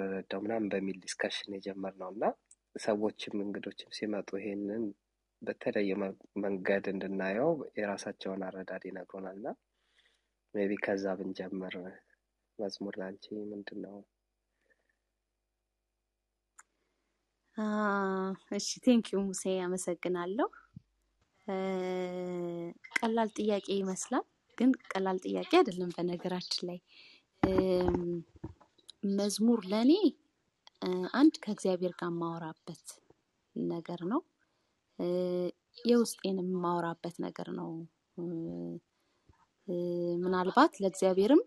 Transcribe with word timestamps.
የምንረዳው 0.00 0.40
ምናምን 0.44 0.68
በሚል 0.72 0.96
discussion 1.02 1.56
የጀመርነው 1.56 2.10
እና 2.14 2.24
ሰዎችም 2.76 3.36
እንግዶችም 3.44 3.94
ሲመጡ 3.96 4.28
ይሄንን 4.40 4.84
በተለየ 5.42 5.92
መንገድ 6.44 6.84
እንድናየው 6.92 7.50
የራሳቸውን 7.78 8.42
አረዳድ 8.48 8.82
ይነግሩናል 8.88 9.36
እና 9.38 9.48
maybe 10.54 10.72
ከዛ 10.84 11.04
ብንጀምር 11.18 11.74
መዝሙር 12.58 12.94
ላንቺ 13.00 13.24
ምንድን 13.52 13.78
ነው? 13.84 13.96
እሺ 18.56 18.68
thank 18.84 19.05
you 19.05 19.18
ሙሴ 19.24 19.44
አመሰግናለሁ። 19.64 20.48
ቀላል 22.98 23.30
ጥያቄ 23.38 23.66
ይመስላል፣ 23.80 24.24
ግን 24.58 24.70
ቀላል 24.86 25.18
ጥያቄ 25.26 25.50
አይደለም። 25.60 25.90
በነገራችን 25.96 26.64
ላይ 26.70 26.78
መዝሙር 29.02 29.60
ለእኔ 29.66 29.92
አንድ 31.14 31.34
ከእግዚአብሔር 31.44 31.92
ጋር 32.00 32.10
የማወራበት 32.10 32.84
ነገር 33.56 34.00
ነው። 34.10 34.20
የውስጤን 35.84 36.38
የማወራበት 36.44 37.16
ነገር 37.24 37.48
ነው። 37.58 37.70
ምናልባት 40.22 40.72
ለእግዚአብሔርም 40.82 41.42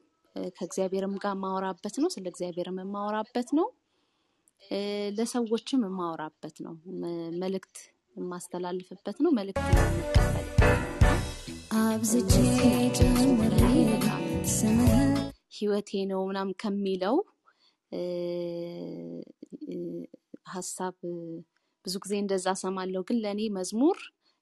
ከእግዚአብሔርም 0.55 1.15
ጋር 1.23 1.33
የማወራበት 1.35 1.95
ነው። 1.99 2.09
ስለ 2.09 2.25
እግዚአብሔርም 2.33 2.77
የማወራበት 2.81 3.49
ነው። 3.59 3.67
ለሰዎችም 5.17 5.81
የማወራበት 5.87 6.55
ነው። 6.65 6.75
መልእክት 7.41 7.77
የማስተላልፍበት 8.17 9.17
ነው። 9.23 9.31
መልእክት 9.31 9.67
አብዝቼ 11.83 12.33
ስምህ 14.53 14.93
ህይወቴ 15.57 15.91
ነው 16.09 16.21
ምናምን 16.29 16.55
ከሚለው 16.61 17.15
ሀሳብ 20.53 20.95
ብዙ 21.85 21.95
ጊዜ 22.03 22.13
እንደዛ 22.21 22.47
ሰማለሁ። 22.61 23.01
ግን 23.07 23.17
ለእኔ 23.23 23.41
መዝሙር 23.55 23.97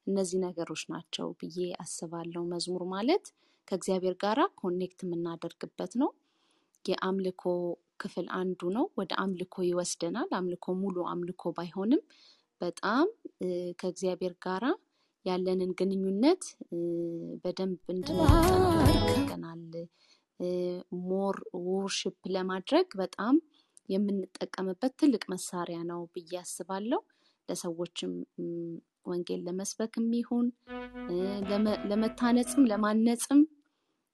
እነዚህ 0.08 0.38
ነገሮች 0.45 0.84
ናቸው 0.92 1.28
ብዬ 1.39 1.58
አስባለሁ። 1.84 2.42
መዝሙር 2.52 2.84
ማለት 2.94 3.25
ከእግዚአብሔር 3.67 4.16
ጋራ 4.23 4.42
ኮኔክት 4.59 5.00
የምናደርግበት 5.06 5.94
ነው። 6.02 6.09
የአምልኮ 6.86 7.44
ክፍል 7.98 8.28
አንዱ 8.38 8.62
ነው። 8.78 8.86
ወደ 9.00 9.12
አምልኮ 9.23 9.56
ይወስደናል። 9.64 10.30
አምልኮ 10.38 10.73
ሙሉ 10.80 10.97
አምልኮ 11.12 11.52
ባይሆንም 11.58 12.02
በጣም 12.62 13.06
ከእግዚአብሔር 13.80 14.34
ጋራ 14.45 14.66
ያለንን 15.25 15.72
ግንኙነት 15.80 16.44
በደንብ 17.44 17.81
እንድናጠናክር 17.94 18.88
ያደርገናል። 18.95 19.59
more 21.08 21.36
worship 21.66 22.17
ለማድረግ 22.36 22.88
በጣም 22.95 23.36
የምንጠቀምበት 23.92 24.94
ትልቅ 25.00 25.23
መሳሪያ 25.34 25.80
ነው 25.89 26.02
ብዬ 26.14 26.34
አስባለሁ። 26.42 27.00
ለሰዎችም 27.50 28.11
ወንጌል 29.06 29.42
ለመስበክም 29.47 30.08
ይሁን 30.17 30.47
ለመታነጽም 31.92 32.67
ለማነጽም 32.72 33.42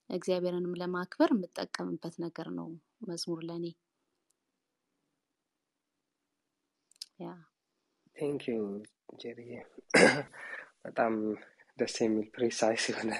እግዚአብሔርንም 0.10 0.78
ለማክበር 0.82 1.30
የምጠቀምበት 1.34 2.16
ነገር 2.24 2.48
ነው 2.58 2.68
መዝሙር 3.08 3.42
ለእኔ። 3.48 3.66
Yeah 7.22 7.28
thank 8.16 8.44
you 8.50 8.58
ጄሪዬ። 9.22 9.54
በጣም 10.86 11.14
ደስ 11.80 11.96
የሚል 12.02 12.28
precise 12.36 12.84
የሆነ 12.92 13.12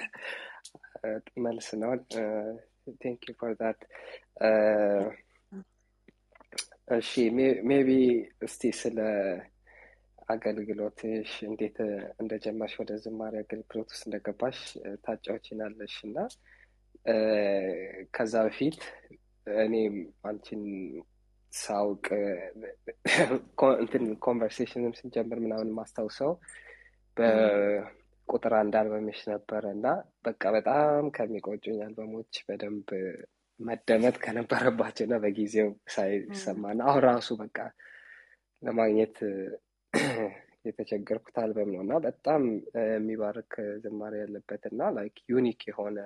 መልስ 1.44 1.68
ነው። 1.82 1.90
Thank 3.00 3.20
you 3.28 3.34
for 3.40 3.52
that። 3.60 3.80
እሺ 6.88 7.10
maybe 7.68 7.88
እስቲ 8.42 8.70
ስለ 8.78 8.98
አገልግሎትሽ 10.28 11.30
እንዴት 11.48 11.76
እንደጀመርሽ 12.22 12.74
ወደ 12.80 12.92
ዝማሬ 13.04 13.34
አገልግሎት 13.42 13.88
ውስጥ 13.92 14.02
እንደገባሽ 14.08 14.58
ታጫውችናለሽ 15.04 15.94
እና 16.08 16.16
ከዛ 18.14 18.34
በፊት 18.46 18.78
እኔም 19.46 19.94
አንቺን 20.28 20.64
ሳውቅ 21.52 22.06
እንትን 23.78 24.04
conversation 24.26 24.86
ም 24.86 24.96
ስንጀምር 24.98 25.38
ምናምን 25.44 25.70
ማስታውሰው 25.78 26.32
በቁጥር 27.16 28.54
አንድ 28.60 28.74
አልበምሽ 28.80 29.20
ነበረ 29.32 29.64
እና 29.76 29.86
በቃ 30.22 30.42
በጣም 30.56 31.06
ከሚቆጩኝ 31.16 31.78
አልበሞች 31.86 32.34
በደንብ 32.48 32.90
መደመጥ 33.60 34.16
ከነበረባቸው 34.24 35.04
እና 35.06 35.14
በጊዜው 35.22 35.70
ሳይሰማና 35.94 36.80
አሁን 36.90 37.02
ራሱ 37.08 37.28
በቃ 37.40 37.56
ለማግኘት 38.62 39.16
የተቸገርኩት 40.68 41.36
አልበም 41.42 41.70
ነው 41.74 41.80
እና 41.84 41.94
በጣም 42.06 42.42
የሚባርክ 42.92 43.52
ዝማሬ 43.84 44.14
ያለበት 44.22 44.62
እና 44.70 44.90
like 44.96 45.18
unique 45.32 45.60
የሆነ 45.70 45.98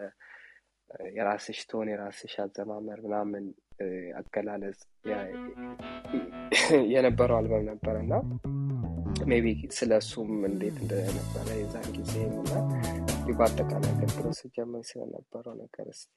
የራስሽ 1.16 1.60
tone 1.70 1.88
የራስሽ 1.92 2.34
አዘማመር 2.44 2.98
ምናምን 3.06 3.44
አገላለጽ 4.18 4.80
የነበረው 6.94 7.36
አልበም 7.38 7.64
ነበረ 7.70 7.94
እና 8.04 8.14
maybe 9.30 9.46
ስለ 9.78 9.92
እሱም 10.02 10.30
እንዴት 10.50 10.76
እንደነበረ 10.84 11.48
የዛን 11.60 11.88
ጊዜ 11.98 12.14
እና 12.32 12.52
በአጠቃላይ 13.32 13.90
አገልግሎት 13.92 14.36
ስጀምር 14.38 14.82
ስለነበረው 14.88 15.54
ነገር 15.60 15.86
እስቲ 15.92 16.16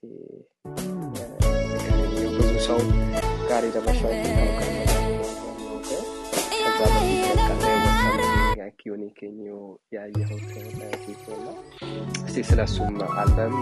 ብዙ 2.37 2.51
ሰው 2.67 2.79
ጋር 3.49 3.63
የደረሻው 3.67 4.11
unique 8.87 9.19
ያየሁት 9.93 10.49
እስቲ 12.25 12.43
ስለ 12.49 12.59
እሱም 12.67 12.95
አልበም 13.19 13.55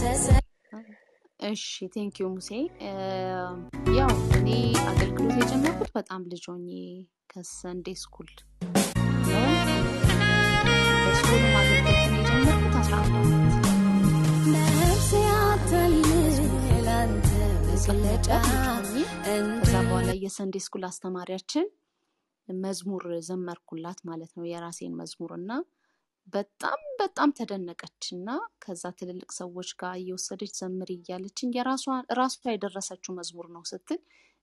ተሰ 0.00 0.26
እሺ 1.46 1.64
thank 1.94 2.16
you 2.20 2.26
ሙሴ። 2.32 2.50
ያው 3.98 4.12
እኔ 4.38 4.48
አገልግሎት 4.84 5.34
የጀመርኩት 5.40 5.90
በጣም 5.96 6.22
ልጅ 6.32 6.44
ሆኜ 6.50 6.68
ከ 7.30 7.46
Sunday 7.46 7.94
school 8.02 8.30
ከዛ 19.58 19.78
በኋላ 19.84 20.10
የ 20.22 20.31
Sunday 20.31 20.56
school 20.64 20.84
አስተማሪያችን 20.88 21.66
መዝሙር 22.48 23.04
ዘመርኩላት 23.26 23.98
ማለት 24.08 24.30
ነው። 24.36 24.44
የራሴን 24.46 24.92
መዝሙር 25.00 25.32
እና 25.36 25.50
በጣም 26.28 26.80
በጣም 27.00 27.30
ተደነቀች 27.38 28.06
እና 28.12 28.28
ከዛ 28.64 28.82
ትልልቅ 28.98 29.30
ሰዎች 29.32 29.70
ጋር 29.80 29.94
እየወሰደች 30.00 30.52
ዘምር 30.60 30.90
እያለችኝ 30.96 31.50
የራሷ 31.56 31.84
ራሷ 32.18 32.40
የደረሰችው 32.48 33.16
መዝሙር 33.18 33.48
ነው 33.56 33.64
ስትል 33.70 34.00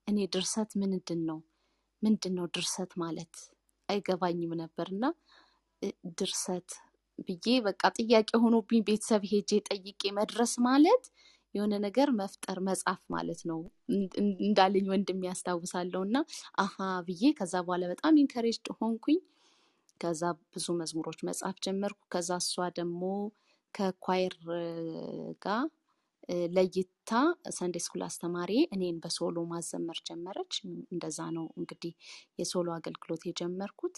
እኔ 0.08 0.28
ድርሰት 0.34 0.72
ምንድን 0.82 1.22
ነው? 1.30 1.40
ምንድን 2.04 2.36
ነው 2.38 2.48
ድርሰት 2.56 2.94
ማለት? 3.04 3.34
አይገባኝም 3.90 4.54
ነበር። 4.62 4.90
እና 4.96 5.04
ድርሰት 6.20 6.70
ብዬ 7.20 7.48
በቃ 7.66 7.82
ጥያቄ 7.98 8.30
ሆኖብኝ 8.44 8.82
ቤተሰብ 8.88 9.24
ሄጄ 9.32 9.52
ጠይቄ 9.70 10.12
መድረስ 10.18 10.54
ማለት 10.68 11.04
የሆነ 11.56 11.74
ነገር 11.84 12.10
መፍጠር 12.20 12.58
መጻፍ 12.68 13.02
ማለት 13.14 13.42
ነው። 13.50 13.60
እንዳለኝ 14.44 14.86
ወንድም 14.94 15.20
ያስታውሳለሁ 15.28 16.02
እና 16.08 16.18
አሀ 16.60 16.76
ብዬ 17.08 17.32
ከዛ 17.40 17.54
በኋላ 17.66 17.84
በጣም 17.92 18.18
encouraged 18.22 18.70
ሆንኩኝ። 18.80 19.20
ከዛ 20.02 20.22
ብዙ 20.54 20.68
መዝሙሮች 20.80 21.20
መጻፍ 21.28 21.58
ጀመርኩ። 21.66 22.02
ከዛ 22.14 22.30
እሷ 22.44 22.66
ደግሞ 22.80 23.02
ከ 23.74 23.91
choir 23.91 24.36
ጋር 25.46 25.64
ለይታ 26.56 27.12
Sunday 27.56 27.78
school 27.86 28.02
አስተማሪ 28.08 28.52
እኔን 28.76 28.98
በ 29.04 29.15
solo 29.15 29.38
ማዘመር 29.50 29.98
ጀመረች። 30.08 30.54
እንደዛ 30.94 31.20
ነው 31.38 31.46
እንግዲህ 31.60 31.94
የ 32.40 32.49
solo 32.49 32.68
አገልግሎት 32.78 33.24
የጀመርኩት 33.30 33.96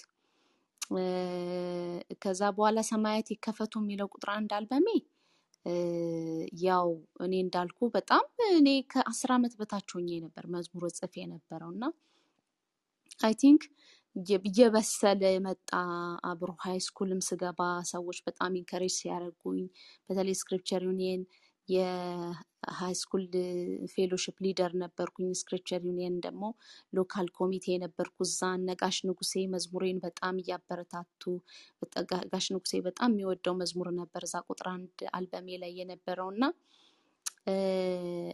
ከዛ 2.24 2.42
በኋላ 2.58 2.80
ሰማያት 2.90 3.28
ይከፈቱ 3.34 3.74
የሚለው 3.82 4.08
ቁጥር 4.14 4.30
አንድ 4.36 4.52
አልበሜ 4.58 4.88
ያው 6.66 6.88
እኔ 7.26 7.34
እንዳልኩ 7.46 7.88
በጣም 7.96 8.26
እኔ 8.58 8.70
ከአስር 8.92 9.32
ዓመት 9.38 9.54
በታች 9.60 9.90
ሆኜ 9.96 10.10
ነበር 10.26 10.46
መዝሙር 10.56 10.84
ጽፍ 10.98 11.14
የነበረው 11.22 11.72
እና 11.76 11.86
I 13.20 13.34
think 13.42 13.64
እየበሰለ 14.46 15.22
የመጣ 15.30 15.70
አብሮ 16.30 16.52
high 16.66 16.78
school 16.86 17.13
ም 17.13 17.22
ስገባ 17.28 17.62
ሰዎች 17.92 18.20
በጣም 18.28 18.54
encourage 18.60 18.94
ሲያደርጉኝ 19.00 19.64
በተለይ 20.08 20.36
ስክሪፕቸር 20.42 20.84
ዩኒየን 20.90 21.24
የ 21.70 22.94
high 23.00 23.10
school 23.10 23.24
fellowship 23.94 24.36
leader 24.46 24.72
ነበርኩኝ። 24.82 25.30
ስክሪፕቸር 25.40 25.82
ዩኒየን 25.88 26.18
ደግሞ 26.26 26.44
local 26.94 27.28
ኮሚቴ 27.38 27.78
ነበርኩ። 27.84 28.18
እዛ 28.28 28.40
ነጋሽ 28.66 28.98
ንጉሴ 29.10 29.34
መዝሙሬን 29.54 30.00
በጣም 30.06 30.36
እያበረታቱ 30.44 31.24
ጋሽ 32.32 32.48
ንጉሴ 32.56 32.74
በጣም 32.88 33.12
የሚወደው 33.14 33.56
መዝሙር 33.62 33.90
ነበር 34.00 34.24
እዛ 34.28 34.36
ቁጥር 34.48 34.70
አንድ 34.76 35.00
አልበሜ 35.16 35.58
ላይ 35.64 35.74
የነበረው 35.80 36.30
እና 36.36 36.44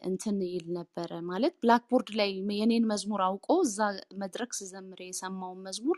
እንትን 0.04 0.38
ይል 0.48 0.68
ነበረ 0.78 1.12
ማለት 1.30 1.54
blackboard 1.62 2.10
ላይ 2.20 2.30
የኔን 2.60 2.86
መዝሙር 2.92 3.22
አውቆ 3.26 3.58
እዛ 3.66 3.80
መድረክ 4.22 4.52
ስዘምር 4.60 5.00
የሰማውን 5.06 5.60
መዝሙር 5.66 5.98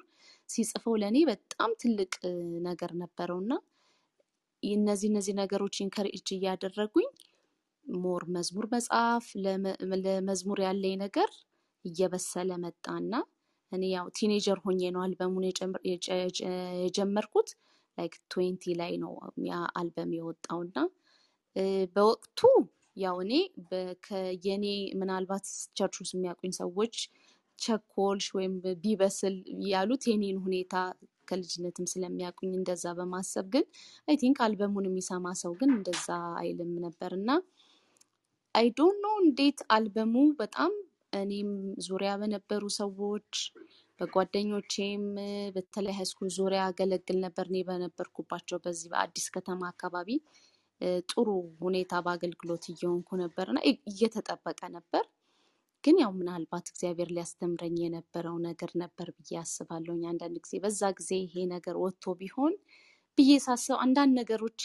ሲጽፈው 0.50 0.96
ለእኔ 1.02 1.18
በጣም 1.30 1.72
ትልቅ 1.82 2.14
ነገር 2.68 2.92
ነበረው 3.04 3.40
እና 3.44 3.54
እነዚህ 4.72 5.08
እነዚህ 5.12 5.34
ነገሮች 5.40 5.76
encourage 5.84 6.28
እያደረጉኝ 6.36 7.08
more 7.86 8.24
መዝሙር 8.36 8.66
መጻፍ 8.74 9.26
ለመ- 9.44 9.76
ለመዝሙር 10.04 10.60
ያለኝ 10.66 10.96
ነገር 11.02 11.32
እየበሰለ 11.86 12.52
መጣና 12.64 13.14
እኔ 13.72 13.84
ያው 13.94 14.06
teenager 14.18 14.58
ሆኜ 14.66 14.82
ነው 14.96 15.02
አልበሙን 15.04 15.46
የጀመርኩት። 16.82 17.50
like 17.98 18.14
twenty 18.32 18.74
ላይ 18.80 18.94
ነው 19.02 19.12
ያ 19.48 19.56
አልበም 19.80 20.12
የወጣውና 20.18 20.78
በወቅቱ 21.96 22.40
ያው 22.98 23.16
እኔ 23.24 23.34
ከየኔ 24.06 24.66
ምናልባት 25.00 25.46
church 25.78 25.96
ውስጥ 26.02 26.14
የሚያውቁኝ 26.16 26.54
ሰዎች 26.60 26.96
ቸኮልሽ 27.60 28.28
ወይም 28.38 28.54
ቢበስል 28.84 29.36
ያሉት 29.68 30.04
የኔን 30.10 30.38
ሁኔታ 30.46 30.74
ከልጅነትም 31.28 31.90
ስለሚያውቁኝ 31.92 32.52
እንደዛ 32.60 32.86
በማሰብ 32.98 33.46
ግን 33.54 33.66
I 34.08 34.18
think 34.22 34.40
አልበሙን 34.46 34.88
የሚሰማ 34.90 35.34
ሰው 35.44 35.54
ግን 35.60 35.72
እንደዛ 35.78 36.08
አይልም 36.42 36.74
ነበር 36.86 37.14
እና 37.20 37.30
I 38.56 38.68
don't 38.78 38.98
know 39.04 39.10
እንዴት 39.24 39.60
አልበሙ 39.76 40.16
በጣም 40.42 40.74
እኔም 41.18 41.50
ዙሪያ 41.86 42.12
በነበሩ 42.22 42.64
ሰዎች 42.80 43.32
በጓደኞቼም 44.00 45.04
በተለይ 45.56 45.94
ሃይስኩል 45.98 46.30
ዙሪያ 46.38 46.62
አገለግል 46.70 47.18
ነበር። 47.26 47.46
እኔ 47.52 47.60
በነበርኩባቸው 47.68 48.58
በዚህ 48.64 48.88
በአዲስ 48.94 49.26
ከተማ 49.36 49.62
አካባቢ 49.72 50.10
ጥሩ 51.10 51.28
ሁኔታ 51.62 51.94
በአገልግሎት 52.06 52.64
እየሆንኩ 52.72 53.10
ነበር 53.24 53.48
እና 53.52 53.60
እየተጠበቀ 53.92 54.62
ነበር። 54.78 55.04
ግን 55.84 55.96
ያው 56.02 56.12
ምናልባት 56.18 56.66
እግዚአብሔር 56.72 57.10
ሊያስተምረኝ 57.16 57.76
የነበረው 57.82 58.36
ነገር 58.46 58.72
ነበር 58.82 59.08
ብዬ 59.18 59.34
አስባለሁኝ። 59.42 60.04
አንዳንድ 60.12 60.38
ጊዜ 60.44 60.54
በዛ 60.64 60.82
ጊዜ 61.00 61.12
ይሄ 61.22 61.36
ነገር 61.52 61.76
ወጥቶ 61.82 62.14
ቢሆን 62.20 62.54
ብዬ 63.18 63.32
ሳስብ 63.46 63.76
አንዳንድ 63.84 64.14
ነገሮቼ 64.20 64.64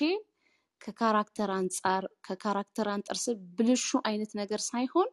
ከካራክተር 0.80 1.50
አንጻር 1.56 2.04
ከካራክተር 2.26 2.88
አንጻር 2.92 3.18
ስል 3.22 3.36
ብልሹ 3.56 3.88
አይነት 4.08 4.32
ነገር 4.40 4.60
ሳይሆን 4.68 5.08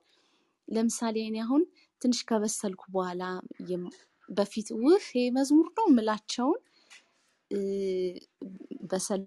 ለምሳሌ 0.68 1.16
እኔ 1.26 1.38
አሁን 1.44 1.64
ትንሽ 2.02 2.20
ከበሰልኩ 2.30 2.84
በኋላ 2.96 3.24
በፊት 4.30 4.68
ውህ 4.84 5.08
መዝሙር 5.36 5.68
ነው 5.78 5.86
የምላቸውን 5.90 6.62
እ፣ 7.52 7.60
በሰል 8.90 9.24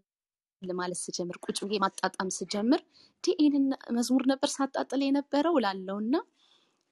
ማለት 0.62 0.98
ስጀምር 1.02 1.36
ቁጭ 1.44 1.58
ብዬ 1.64 1.78
ማጣጣም 1.82 2.30
ስጀምር 2.36 2.80
ይህንን 3.24 3.66
መዝሙር 3.96 4.22
ነበር 4.30 4.48
ሳጣጥል 4.54 5.00
የነበረው 5.04 5.54
እላለሁ 5.60 5.96
እና 6.04 6.14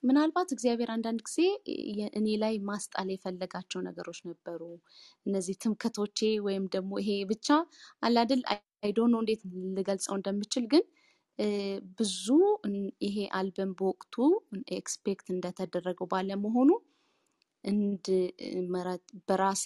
ምናልባት 0.07 0.49
እግዚአብሔር 0.55 0.91
አንዳንድ 0.95 1.21
ጊዜ 1.27 1.39
እኔ 2.19 2.27
ላይ 2.43 2.55
ማስጣል 2.69 3.09
የፈለጋቸው 3.13 3.81
ነገሮች 3.87 4.19
ነበሩ። 4.29 4.61
እነዚህ 5.27 5.57
ትምክህቶቼ 5.63 6.19
ወይም 6.47 6.65
ደግሞ 6.75 6.93
ይሄ 7.03 7.11
ብቻ 7.31 7.49
አላድል 8.03 8.43
አይዶኖ 8.83 9.15
እንዴት 9.23 9.43
ልገልጸው 9.77 10.15
እንደምችል 10.19 10.67
ግን 10.73 10.85
ብዙ 11.99 12.27
ይሄ 13.07 13.17
አልበም 13.39 13.73
በወቅቱ 13.79 14.15
ኤክስፔክት 14.77 15.27
እንደተደረገው 15.35 16.07
ባለመሆኑ 16.13 16.71
እንድ 17.65 18.07
በራሴ 19.29 19.65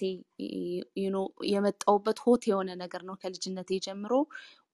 የመጣውበት 1.51 2.19
ሆት 2.25 2.43
የሆነ 2.51 2.71
ነገር 2.83 3.03
ነው። 3.09 3.17
ከልጅነቴ 3.23 3.79
ጀምሮ 3.87 4.13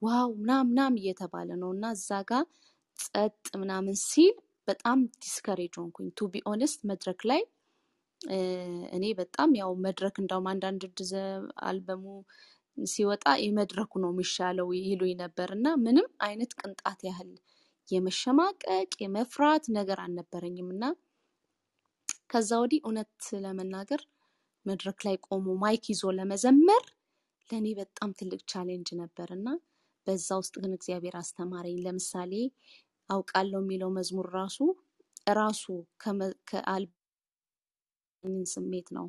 ዋው 0.03 0.29
ምናም 0.41 0.67
ምናም 0.71 0.97
እየተባለ 1.01 1.49
ነው 1.63 1.71
እና 1.77 1.87
እዛ 1.97 2.11
ጋር 2.31 2.45
ጸጥ 2.99 3.33
ምናምን 3.63 3.97
ሲል 4.05 4.35
በጣም 4.69 4.99
ዲስከሬጅ 5.19 5.75
ሆንኩኝ። 5.81 6.09
ቱ 6.17 6.29
ቢ 6.29 6.43
ኦነስት 6.51 6.81
መድረክ 6.91 7.21
ላይ 7.31 7.43
እኔ 8.97 9.05
በጣም 9.19 9.51
ያው 9.59 9.71
መድረክ 9.87 10.15
እንዳውም 10.23 10.47
አንዳንድ 10.53 10.83
አልበሙ 11.69 12.05
ሲወጣ 12.77 13.25
የመድረኩ 13.43 13.93
ነው 14.03 14.11
የሚሻለው 14.13 14.69
ይሉኝ 14.81 15.13
ነበር 15.23 15.49
እና 15.57 15.69
ምንም 15.85 16.09
አይነት 16.27 16.51
ቅንጣት 16.61 17.01
ያህል 17.09 17.31
የመሸማቀቅ 17.89 18.91
የመፍራት 19.03 19.65
ነገር 19.77 19.99
አልነበረኝም 20.05 20.69
እና 20.75 20.85
ከዛ 22.33 22.51
ወዲህ 22.63 22.81
እውነት 22.85 23.13
ለመናገር 23.45 24.01
መድረክ 24.67 25.01
ላይ 25.07 25.17
ቆሞ 25.27 25.47
mic 25.63 25.85
ይዞ 25.93 26.03
ለመዘመር 26.19 26.85
ለእኔ 27.51 27.67
በጣም 27.81 28.11
ትልቅ 28.19 28.41
challenge 28.53 28.89
ነበር 29.01 29.29
እና 29.37 29.49
በዛ 30.07 30.29
ውስጥ 30.41 30.55
ግን 30.63 30.73
እግዚአብሔር 30.77 31.15
አስተማረኝ። 31.21 31.77
ለምሳሌ 31.85 32.33
አውቃለሁ 33.11 33.61
የሚለው 33.63 33.91
መዝሙር 33.97 34.29
ራሱ 34.37 34.59
ራሱ 35.39 35.65
ከአልበኝን 36.51 37.05
ስሜት 38.53 38.89
ነው። 38.97 39.07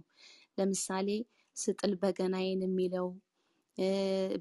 ለምሳሌ 0.58 1.10
ስጥል 1.58 1.94
በገናዬን 2.02 2.62
የሚለው 2.66 3.08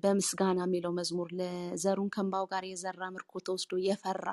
በምስጋና 0.02 0.58
የሚለው 0.66 0.92
መዝሙር 0.98 1.28
ለዘሩን 1.38 2.10
ከእንባው 2.14 2.44
ጋር 2.52 2.64
የዘራ 2.66 3.02
ምርኮ 3.14 3.32
ተወስዶ 3.46 3.72
የፈራ 3.86 4.26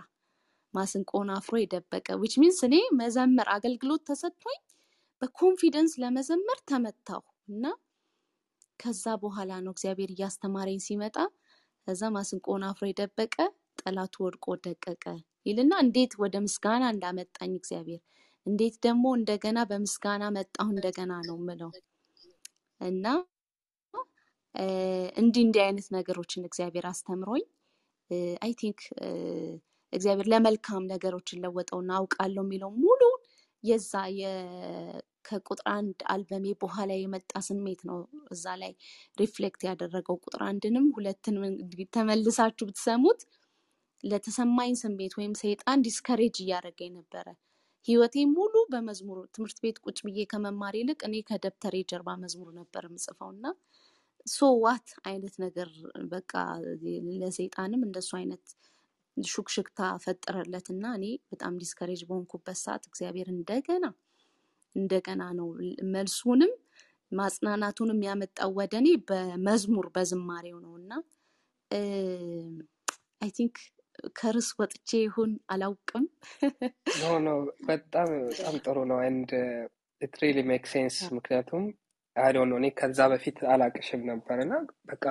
ማስንቆን 0.73 1.29
አፍሮ 1.35 1.55
የደበቀ 1.61 2.07
ዊች 2.21 2.35
ሚንስ 2.41 2.59
እኔ 2.67 2.75
መዘመር 2.99 3.49
አገልግሎት 3.55 4.03
ተሰጥቶኝ 4.09 4.59
በኮንፊደንስ 5.21 5.93
ለመዘመር 6.01 6.59
ተመታሁ 6.69 7.21
እና 7.47 7.65
ከዛ 8.79 9.05
በኋላ 9.21 9.51
ነው 9.65 9.73
እግዚአብሔር 9.75 10.11
እያስተማረኝ 10.13 10.79
ሲመጣ 10.85 11.17
ከዛ 11.87 12.01
ማስንቆን 12.15 12.63
አፍሮ 12.69 12.83
የደበቀ 12.89 13.35
ጠላቱ 13.83 14.15
ወድቆ 14.25 14.55
ደቀቀ 14.65 15.03
ይልና 15.45 15.73
እንዴት 15.85 16.13
ወደ 16.21 16.35
ምስጋና 16.45 16.83
እንዳመጣኝ 16.93 17.51
እግዚአብሔር 17.59 18.01
እንዴት 18.45 18.75
ደግሞ 18.85 19.05
እንደገና 19.17 19.59
በምስጋና 19.69 20.23
መጣሁ 20.37 20.67
እንደገና 20.73 21.13
ነው 21.27 21.37
ምለው 21.47 21.71
እና 22.81 23.05
እንዲህ 25.19 25.43
እንዲህ 25.45 25.61
አይነት 25.65 25.87
ነገሮችን 25.95 26.47
እግዚአብሔር 26.49 26.85
አስተምሮኝ 26.89 27.43
I 28.45 28.51
think 28.59 28.79
እግዚአብሔር 29.93 30.27
ለመልካም 30.33 30.83
ነገሮችን 30.91 31.41
ለወጠውና 31.43 31.91
አውቃለሁ 31.99 32.43
የሚለው 32.45 32.71
ሙሉ 32.83 33.01
የዛ 33.63 33.91
ከቁጥር 35.25 35.67
አንድ 35.73 35.99
አልበሜ 36.13 36.45
በኋላ 36.61 36.91
የመጣ 36.95 37.41
ስሜት 37.47 37.81
ነው 37.89 37.99
እዛ 38.31 38.45
ላይ 38.61 38.71
reflect 39.17 39.61
ያደረገው። 39.67 40.15
ቁጥር 40.23 40.41
አንድንም 40.49 40.87
እንግዲህ 41.51 41.87
ተመልሳችሁ 41.95 42.65
ብትሰሙት 42.69 43.21
ለተሰማኝ 44.03 44.71
ስሜት 44.79 45.13
ወይም 45.19 45.33
ሰይጣን 45.41 45.83
discourage 45.85 46.37
እያደረገኝ 46.43 46.91
ነበረ። 46.97 47.27
ህይወቴ 47.87 48.15
ሙሉ 48.33 48.53
በመዝሙር 48.73 49.17
ትምህርት 49.35 49.57
ቤት 49.63 49.77
ቁጭ 49.85 49.97
ብዬ 50.07 50.19
ከመማር 50.31 50.75
ይልቅ 50.79 50.99
እኔ 51.07 51.15
ከደብተሬ 51.29 51.75
ጀርባ 51.91 52.09
መዝሙር 52.21 52.49
ነበር 52.59 52.83
የምጽፈው። 52.87 53.29
እና 53.35 53.45
so 54.27 54.49
what 54.63 54.89
አይነት 55.09 55.35
ነገር 55.43 55.69
በቃ 56.11 56.31
ለሰይጣንም 57.21 57.81
እንደሱ 57.87 58.11
አይነት 58.19 58.45
ሹክሽክታ 59.17 59.89
ፈጠረለት። 60.03 60.67
እና 60.73 60.85
እኔ 60.97 61.05
በጣም 61.31 61.57
discourage 61.61 62.01
በሆንኩበት 62.07 62.59
ሰዓት 62.63 62.83
እግዚአብሔር 62.89 63.27
እንደገና 63.35 63.85
እንደገና 64.75 65.23
ነው 65.39 65.49
መልሱንም 65.93 66.53
ማጽናናቱንም 67.11 67.99
ያመጣው 68.07 68.51
ወደ 68.59 68.73
እኔ 68.81 68.89
በመዝሙር 69.09 69.87
በዝማሬው 69.95 70.57
ነው። 70.65 70.73
እና 70.79 70.91
I 73.21 73.29
think 73.35 73.57
ከርዕስ 74.15 74.49
ወጥቼ 74.59 74.89
ይሁን 75.01 75.31
አላውቅም። 75.53 76.05
no 77.01 77.11
no 77.25 77.29
በጣም 77.67 78.09
በጣም 78.29 78.55
ጥሩ 78.65 78.77
ነው። 78.91 78.99
and 79.05 79.31
it 80.01 80.15
really 80.23 80.39
make 80.49 80.65
sense 80.71 80.97
ምክንያቱም 81.17 81.65
I 82.15 82.31
don't 82.35 82.49
know 82.49 82.57
እኔ 82.59 82.67
ከዛ 82.79 82.99
በፊት 83.11 83.37
አላቅሽም 83.53 84.01
ነበር 84.09 84.37
እና 84.43 84.53
በቃ 84.89 85.05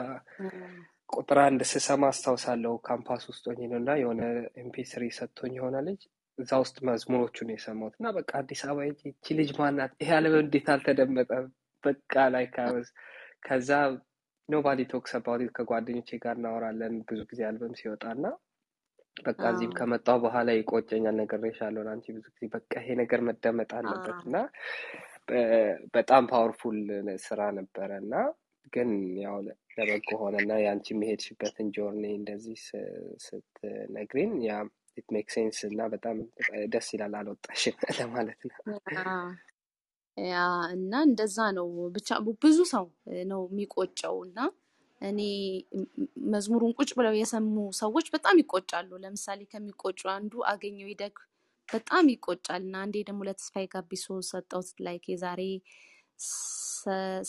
ቁጥር 1.12 1.38
አንድ 1.42 1.62
ስሰማ 1.70 2.02
አስታውሳለሁ 2.12 2.74
ካምፓስ 2.86 3.22
ውስጥ 3.30 3.44
ሆኜ 3.50 3.60
ነው 3.70 3.78
እና 3.80 3.92
የሆነ 4.00 4.20
MP3 4.60 5.04
ሰጥቶኝ 5.16 5.54
የሆነ 5.58 5.76
ልጅ 5.88 6.02
እዛ 6.38 6.50
ውስጥ 6.62 6.76
መዝሙሮቹን 6.88 7.48
የሰማሁት 7.52 7.94
እና 7.98 8.08
በቃ 8.16 8.30
አዲስ 8.40 8.60
አበባ 8.66 8.84
ይቺ 9.08 9.26
ልጅ 9.40 9.50
ማናት? 9.58 9.90
ይሄ 10.02 10.10
አልበም 10.18 10.42
እንዴት 10.44 10.68
አልተደመጠም? 10.74 11.46
በቃ 11.84 12.14
like 12.34 12.44
ከዛ 13.46 13.70
nobody 14.48 14.80
talks 14.92 15.12
about 15.18 15.52
ከጓደኞቼ 15.56 16.10
ጋር 16.24 16.34
እናወራለን። 16.38 16.94
ብዙ 17.08 17.20
ጊዜ 17.30 17.40
አልበም 17.48 17.74
ሲወጣ 17.80 18.04
እና 18.16 18.24
በቃ 19.16 19.40
እዚህም 19.52 19.72
ከመጣሁ 19.78 20.16
በኋላ 20.22 20.50
ይቆጨኛል 20.56 21.16
ነግሬሻለሁ 21.20 21.82
አንቺ 21.92 22.06
ብዙ 22.16 22.26
ጊዜ 22.34 22.46
በቃ 22.54 22.72
ይሄ 22.80 22.94
ነገር 23.00 23.20
መደመጥ 23.28 23.70
አለበት 23.78 24.20
እና 24.26 24.36
በጣም 25.96 26.24
powerful 26.30 26.78
ስራ 27.26 27.40
ነበረ 27.58 27.90
እና 28.02 28.14
ግን 28.72 28.90
ያው 29.22 29.36
ለበጎ 29.76 30.10
ሆነ 30.22 30.34
እና 30.44 30.52
የአንቺ 30.62 30.86
የሚሄድሽበትን 30.92 31.68
journey 31.76 32.04
እንደዚህ 32.18 32.58
ስትነግሪን 33.26 34.32
yeah 34.44 34.54
it 34.96 35.08
make 35.14 35.28
sense 35.34 35.58
እና 35.68 35.82
በጣም 35.92 36.16
ደስ 36.72 36.88
ይላል 36.94 37.14
አልወጣሽም 37.20 37.76
ለማለት 37.98 38.40
ነው። 38.48 38.56
yeah 40.16 40.38
እና 40.74 40.94
እንደዛ 41.08 41.38
ነው። 41.58 41.68
ብቻ 41.94 42.08
ብዙ 42.42 42.58
ሰው 42.72 42.86
ነው 43.30 43.42
የሚቆጨው 43.50 44.16
እና 44.26 44.38
እኔ 45.02 45.20
መዝሙሩን 46.32 46.72
ቁጭ 46.78 46.90
ብለው 46.98 47.14
የሰሙ 47.18 47.52
ሰዎች 47.80 48.06
በጣም 48.14 48.36
ይቆጫሉ። 48.42 48.90
ለምሳሌ 49.04 49.40
ከሚቆጩ 49.52 50.00
አንዱ 50.14 50.32
አገኘው 50.52 50.88
ይደግ 50.92 51.14
በጣም 51.68 52.04
ይቆጫል 52.14 52.62
እና 52.66 52.76
አንዴ 52.84 52.96
ደግሞ 53.08 53.20
ለተስፋዬ 53.28 53.66
ጋቢሶ 53.74 54.06
ሰጠሁት 54.30 54.70
like 54.86 55.04
የዛሬ 55.12 55.42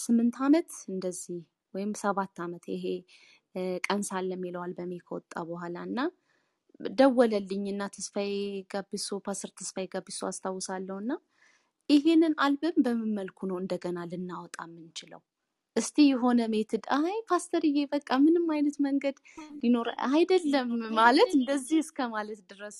ስምንት 0.03 0.35
ዓመት 0.45 0.71
እንደዚህ 0.89 1.39
ወይም 1.73 1.91
ሰባት 2.01 2.35
ዓመት 2.45 2.65
ይሄ 2.73 2.85
ቀን 3.85 4.01
ሳለ 4.07 4.29
የሚለው 4.35 4.61
አልበሜ 4.65 4.93
ከወጣ 5.05 5.33
በኋላ 5.49 5.77
እና 5.89 5.99
ደወለልኝ 6.95 7.65
እና 7.71 7.83
ተስፋዬ 7.95 8.31
ጋቢሶ 8.73 9.19
ፓስተር 9.25 9.51
ተስፋዬ 9.59 9.85
ጋቢሶ 9.93 10.21
አስታውሳለሁ 10.29 10.97
እና 11.03 11.11
ይሄንን 11.89 12.33
አልበም 12.43 12.77
በምን 12.85 13.11
መልኩ 13.19 13.39
ነው 13.51 13.57
እንደገና 13.61 13.99
ልናወጣ 14.11 14.57
የምንችለው? 14.67 15.21
እስቲ 15.75 15.97
የሆነ 16.07 16.41
method 16.53 16.83
አይ 16.97 17.15
ፓስተርዬ 17.29 17.77
በቃ 17.93 18.09
ምንም 18.23 18.45
አይነት 18.55 18.75
መንገድ 18.85 19.15
ሊኖር 19.61 19.87
አይደለም 20.09 20.69
ማለት 20.99 21.31
እንደዚህ 21.39 21.79
እስከ 21.83 22.07
ማለት 22.13 22.41
ድረስ 22.51 22.79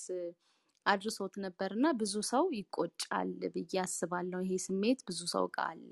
አድርሶት 0.86 1.34
ነበር 1.44 1.70
እና 1.78 1.88
ብዙ 2.00 2.14
ሰው 2.30 2.46
ይቆጫል 2.58 3.32
ብዬ 3.54 3.74
አስባለሁ። 3.84 4.40
ይሄ 4.46 4.58
ስሜት 4.66 5.00
ብዙ 5.08 5.20
ሰው 5.34 5.46
ጋር 5.56 5.70
አለ። 5.72 5.92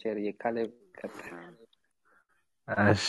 ጀሪ 0.00 0.18
ካሌብ 0.40 0.70
እሺ። 2.88 3.06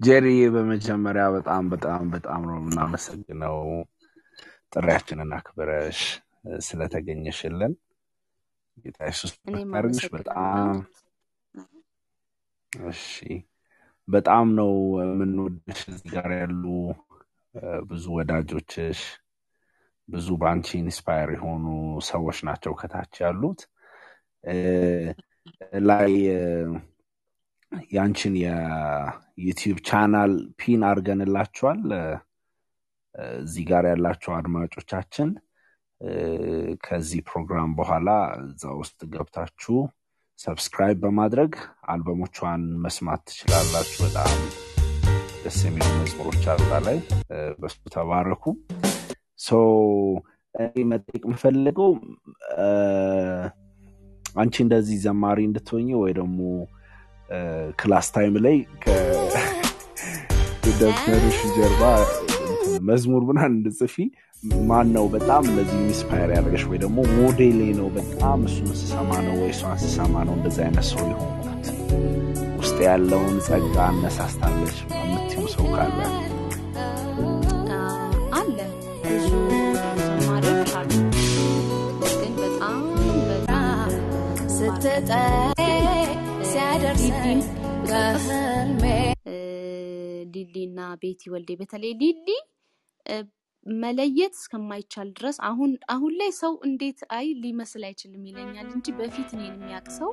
ጄሪ፣ 0.00 0.26
በመጀመሪያ 0.54 1.24
በጣም 1.34 1.64
በጣም 1.72 2.04
በጣም 2.14 2.42
ነው 2.48 2.56
የምናመሰግነው። 2.60 3.56
ጥሪያችንን 4.72 5.32
አክብረሽ 5.36 6.00
ስለተገኘሽልን 6.64 7.72
ጌታ 8.78 8.98
ኢየሱስ 9.04 9.32
አመሰግናለሁ። 9.40 10.12
በጣም 10.16 10.76
እሺ፣ 12.72 13.04
በጣም 14.08 14.46
ነው 14.58 14.72
የምንወድሽ። 15.02 15.80
እዚህ 15.90 16.08
ጋር 16.14 16.30
ያሉ 16.38 16.64
ብዙ 17.90 18.04
ወዳጆችሽ፣ 18.16 19.00
ብዙ 20.08 20.28
በአንቺ 20.40 20.68
inspire 20.80 21.30
የሆኑ 21.34 21.64
ሰዎች 22.08 22.38
ናቸው 22.48 22.72
ከታች 22.80 23.14
ያሉት 23.24 23.60
ላይ 25.86 26.12
ያንቺን 27.92 28.34
የዩቲዩብ 28.42 29.78
channel 29.86 30.32
pin 30.58 30.82
አድርገንላችኋል። 30.88 31.80
እዚህ 33.38 33.64
ጋር 33.70 33.84
ያላችሁ 33.90 34.30
አድማጮቻችን 34.36 35.30
ከዚህ 36.84 37.20
ፕሮግራም 37.28 37.70
በኋላ 37.78 38.08
እዛ 38.44 38.62
ውስጥ 38.78 38.98
ገብታችሁ 39.12 39.76
subscribe 40.38 40.98
በማድረግ 41.02 41.52
አልበሞቿን 41.92 42.62
መስማት 42.84 43.22
ትችላላችሁ። 43.28 43.98
በጣም 44.06 44.32
ደስ 45.44 45.58
የሚሉ 45.66 45.88
መዝሙሮች 46.00 46.44
አሉ 46.52 46.60
እዛ 46.66 46.80
ላይ 46.86 46.98
በሱ 47.60 47.76
ተባረኩ። 47.94 48.44
መጠየቅ 50.90 51.22
የምፈልገው 51.24 51.90
አንቺ 54.36 54.54
እንደዚህ 54.64 54.96
ዘማሪ 55.04 55.38
እንድትሆኝ 55.46 55.88
ወይ 56.02 56.12
ደግሞ 56.18 56.38
class 57.80 58.06
time 58.14 58.34
ላይ 58.44 58.56
ከደብተርሽ 60.64 61.38
ጀርባ 61.56 61.82
መዝሙር 62.88 63.22
ምናምን 63.30 63.56
እንድትጽፊ 63.56 63.96
ማን 64.62 64.86
ነው 64.94 65.04
በጣም 65.12 65.42
እንደዚህ 65.48 65.76
inspire 65.82 66.30
ያደረገሽ 66.34 66.62
ወይ 66.70 66.78
ደግሞ 66.82 66.98
ሞዴሌ 67.12 67.42
ነው? 67.76 67.88
በጣም 67.96 68.38
እሱን 68.48 68.70
ስሰማ 68.80 69.10
ነው 69.26 69.34
ወይ 69.40 69.50
እሷን 69.52 69.76
ስሰማ 69.82 70.14
ነው 70.28 70.34
እንደዚህ 70.38 70.62
አይነት 70.64 70.86
ሰው 70.88 71.02
የሆንኩት? 71.04 71.66
ውስጥ 72.58 72.78
ያለውን 72.86 73.36
ጸጋ 73.46 73.76
አነሳስታለች 73.86 74.76
የምትይው 74.96 75.46
ሰው 75.54 75.66
ካለ። 75.74 76.00
አለ። 78.38 78.58
ብዙ 79.04 79.30
አሉ፣ 80.74 80.90
ግን 82.14 82.34
በጣም 82.40 82.82
በጣም 83.30 83.88
ሲያደርሰኝ 86.46 87.40
እና 90.64 90.80
ቤቲ 91.00 91.22
ወልዴ 91.32 91.50
በተለይ 91.58 91.92
ሊሊ 92.00 92.28
እ፣ 93.06 93.16
መለየት 93.66 94.34
እስከማይቻል 94.38 95.08
ድረስ 95.16 95.36
አሁን 95.48 95.72
አሁን 95.94 96.12
ላይ 96.20 96.30
ሰው 96.40 96.52
እንዴት 96.66 97.00
አይ 97.16 97.26
ሊመስል 97.42 97.82
አይችልም 97.88 98.24
ይለኛል 98.28 98.68
እንጂ 98.76 98.94
በፊት 98.98 99.30
እኔን 99.36 99.54
የሚያውቅ 99.54 99.88
ሰው 99.98 100.10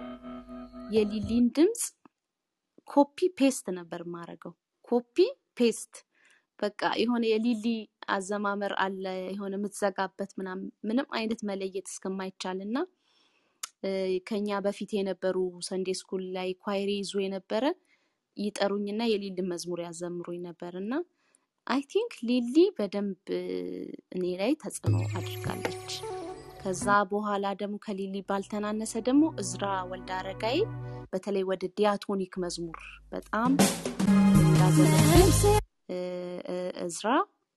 የሊሊን 0.95 1.47
ድምፅ 1.57 1.81
copy 2.87 3.19
paste 3.39 3.65
ነበር 3.77 4.01
የማደርገው። 4.05 4.53
copy 4.89 5.15
paste 5.57 5.95
በቃ 6.59 6.81
የሆነ 7.01 7.23
የሊሊ 7.31 7.65
አዘማመር 8.13 8.73
አለ 8.83 9.03
የሆነ 9.29 9.53
የምትዘጋበት 9.57 10.31
ምንም 10.87 11.07
አይነት 11.19 11.41
መለየት 11.49 11.87
እስከማይቻል 11.91 12.59
እና 12.65 12.77
ከኛ 14.29 14.57
በፊት 14.65 14.91
የነበሩ 14.97 15.37
Sunday 15.67 15.89
school 15.99 16.23
ላይ 16.35 16.49
choir 16.63 16.91
ይዞ 16.99 17.13
የነበረ 17.23 17.65
ይጠሩኝና 18.37 19.01
የሊሊ 19.11 19.39
መዝሙር 19.51 19.79
ያዘምሩኝ 19.85 20.39
ነበር 20.47 20.73
እና 20.81 20.91
I 21.69 21.81
think 21.91 22.13
ሊሊ 22.27 22.55
በደንብ 22.77 23.25
እኔ 24.15 24.23
ላይ 24.39 24.51
ተጽዕኖ 24.61 24.95
አድርጋለች። 25.11 25.91
ከዛ 26.61 26.85
በኋላ 27.11 27.45
ደግሞ 27.59 27.75
ከሊሊ 27.83 28.15
ባልተናነሰ 28.29 28.93
ደግሞ 29.07 29.25
እዝራ 29.41 29.63
ወልደ 29.91 30.09
አረጋይ 30.17 30.57
በተለይ 31.13 31.43
ወደ 31.49 31.63
ዲያቶኒክ 31.77 32.33
መዝሙር 32.43 32.79
በጣም 33.13 33.51
እንዳዘነብል 34.41 35.31
እ፣ 35.89 35.97
እ፣ 36.47 36.55
እዝራ 36.85 37.07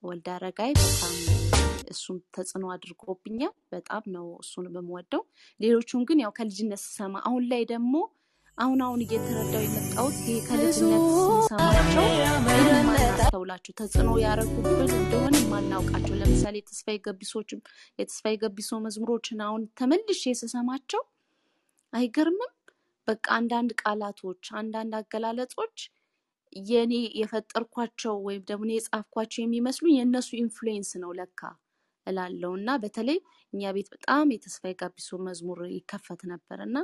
ወልደ 0.02 0.28
አረጋይ 0.36 0.72
በጣም 0.80 1.16
እሱም 1.92 2.18
ተጽዕኖ 2.34 2.64
አድርጎብኛል። 2.74 3.54
በጣም 3.72 4.02
ነው 4.14 4.26
እሱን 4.42 4.66
በምወደው። 4.74 5.22
ሌሎቹን 5.60 6.02
ግን 6.08 6.20
ያው 6.22 6.32
ከልጅነት 6.36 6.80
ስሰማ 6.84 7.14
አሁን 7.26 7.44
ላይ 7.50 7.62
ደግሞ 7.72 7.94
አሁን 8.58 8.80
አሁን 8.84 9.00
እየተረዳው 9.04 9.62
የመጣሁት 9.64 10.16
ይሄ 10.22 10.34
ከልጅነት 10.46 11.04
ስንሰማቸው 11.12 12.04
ተጽዕኖ 13.78 14.10
ያደረጉብን 14.22 14.90
እንደሆነ 14.98 15.36
ማናውቃቸው 15.52 16.14
ለምሳሌ 16.20 16.54
የተስፋዬ 16.60 16.96
ገቢሶችም 17.06 17.60
የተስፋዬ 18.00 18.34
ጋቢሶ 18.42 18.80
መዝሙሮችን 18.84 19.40
አሁን 19.46 19.62
ተመልሼ 19.80 20.34
ስሰማቸው 20.40 21.02
አይገርምም? 21.92 22.52
በቃ 23.08 23.26
አንዳንድ 23.38 23.70
ቃላቶች፣ 23.82 24.44
አንዳንድ 24.60 24.92
አገላለጾች 24.98 25.76
የኔ 26.66 26.92
የፈጠርኳቸው 27.20 28.14
ወይም 28.26 28.42
ደግሞ 28.50 28.70
የጻፍኳቸው 28.72 29.40
የሚመስሉ 29.42 29.86
የእነሱ 29.92 30.30
influence 30.42 30.90
ነው 31.02 31.12
ለካ 31.18 31.40
እላለሁ 32.06 32.50
እና 32.58 32.70
በተለይ 32.82 33.18
እኛ 33.52 33.72
ቤት 33.76 33.88
በጣም 33.94 34.32
የተስፋዬ 34.34 34.72
ጋቢሶ 34.80 35.18
መዝሙር 35.26 35.60
ይከፈት 35.74 36.22
ነበር 36.32 36.60
እና 36.66 36.76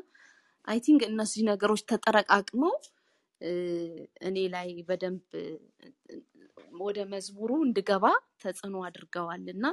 I 0.69 0.79
think 0.85 1.03
እነዚህ 1.09 1.43
ነገሮች 1.49 1.83
ተጠረቃቅመው 1.91 2.75
እኔ 4.29 4.37
ላይ 4.55 4.69
በደንብ 4.89 5.27
ወደ 6.81 6.99
መዝሙሩ 7.13 7.51
እንድገባ 7.67 8.07
ተጽዕኖ 8.43 8.77
አድርገዋል 8.87 9.45
እና 9.55 9.67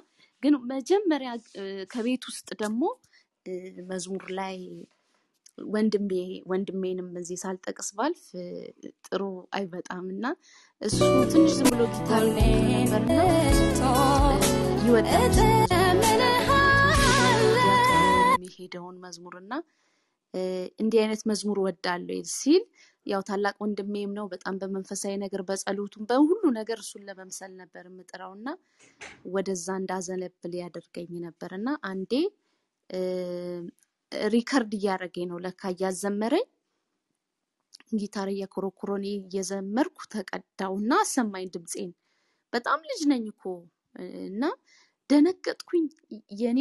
ግን 0.44 0.54
መጀመሪያ 0.72 1.32
ከቤት 1.94 2.24
ውስጥ 2.30 2.48
ደግሞ 2.62 2.84
መዝሙር 3.90 4.25
ላይ 4.40 4.58
ወንድሜ 5.74 6.12
ወንድሜንም 6.52 7.10
እዚህ 7.20 7.38
ሳልጠቅስ 7.44 7.90
ባልፍ 7.98 8.24
ጥሩ 9.06 9.22
አይበጣም 9.58 10.06
እና 10.16 10.25
እሱ 10.82 11.00
ትንሽ 11.32 11.54
ዝም 11.60 11.70
ብሎ 11.74 11.84
ጊታር 11.94 12.25
ይወዳል 14.86 15.32
የሚሄደውን 18.36 18.98
መዝሙር 19.04 19.36
እና 19.42 19.54
እ፣ 19.58 19.85
እንዲህ 20.80 21.00
አይነት 21.01 21.22
መዝሙር 21.30 21.60
ወዳለሁ 21.65 22.18
ሲል 22.34 22.63
ያው 23.06 23.22
ታላቅ 23.27 23.56
ወንድሜም 23.63 24.12
ነው። 24.18 24.25
በጣም 24.32 24.56
በመንፈሳዊ 24.62 25.13
ነገር 25.24 25.42
በጸሎቱም 25.50 26.06
በሁሉ 26.10 26.42
ነገር 26.58 26.77
እሱን 26.84 27.04
ለመምሰል 27.10 27.51
ነበር 27.60 27.84
የምጥረው 27.89 28.32
እና 28.38 28.48
ወደዛ 29.34 29.68
እንዳዘነብል 29.82 30.54
ያደርገኝ 30.62 31.12
ነበር 31.25 31.51
እና 31.60 31.68
አንዴ 31.89 32.13
record 34.29 34.74
እያደረገኝ 34.77 35.25
ነው 35.32 35.39
ለካ 35.46 35.72
እያዘመረኝ 35.74 36.46
ጊታር 37.96 38.27
እየኮረኮረልኝ 38.32 39.05
እየዘመርኩ 39.20 39.98
ተቀዳው 40.13 40.74
እና 40.82 40.94
አሰማኝ 41.04 41.46
ድምፄን። 41.56 41.92
በጣም 42.54 42.80
ልጅ 42.89 43.01
ነኝ 43.12 43.24
እኮ 43.34 43.44
እና 44.27 44.44
ደነገጥኩኝ። 45.09 45.85
የኔ 46.39 46.59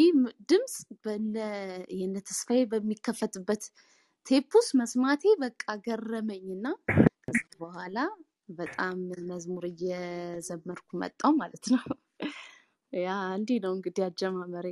ድምፅ 0.50 0.74
የነ 1.98 2.16
ተስፋዬ 2.28 2.62
በሚከፈትበት 2.72 3.64
ውስጥ 4.54 4.70
መስማቴ 4.80 5.22
በቃ 5.42 5.64
ገረመኝ 5.86 6.44
እና 6.56 6.66
በኋላ 7.58 7.98
በጣም 8.56 8.96
መዝሙር 9.28 9.64
እየዘመርኩ 9.70 10.88
መጣው 11.02 11.32
ማለት 11.38 11.64
ነው። 11.74 11.84
ያ 12.92 13.08
እንዲህ 13.36 13.58
ነው 13.64 13.72
እንግዲህ 13.76 14.02
አጀማመሬ። 14.08 14.66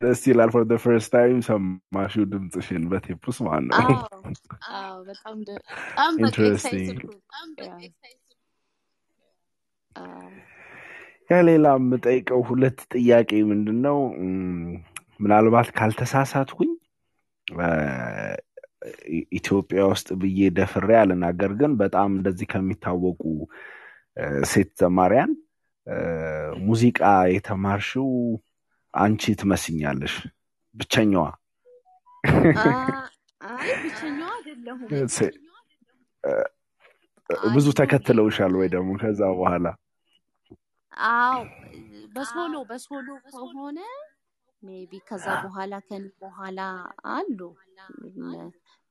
ደስ 0.00 0.22
ይላል። 0.28 0.50
for 0.54 0.64
first 0.82 1.10
time 1.14 1.38
ሰማሽው 1.46 2.24
ድምፅሽን 2.32 2.82
በቴፕ 2.90 3.22
ውስጥ 3.30 3.42
ማለት 3.46 3.70
ነው። 3.82 4.00
በጣም 5.08 5.36
interesting። 6.20 7.00
ከሌላ 11.30 11.66
የምጠይቀው 11.78 12.40
ሁለት 12.48 12.78
ጥያቄ 12.92 13.30
ምንድን 13.50 13.78
ነው? 13.86 13.98
ምናልባት 15.22 15.68
ካልተሳሳትኩኝ 15.76 16.70
ኢትዮጵያ 19.38 19.80
ውስጥ 19.92 20.08
ብዬ 20.20 20.48
ደፍሬ 20.58 20.88
አልናገር፣ 21.00 21.52
ግን 21.60 21.72
በጣም 21.80 22.10
እንደዚህ 22.16 22.46
ከሚታወቁ 22.52 23.22
ሴት 24.50 24.70
ዘማሪያን 24.80 25.32
ሙዚቃ 26.66 27.00
የተማርሽው 27.34 28.08
አንቺ 28.94 29.34
ትመስኛለሽ፣ 29.40 30.14
ብቸኛዋ። 30.74 31.26
ብዙ 37.50 37.66
ተከትለውሻል 37.78 38.52
ወይ 38.58 38.68
ደግሞ 38.74 38.90
ከዛ 39.02 39.20
በኋላ 39.32 39.66
አዎ 40.96 41.38
በሶሎ 42.14 42.54
በሶሎ 42.68 43.08
ከሆነ 43.26 43.78
ሜቢ 44.62 44.92
ከዛ 45.08 45.26
በኋላ 45.44 45.74
ከኔ 45.88 46.04
በኋላ 46.22 46.60
አሉ። 47.10 47.40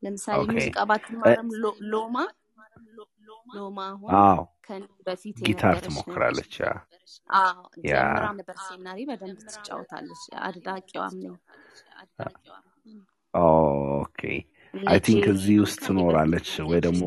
ለምሳሌ 0.04 0.40
ኦኬ። 0.44 0.52
ሙዚቃ 0.52 0.78
ሎ- 1.62 1.78
ሎማ 1.92 2.18
ሎማ 3.56 3.80
አሁን 3.90 4.12
አዎ። 4.20 4.42
ከኔ 4.66 4.84
በፊት 5.08 5.38
ጊታር 5.48 5.76
ትሞክራለች። 5.84 6.54
ያ። 6.62 6.70
አዎ 7.38 7.58
ያ። 7.86 7.96
ጀምራ 7.98 8.28
ነበር 8.40 8.56
ሴናሪ 8.66 9.00
በደንብ 9.10 9.40
ትጫወታለች። 9.48 10.24
አድናቂዋም 10.48 11.16
ነኝ። 11.20 11.36
ኦኬ። 13.34 14.22
I 14.74 15.00
think 15.06 15.26
እዚህ 15.32 15.58
ውስጥ 15.64 15.80
ትኖራለች 15.86 16.50
ወይ 16.70 16.80
ደግሞ 16.86 17.04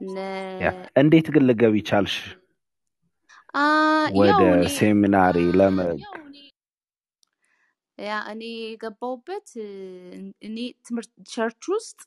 እነ 0.00 0.16
yeah። 0.62 0.70
እንዴት 0.96 1.26
ግን 1.34 1.44
ልትገቢ 1.48 1.76
ቻልሽ 1.88 2.16
ወደ 4.16 4.28
ያው 4.32 4.40
እኔ 4.52 4.66
seminary 4.76 5.36
ለመ 5.58 5.78
yeah 7.98 8.18
እኔ 8.32 8.42
የገባሁበት 8.64 9.48
እ፣ 9.60 9.70
እኔ 10.48 10.56
ትምህርት 10.86 11.10
church 11.32 11.64
ውስጥ 11.72 11.98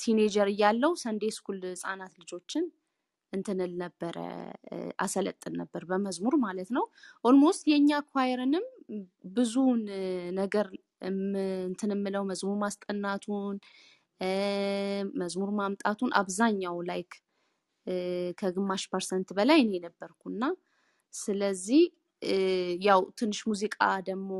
teenager 0.00 0.48
እያለው 0.52 0.92
Sunday 1.02 1.22
school 1.36 1.58
ህጻናት 1.66 2.12
ልጆችን 2.20 2.64
እንትንል 3.32 3.72
ነበረ 3.82 4.16
አሰለጥን 4.98 5.54
ነበር 5.60 5.82
በመዝሙር 5.90 6.34
ማለት 6.42 6.70
ነው። 6.76 6.84
almost 7.24 7.62
የእኛ 7.70 7.90
choir 8.10 8.41
ንም 8.41 8.66
ብዙውን 9.36 9.80
ነገር 10.38 10.66
እንትን 11.66 11.92
የምለው 11.94 12.24
መዝሙር 12.30 12.56
ማስጠናቱን 12.62 13.56
መዝሙር 15.20 15.50
ማምጣቱን 15.58 16.10
አብዛኛው 16.18 16.76
like 16.90 17.12
ከግማሽ 18.38 18.82
percent 18.92 19.28
በላይ 19.38 19.58
እኔ 19.64 19.72
ነበርኩና 19.84 20.42
ስለዚህ 21.14 21.82
ያው 22.82 23.00
ትንሽ 23.18 23.40
ሙዚቃ 23.50 23.76
ደግሞ 24.08 24.30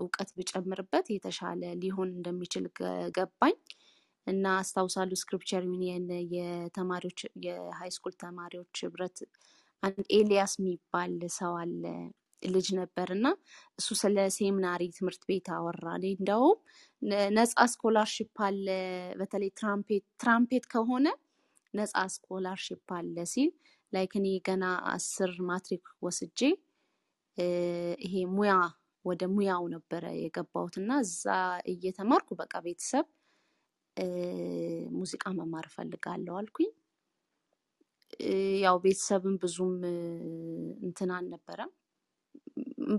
እውቀት 0.00 0.30
ብጨምርበት 0.38 1.06
የተሻለ 1.14 1.62
ሊሆን 1.82 2.10
እንደሚችል 2.16 2.64
ገባኝ 3.16 3.54
እና 4.26 4.46
አስታውሳለሁ 4.60 5.16
Scripture 5.20 5.62
Union 5.68 6.06
የተማሪዎች 6.34 7.20
የ 7.46 7.90
high 7.96 8.03
school 8.03 8.14
ተማሪዎች 8.22 8.82
ህብረት 8.84 9.18
አንድ 9.82 10.04
ኤልያስ 10.16 10.52
የሚባል 10.58 11.12
ሰው 11.36 11.52
አለ 11.60 11.84
ልጅ 12.42 12.66
ነበር 12.78 13.08
እና 13.14 13.26
እሱ 13.78 13.88
ስለ 14.02 14.18
seminary 14.36 14.82
ትምህርት 14.96 15.22
ቤት 15.28 15.48
አወራ። 15.56 15.84
እንደውም 16.10 16.58
ነፃ 17.36 17.64
scholarship 17.72 18.30
አለ 18.48 18.66
በተለይ 19.20 19.50
ትራምፔት 20.20 20.66
ከሆነ 20.72 21.06
ነፃ 21.74 21.94
scholarship 22.14 22.88
አለ 22.96 23.16
ሲል 23.32 23.50
like 23.92 24.12
እኔ 24.20 24.26
ገና 24.48 24.64
አስር 24.92 25.32
ማትሪክ 25.48 25.86
ወስጄ 26.02 26.40
ይሄ 28.04 28.14
ሙያ 28.34 28.54
ወደ 29.04 29.22
ሙያው 29.34 29.64
ነበረ 29.74 30.04
የገባሁት 30.22 30.74
እና 30.80 30.90
እዛ 31.04 31.24
እየተማርኩ 31.72 32.28
በቃ 32.40 32.52
ቤተሰብ 32.66 33.06
ሙዚቃ 34.96 35.24
መማር 35.38 35.66
እፈልጋለሁ 35.70 36.34
አልኩኝ። 36.40 36.70
ያው 38.64 38.76
ቤተሰብን 38.84 39.34
ብዙም 39.42 39.74
እንትን 40.86 41.10
አልነበረም 41.16 41.70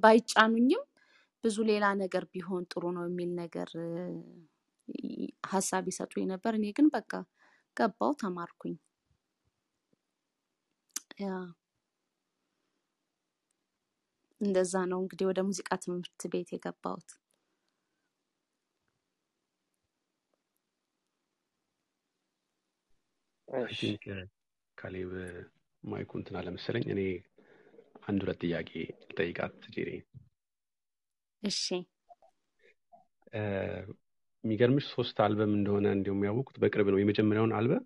ባይጫኑኝም 0.04 0.84
ብዙ 1.44 1.58
ሌላ 1.70 1.86
ነገር 2.02 2.24
ቢሆን 2.34 2.64
ጥሩ 2.72 2.84
ነው 2.98 3.04
የሚል 3.08 3.32
ነገር 3.42 3.70
ሀሳብ 5.52 5.86
ይሰጡኝ 5.92 6.26
ነበር። 6.34 6.54
እኔ 6.60 6.66
ግን 6.78 6.88
በቃ 6.96 7.12
ገባው 7.78 8.12
ተማርኩኝ። 8.22 8.76
ያ 11.22 11.28
እንደዛ 14.42 14.74
ነው 14.92 15.00
እንግዲህ 15.04 15.26
ወደ 15.30 15.40
ሙዚቃ 15.48 15.70
ትምህርት 15.84 16.22
ቤት 16.32 16.50
የገባሁት። 16.54 17.10
I 23.48 23.64
እሺ 23.68 23.80
think 23.82 24.04
ካሌብ 24.78 25.12
ማይኩ 25.84 26.12
እንትን 26.20 26.36
አለ 26.40 26.48
መሰለኝ። 26.56 26.86
እኔ 26.94 27.02
አንድ 28.08 28.20
ሁለት 28.24 28.40
ጥያቄ 28.44 28.70
ልጠይቃት 29.04 29.58
ጄሪ። 29.76 29.90
እሺ 31.44 31.64
የሚገርምሽ 34.44 34.86
ሶስት 34.94 35.18
አልበም 35.26 35.52
እንደሆነ 35.58 35.88
እንዲሁም 35.96 36.22
ያወቁት 36.28 36.56
በቅርብ 36.62 36.88
ነው። 36.94 37.00
የመጀመሪያውን 37.02 37.54
አልበም 37.58 37.84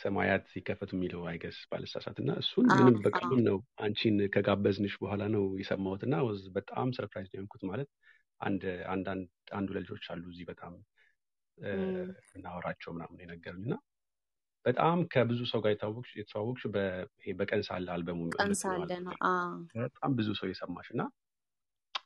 ሰማያት 0.00 0.44
ሲከፈቱ 0.50 0.90
የሚለው 0.96 1.22
I 1.30 1.35
guess 1.35 1.58
ባልሳሳት 1.70 2.16
እና 2.22 2.30
እሱን 2.42 2.66
ምንም 2.70 2.88
አዎ 2.90 3.02
በቅርብም 3.04 3.40
ነው 3.48 3.56
አንቺን 3.84 4.16
ከጋበዝንሽ 4.34 4.94
በኋላ 5.02 5.22
ነው 5.34 5.44
የሰማሁት 5.60 6.02
እና 6.06 6.16
በጣም 6.56 6.88
surprise 6.96 7.28
ነው 7.30 7.38
የሆንኩት። 7.38 7.62
ማለት 7.70 7.88
አንድ 8.40 8.62
አንዱ 9.54 9.68
ልጆች 9.78 10.04
አሉ 10.12 10.24
እዚህ 10.32 10.46
በጣም 10.50 10.74
እናወራቸው 12.34 12.90
ምናምን 12.94 13.22
የነገሩኝ 13.22 13.64
እና 13.66 13.76
በጣም 14.64 14.98
ከብዙ 15.12 15.40
ሰው 15.50 15.60
ጋር 15.64 15.72
የተዋወቅሽ 16.18 16.64
በቀን 17.40 17.62
ሳለ 17.68 17.86
አልበሙ 17.94 18.20
በጣም 19.76 20.10
ብዙ 20.18 20.28
ሰው 20.40 20.48
የሰማሽ 20.50 20.88
እና 20.94 21.02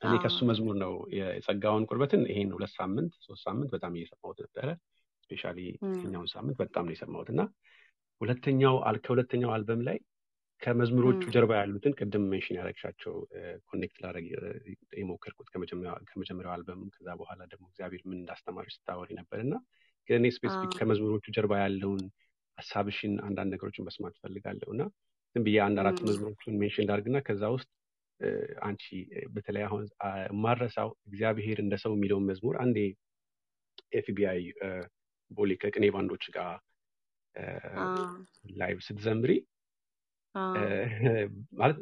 እኔ 0.05 0.15
ከሱ 0.23 0.39
መዝሙር 0.49 0.77
ነው 0.83 0.93
የጸጋውን 1.19 1.85
ቁርበትን 1.89 2.23
ይሄን 2.31 2.51
ሁለት 2.55 2.73
ሳምንት 2.77 3.13
ሶስት 3.27 3.43
ሳምንት 3.47 3.71
በጣም 3.75 3.93
እየሰማሁት 3.97 4.39
ነበረ። 4.45 4.69
specially 5.25 5.59
ይሄኛውን 5.95 6.29
ሳምንት 6.33 6.57
በጣም 6.63 6.85
ነው 6.87 6.95
የሰማሁት። 6.95 7.29
እና 7.35 7.43
ሁለተኛው 8.21 8.75
ከሁለተኛው 9.05 9.53
አልበም 9.55 9.81
ላይ 9.89 9.97
ከመዝሙሮቹ 10.63 11.23
ጀርባ 11.35 11.53
ያሉትን 11.59 11.95
ቅድም 11.99 12.25
mention 12.31 12.57
ያደረግሻቸው 12.59 13.15
connect 13.69 13.97
ላደረግ 14.03 14.27
የሞከርኩት 14.99 15.49
ከመጀመሪያው 16.11 16.53
አልበም 16.55 16.83
ከዛ 16.95 17.09
በኋላ 17.21 17.41
ደግሞ 17.53 17.65
እግዚአብሔር 17.71 18.03
ምን 18.07 18.19
እንዳስተማርሽ 18.21 18.75
ስታወሪ 18.77 19.11
ነበር። 19.19 19.41
እና 19.45 19.55
ግን 20.09 20.19
እኔ 20.21 20.29
specific 20.37 20.73
ከመዝሙሮቹ 20.79 21.25
ጀርባ 21.37 21.55
ያለውን 21.63 22.03
ሀሳብሽን 22.59 23.15
አንዳንድ 23.27 23.51
ነገሮችን 23.55 23.87
መስማት 23.89 24.15
ፈልጋለሁ 24.23 24.69
እና 24.75 24.83
ዝም 25.37 25.45
ብዬ 25.47 25.57
አንድ 25.65 25.79
አራት 25.83 25.99
እም፣ 26.01 26.07
መዝሙሮቹን 26.09 26.59
mention 26.61 26.87
ላድርግና 26.89 27.19
ከዛ 27.27 27.45
ውስጥ 27.55 27.69
አንቺ 28.61 28.85
በተለይ 29.33 29.63
አሁን 29.67 29.85
ማረሳው 30.43 30.91
እግዚአብሔር 31.07 31.59
እንደ 31.61 31.75
ሰው 31.83 31.93
የሚለውን 31.97 32.29
መዝሙር 32.31 32.57
አንዴ 32.57 32.79
ኤፍቢአይ 33.93 34.43
ቦሌ 35.31 35.53
ከቅኔ 35.63 35.85
ባንዶች 35.95 36.25
ጋር 36.37 36.55
live 38.57 38.79
ስትዘምሪ 38.87 39.33
ማለት 41.59 41.79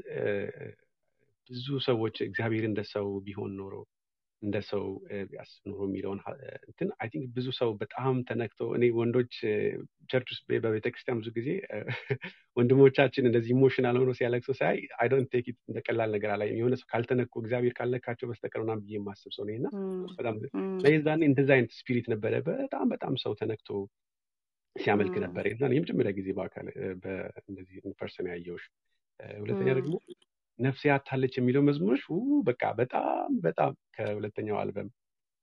ብዙ 1.51 1.67
ሰዎች 1.87 2.17
እግዚአብሔር 2.27 2.65
እንደ 2.69 2.81
ሰው 2.93 3.07
ቢሆን 3.27 3.53
ኖሮ 3.61 3.75
እንደ 4.43 4.57
ሰው 4.69 4.85
ቢያስብ 5.29 5.61
ኖሮ 5.69 5.81
የሚለውን 5.87 6.21
እንትን 6.65 6.89
I 6.99 7.09
think 7.13 7.27
ብዙ 7.35 7.47
ሰው 7.59 7.71
በጣም 7.83 8.15
ተነክቶ 8.29 8.61
እኔ 8.77 8.85
ወንዶች 8.97 9.35
church 10.11 10.29
ውስጥ 10.33 10.45
በቤተክርስቲያን 10.65 11.19
ብዙ 11.21 11.29
ጊዜ 11.37 11.49
ወንድሞቻችን 12.59 13.29
እንደዚህ 13.29 13.51
emotional 13.55 13.99
ሆኖ 14.01 14.13
ሲያለቅሱ 14.19 14.51
ሳይ 14.59 14.75
I 14.99 15.09
don't 15.13 15.29
take 15.35 15.47
it 15.51 15.59
እንደ 15.69 15.81
ቀላል 15.87 16.11
ነገር 16.17 16.33
አላየም። 16.35 16.59
የሆነ 16.59 16.77
ሰው 16.81 16.89
ካልተነኩ 16.93 17.33
እግዚአብሔር 17.43 17.75
ካልነካቸው 17.79 18.29
በስተቀር 18.31 18.63
ምናምን 18.65 18.83
ብዬ 18.85 18.97
የማስብ 18.99 19.33
ሰው 19.37 19.47
ነኝ 19.49 19.57
እና 19.61 19.69
በጣም 20.19 20.37
ለዛኔ 20.85 21.23
እንደዛ 21.31 21.51
አይነት 21.57 21.75
spirit 21.79 22.09
ነበረ። 22.13 22.35
በጣም 22.51 22.87
በጣም 22.93 23.15
ሰው 23.25 23.35
ተነክቶ 23.41 23.71
ሲያመልክ 24.77 25.17
ነበር። 25.25 25.45
የዛኔ 25.49 25.73
የመጀመሪያ 25.77 26.13
ጊዜ 26.19 26.29
በአካል 26.37 26.67
እንደዚህ 27.47 27.73
in 27.99 28.06
person 28.06 28.29
ያየሁሽ። 28.31 28.65
እ፣ 29.21 29.35
ሁለተኛ 29.43 29.71
ደግሞ 29.79 29.95
ነፍሴ 30.59 30.83
አታለች 30.95 31.35
የሚለው 31.39 31.63
መዝሙርሽ 31.69 32.03
ው 32.13 32.19
በቃ 32.49 32.63
በጣም 32.81 33.07
በጣም 33.45 33.73
ከሁለተኛው 33.97 34.57
አልበም 34.61 34.89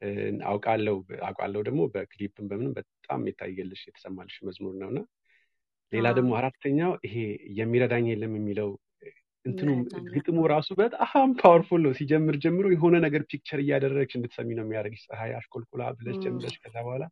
እ፣ 0.01 0.09
አውቃለሁ 0.49 0.95
አውቃለሁ 1.27 1.61
ደግሞ 1.67 1.81
በክሊፕም 1.93 2.45
በምንም 2.49 2.73
በጣም 2.77 3.21
የታየልሽ 3.29 3.81
የተሰማልሽ 3.87 4.37
መዝሙር 4.47 4.75
ነው። 4.81 4.89
እና 4.91 4.99
ሌላ 5.91 6.07
ደግሞ 6.17 6.31
አራተኛው 6.39 6.91
ይሄ 7.05 7.15
የሚረዳኝ 7.59 8.05
የለም 8.11 8.33
የሚለው 8.37 8.69
እንትኑ 9.45 9.69
ግጥሙ 10.09 10.39
ራሱ 10.51 10.69
በጣም 10.79 11.29
powerful 11.39 11.81
ነው። 11.85 11.93
ሲጀምር 11.99 12.35
ጀምሮ 12.43 12.65
የሆነ 12.73 12.95
ነገር 13.05 13.21
picture 13.29 13.59
እያደረግሽ 13.63 14.15
እንድትሰሚ 14.17 14.49
ነው 14.57 14.65
የሚያደርግሽ። 14.65 15.03
ፀሐይ 15.07 15.31
አሽኮልኩላ 15.37 15.83
ብለሽ 15.97 16.17
ጀምረሽ 16.23 16.55
ከዛ 16.63 16.75
በኋላ 16.85 17.05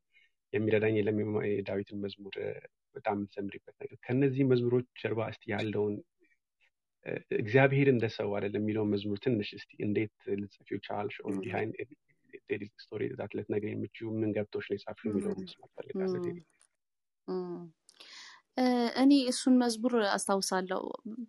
የሚረዳኝ 0.54 0.96
የለም 1.00 1.18
የዳዊትን 1.52 1.98
መዝሙር 2.04 2.36
በጣም 2.96 3.16
የምትዘምሪበት 3.18 3.76
ነገር። 3.82 3.98
ከነዚህ 4.06 4.44
መዝሙሮች 4.52 4.88
ጀርባ 5.02 5.22
እስቲ 5.34 5.46
ያለውን 5.54 5.96
እግዚአብሔር 7.40 7.88
እንደ 7.92 8.06
ሰው 8.16 8.30
አይደለም 8.38 8.62
የሚለውን 8.62 8.92
መዝሙር 8.94 9.20
ትንሽ 9.26 9.50
እስቲ 9.58 9.72
እንዴት 9.86 10.12
ልትጽፊው 10.40 10.80
ቻልሽ? 10.88 11.16
behind 11.40 11.76
story 12.82 13.04
that 13.20 13.32
ልትነግሪኝ 13.38 13.74
የምችይው 13.76 14.10
ምን 14.16 14.32
ገብቶሽ 14.38 14.66
ነው 14.70 14.78
የጻፍሽው 14.78 15.10
የሚለውን 15.12 15.40
መስማት 15.44 15.72
ፈልጋለሁ። 15.78 16.22
ቴዲ 16.26 16.40
እኔ 19.02 19.12
እሱን 19.32 19.56
መዝሙር 19.62 19.94
አስታውሳለሁ። 20.14 20.84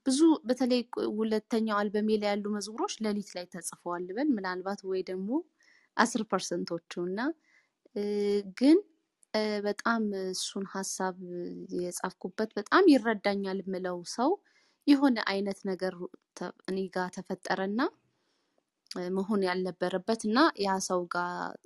ብዙ 0.06 0.18
በተለይ 0.48 0.80
ሁለተኛው 1.18 1.76
አልበሜ 1.80 2.08
ላይ 2.22 2.30
ያሉ 2.32 2.44
መዝሙሮች 2.54 2.94
ሌሊት 3.06 3.30
ላይ 3.36 3.44
ተጽፈዋል 3.54 4.02
ልበል 4.08 4.28
ምናልባት 4.36 4.80
ወይ 4.90 5.00
ደግሞ 5.10 5.30
አስር 5.96 6.22
percent 6.30 6.70
ኦቹ 6.70 6.92
እና 7.04 7.20
ግን 8.60 8.78
በጣም 9.64 10.02
እሱን 10.26 10.64
ሀሳብ 10.74 11.16
የጻፍኩበት 11.78 12.50
በጣም 12.58 12.84
ይረዳኛል 12.92 13.58
የምለው 13.62 13.98
ሰው 14.14 14.30
የሆነ 14.86 15.18
አይነት 15.32 15.58
ነገር 15.70 15.94
እኔ 16.70 16.78
ጋር 16.96 17.08
ተፈጠረና 17.16 17.80
መሆን 19.16 19.40
ያልነበረበት 19.48 20.20
እና 20.28 20.38
ያ 20.64 20.76
ሰው 20.88 21.00
ጋር 21.14 21.56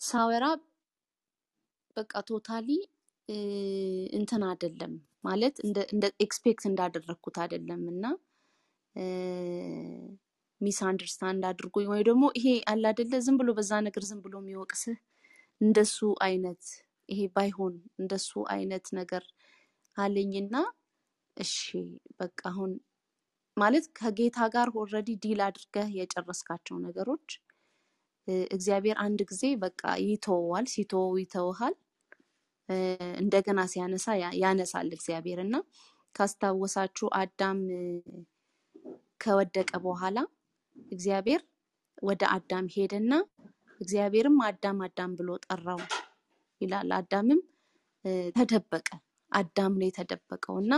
ሳወራ 0.00 0.44
በቃ 1.96 2.12
totally 2.28 2.68
እንትን 4.18 4.42
አይደለም 4.50 4.92
ማለት 5.24 5.56
እንደ 5.66 6.04
expect 6.24 6.64
እንዳደረግኩት 6.70 7.36
አይደለም 7.42 7.82
እና 7.92 8.04
misunderstand 10.60 11.42
አድርጎኝ 11.50 11.86
ወይ 11.92 12.02
ደግሞ 12.08 12.24
ይሄ 12.38 12.48
አለ 12.72 12.82
አይደለ 12.90 13.20
ዝም 13.26 13.36
ብሎ 13.40 13.50
በዛ 13.58 13.72
ነገር 13.86 14.04
ዝም 14.10 14.20
ብሎ 14.24 14.34
የሚወቅስህ 14.42 14.98
እንደሱ 15.60 15.96
አይነት 16.26 16.62
ይሄ 17.08 17.20
ባይሆን 17.36 17.74
እንደሱ 18.02 18.30
አይነት 18.54 18.86
ነገር 19.00 19.24
አለኝና 19.96 20.54
እሺ 21.36 21.54
በቃ 22.18 22.40
አሁን 22.50 22.72
ማለት 23.56 23.86
ከጌታ 23.98 24.38
ጋር 24.54 24.68
already 24.80 25.10
deal 25.24 25.40
አድርገህ 25.46 25.88
የጨረስካቸው 25.98 26.76
ነገሮች 26.84 27.28
እግዚአብሔር 28.50 28.96
አንድ 29.04 29.20
ጊዜ 29.30 29.44
በቃ 29.62 29.80
ይተወዋል። 30.04 30.66
ሲተወው 30.72 31.14
ይተውሃል። 31.22 31.74
እንደገና 33.20 33.60
ሲያነሳ 33.72 34.06
ያነሳል 34.42 34.88
እግዚአብሔር 34.96 35.38
እና 35.44 35.54
ካስታወሳችሁ 36.14 37.06
አዳም 37.20 37.58
ከወደቀ 39.20 39.70
በኋላ 39.84 40.18
እግዚአብሔር 40.92 41.42
ወደ 42.02 42.22
አዳም 42.34 42.66
ሄደና 42.74 43.12
እግዚአብሔርም 43.80 44.36
አዳም 44.48 44.78
አዳም 44.86 45.12
ብሎ 45.18 45.30
ጠራው 45.46 45.80
ይላል። 46.60 46.90
አዳምም 46.98 47.40
ተደበቀ። 48.36 48.88
አዳም 49.32 49.72
ነው 49.78 49.86
የተደበቀው 49.88 50.56
እና 50.62 50.72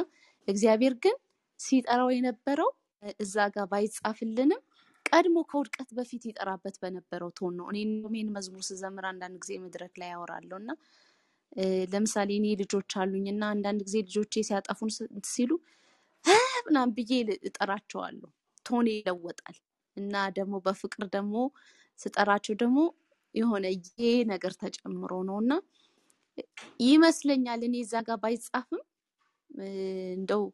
እግዚአብሔር 0.48 0.94
ግን 1.04 1.16
ሲጠራው 1.60 2.10
የነበረው 2.14 2.70
እዛ 3.20 3.36
ጋር 3.54 3.66
ባይጻፍልንም 3.72 4.60
ቀድሞ 5.06 5.36
ከውድቀት 5.50 5.90
በፊት 5.96 6.22
ይጠራበት 6.28 6.76
በነበረው 6.82 7.30
ቶን 7.38 7.52
ነው። 7.58 7.66
እኔ 7.70 7.78
እንደውም 7.88 8.14
ይህን 8.18 8.30
መዝሙር 8.36 8.62
ስዘምር 8.68 9.04
አንዳንድ 9.10 9.36
ጊዜ 9.42 9.52
መድረክ 9.64 9.94
ላይ 10.00 10.08
ያወራለሁ 10.12 10.56
እና 10.62 10.70
ለምሳሌ 11.92 12.30
እኔ 12.38 12.46
ልጆች 12.62 12.92
አሉኝ 13.00 13.26
እና 13.32 13.44
አንዳንድ 13.54 13.80
ጊዜ 13.86 13.96
ልጆቼ 14.06 14.42
ሲያጠፉን 14.48 14.90
ሲሉ 15.30 15.50
ምናምን 16.66 16.92
ብዬ 16.96 17.12
እጠራቸዋለሁ። 17.48 18.30
ቶኔ 18.66 18.88
ይለወጣል 18.96 19.56
እና 19.96 20.14
ደግሞ 20.38 20.54
በፍቅር 20.66 21.04
ደግሞ 21.14 21.34
ስጠራቸው 21.98 22.54
ደግሞ 22.62 22.78
የሆነ 23.34 23.64
ይሄ 23.76 24.00
ነገር 24.32 24.52
ተጨምሮ 24.60 25.12
ነው 25.28 25.38
እና 25.42 25.52
ይመስለኛል 26.84 27.60
እኔ 27.68 27.76
እዛ 27.84 27.94
ጋር 28.08 28.18
ባይጻፍም 28.22 28.82
እንደው 30.16 30.44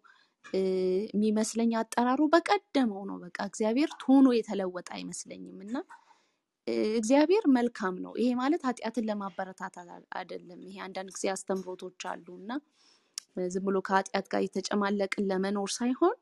የሚመስለኝ 1.12 1.70
አጠራሩ 1.80 2.20
በቀደመው 2.32 3.02
ነው። 3.10 3.16
በቃ 3.24 3.38
እግዚአብሔር 3.50 3.90
ቶኖ 4.02 4.26
የተለወጠ 4.36 4.88
አይመስለኝም 4.96 5.58
እና 5.66 5.74
እግዚአብሔር 6.96 7.44
መልካም 7.54 7.94
ነው። 8.04 8.12
ይሄ 8.20 8.30
ማለት 8.40 8.62
ኃጢአትን 8.68 9.06
ለማበረታታት 9.08 9.88
አይደለም። 10.16 10.60
ይሄ 10.66 10.76
አንዳንድ 10.86 11.10
ጊዜ 11.16 11.26
አስተምሮቶች 11.34 12.04
አሉ 12.10 12.26
እና 12.40 12.50
ዝም 13.48 13.64
ብሎ 13.66 13.78
ከኃጢአት 13.86 14.26
ጋር 14.32 14.42
የተጨማለቅን 14.44 15.26
ለመኖር 15.30 15.70
ሳይሆን 15.76 16.16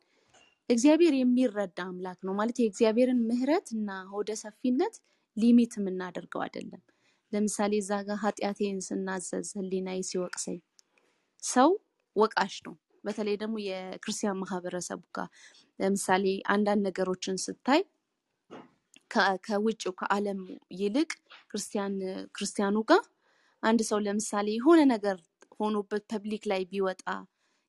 እግዚአብሔር 0.69 1.15
የሚረዳ 1.17 1.79
አምላክ 1.87 2.19
ነው 2.27 2.35
ማለት 2.39 2.57
የእግዚአብሔርን 2.61 3.21
ምሕረት 3.29 3.69
እና 3.77 3.91
ሆደ 4.11 4.31
ሰፊነት 4.43 4.95
ሊሚት 5.37 5.75
የምናደርገው 5.79 6.41
አይደለም። 6.45 6.83
ለምሳሌ 7.33 7.73
እዛ 7.83 7.93
ጋር 8.07 8.19
ኃጢአቴን 8.23 8.79
ስናዘዝ 8.87 9.49
ህሊናዬ 9.59 10.01
ሲወቅሰኝ 10.09 10.59
ሰው 11.43 11.71
ወቃሽ 12.19 12.55
ነው። 12.67 12.75
በተለይ 13.05 13.37
ደግሞ 13.43 13.57
የክርስቲያን 13.67 14.41
ማህበረሰቡ 14.41 15.03
ጋር 15.17 15.29
ለምሳሌ 15.79 16.25
አንዳንድ 16.55 16.83
ነገሮችን 16.89 17.37
ስታይ 17.45 17.83
ከውጭው 19.45 19.93
ከዓለም 20.01 20.41
ይልቅ 20.79 21.11
ክርስቲያን 21.51 21.95
ክርስቲያኑ 22.37 22.77
ጋር 22.91 23.03
አንድ 23.63 23.81
ሰው 23.89 23.99
ለምሳሌ 24.07 24.49
የሆነ 24.57 24.81
ነገር 24.93 25.17
ሆኖበት 25.61 26.03
public 26.13 26.45
ላይ 26.51 26.63
ቢወጣ 26.73 27.05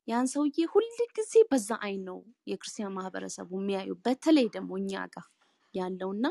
ያን 0.07 0.27
ሰውዬ 0.31 0.65
ሁል 0.71 0.85
ጊዜ 1.17 1.33
በዛ 1.49 1.69
አይን 1.85 2.01
ነው 2.07 2.17
የክርስቲያን 2.51 2.95
ማህበረሰቡ 2.95 3.49
የሚያዩ። 3.59 3.91
በተለይ 4.05 4.47
ደግሞ 4.55 4.71
እኛ 4.81 5.03
ጋር 5.15 5.25
ያለው 5.73 6.09
እና 6.15 6.25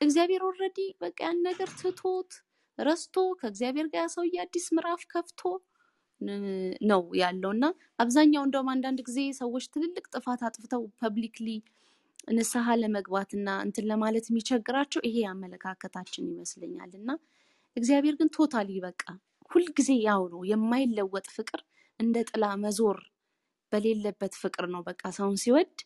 እግዚአብሔር 0.00 0.42
already 0.48 0.78
በቃ 1.02 1.18
ያን 1.24 1.38
ነገር 1.48 1.68
ትቶት 1.80 2.32
ረስቶ 2.78 3.16
ከእግዚአብሔር 3.38 3.86
ጋር 3.92 4.06
ሰውዬ 4.14 4.34
አዲስ 4.44 4.66
ምዕራፍ 4.76 5.02
ከፍቶ 5.12 5.40
ነው 6.88 7.02
ያለው 7.20 7.50
እና 7.56 7.66
አብዛኛው 7.98 8.44
እንደውም 8.46 8.68
አንዳንድ 8.74 9.00
ጊዜ 9.08 9.20
ሰዎች 9.40 9.64
ትልልቅ 9.74 10.04
ጥፋት 10.14 10.42
አጥፍተው 10.48 10.84
publicly 11.00 11.48
ንስሐ 12.32 12.66
ለመግባት 12.80 13.30
እና 13.38 13.48
እንትን 13.66 13.84
ለማለት 13.90 14.24
የሚቸግራቸው 14.28 15.02
ይሄ 15.08 15.18
አመለካከታችን 15.32 16.30
ይመስለኛል 16.32 16.92
እና 17.00 17.10
እግዚአብሔር 17.76 18.14
ግን 18.20 18.30
totally 18.36 18.70
በቃ 18.86 19.02
ሁልጊዜ 19.50 19.90
ያው 20.06 20.22
ነው 20.32 20.40
የማይለወጥ 20.50 21.26
ፍቅር 21.36 21.60
እንደ 22.00 22.16
ጥላ 22.30 22.44
መዞር 22.62 22.98
በሌለበት 23.72 24.34
ፍቅር 24.42 24.64
ነው። 24.74 24.82
በቃ 24.88 25.02
ሰውን 25.16 25.36
ሲወድ 25.42 25.76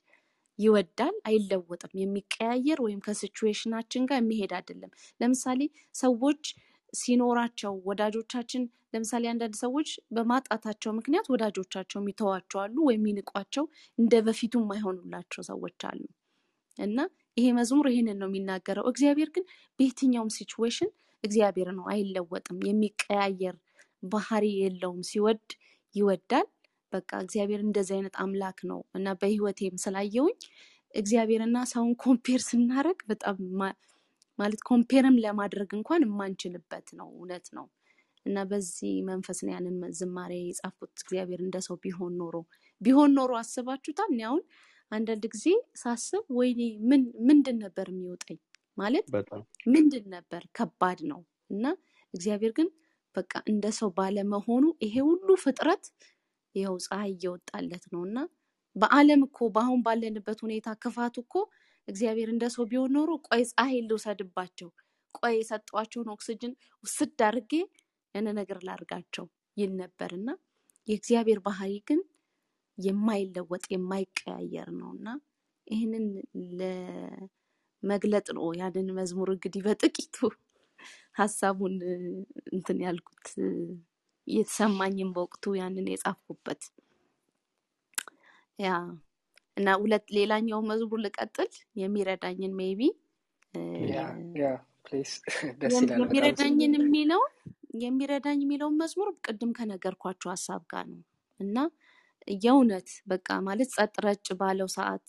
ይወዳል፣ 0.58 1.16
አይለወጥም። 1.28 1.92
የሚቀያየር 2.00 2.78
ወይም 2.86 3.00
ከሲቹዌሽናችን 3.06 4.06
ጋር 4.10 4.18
የሚሄድ 4.20 4.52
አይደለም። 4.58 4.90
ለምሳሌ 5.20 5.60
ሰዎች 5.94 6.42
ሲኖራቸው 6.94 7.72
ወዳጆቻችን 7.88 8.62
ለምሳሌ 8.92 9.24
አንዳንድ 9.32 9.56
ሰዎች 9.62 9.88
በማጣታቸው 10.16 10.90
ምክንያት 10.96 11.26
ወዳጆቻቸው 11.32 11.98
የሚተዋቸው 12.00 12.58
አሉ 12.62 12.76
ወይም 12.88 13.02
የሚንቋቸው 13.02 13.64
እንደ 13.98 14.14
በፊቱ 14.26 14.54
የማይሆኑላቸው 14.62 15.42
ሰዎች 15.50 15.78
አሉ። 15.90 16.00
እና 16.78 16.98
ይሄ 17.36 17.46
መዝሙር 17.58 17.86
ይሄንን 17.90 18.18
ነው 18.22 18.28
የሚናገረው። 18.30 18.86
እግዚአብሔር 18.90 19.30
ግን 19.34 19.44
በየትኛውም 19.78 20.32
situation 20.36 20.90
እግዚአብሔር 21.24 21.68
ነው፣ 21.76 21.84
አይለወጥም። 21.92 22.58
የሚቀያየር 22.68 23.56
ባህሪ 24.06 24.44
የለውም። 24.60 25.00
ሲወድ 25.08 25.44
ይወዳል። 25.94 26.48
በቃ 26.92 27.10
እግዚአብሔር 27.24 27.60
እንደዚህ 27.64 27.94
አይነት 27.96 28.14
አምላክ 28.22 28.58
ነው 28.70 28.80
እና 28.94 29.08
በህይወቴም 29.20 29.74
ስላየውኝ 29.82 30.36
እግዚአብሔርና 30.94 31.58
ሰውን 31.72 31.92
compare 32.04 32.40
ስናደርግ 32.46 33.00
በጣም 33.10 33.36
ማለት 34.40 34.60
ኮምፔርም 34.68 35.16
ለማድረግ 35.24 35.70
እንኳን 35.78 36.04
የማንችልበት 36.06 36.88
ነው። 36.98 37.08
እውነት 37.14 37.46
ነው። 37.56 37.66
እና 38.26 38.38
በዚህ 38.48 38.92
መንፈስ 39.08 39.38
ነው 39.44 39.52
ያንን 39.54 39.76
ዝማሬ 39.98 40.32
የጻፍኩት። 40.40 40.92
እግዚአብሔር 40.98 41.40
እንደ 41.44 41.58
ሰው 41.66 41.76
ቢሆን 41.84 42.12
ኖሮ 42.20 42.34
ቢሆን 42.80 43.10
ኖሮ 43.18 43.32
አስባችሁታል? 43.40 44.10
እኔ 44.12 44.20
አሁን 44.28 44.42
አንዳንድ 44.92 45.24
ጊዜ 45.34 45.46
ሳስብ 45.76 46.24
ወይኔ 46.38 46.60
ምን 46.90 47.02
ምንድን 47.28 47.58
ነበር 47.64 47.86
የሚወጠኝ 47.92 48.38
ማለት 48.78 49.06
ምንድን 49.72 50.04
ነበር 50.14 50.42
ከባድ 50.58 51.00
ነው። 51.10 51.20
እና 51.50 51.64
እግዚአብሔር 52.14 52.52
ግን 52.58 52.68
በቃ 53.14 53.32
እንደ 53.50 53.66
ሰው 53.78 53.88
ባለመሆኑ 53.96 54.64
ይሄ 54.84 54.94
ሁሉ 55.08 55.28
ፍጥረት 55.44 55.84
ይኸው 56.54 56.76
ፀሐይ 56.86 57.10
እየወጣለት 57.14 57.84
ነው 57.92 58.02
እና 58.08 58.18
በዓለም 58.76 59.20
እኮ 59.26 59.38
በአሁን 59.54 59.80
ባለንበት 59.86 60.38
ሁኔታ 60.44 60.68
ክፋቱ 60.82 61.16
እኮ 61.24 61.34
እግዚአብሔር 61.90 62.28
እንደ 62.32 62.44
ሰው 62.54 62.64
ቢሆን 62.70 62.92
ኖሮ 62.96 63.10
ቆይ 63.26 63.42
ፀሐይ 63.50 63.78
ልውሰድባቸው፣ 63.88 64.68
ቆይ 65.14 65.34
የሰጧቸውን 65.38 66.10
ኦክስጅን 66.14 66.52
ውስድ 66.84 67.20
አድርጌ 67.28 67.52
ያን 68.14 68.28
ነገር 68.38 68.58
ላርጋቸው 68.68 69.26
ይል 69.56 69.72
ነበር። 69.80 70.10
እና 70.18 70.28
የእግዚአብሔር 70.88 71.40
ባህሪ 71.46 71.72
ግን 71.88 72.00
የማይለወጥ 72.78 73.64
የማይቀያየር 73.74 74.68
ነው። 74.78 74.90
እና 74.96 75.08
ይህንን 75.66 76.04
ለመግለጥ 76.60 78.26
ነው 78.36 78.46
ያንን 78.60 78.88
መዝሙር 78.98 79.28
እንግዲህ 79.34 79.62
በጥቂቱ 79.66 80.16
ሀሳቡን 81.20 81.74
እንትን 82.52 82.78
ያልኩት 82.84 83.26
የተሰማኝም 84.26 85.10
በወቅቱ 85.14 85.54
ያንን 85.60 85.86
የጻፍኩበት። 85.92 86.62
Yeah 88.58 88.70
እና 89.56 89.68
ሁለት 89.80 90.04
ሌላኛው 90.16 90.60
መዝሙር 90.68 91.00
ልቀጥል 91.04 91.48
የሚረዳኝን 91.82 92.52
maybe 92.60 92.80
የሚረዳኝን 95.94 96.72
የሚለው 96.78 97.22
የሚረዳኝ 97.80 98.38
የሚለውን 98.44 98.76
መዝሙር 98.80 99.08
ቅድም 99.24 99.50
ከነገርኳቸው 99.56 100.28
ሀሳብ 100.32 100.62
ጋር 100.72 100.84
ነው 100.92 101.02
እና 101.40 101.56
የእውነት 102.36 102.88
በቃ 103.06 103.28
ማለት 103.46 103.68
ጸጥ 103.74 103.94
ረጭ 104.06 104.26
ባለው 104.40 104.68
ሰዓት 104.76 105.06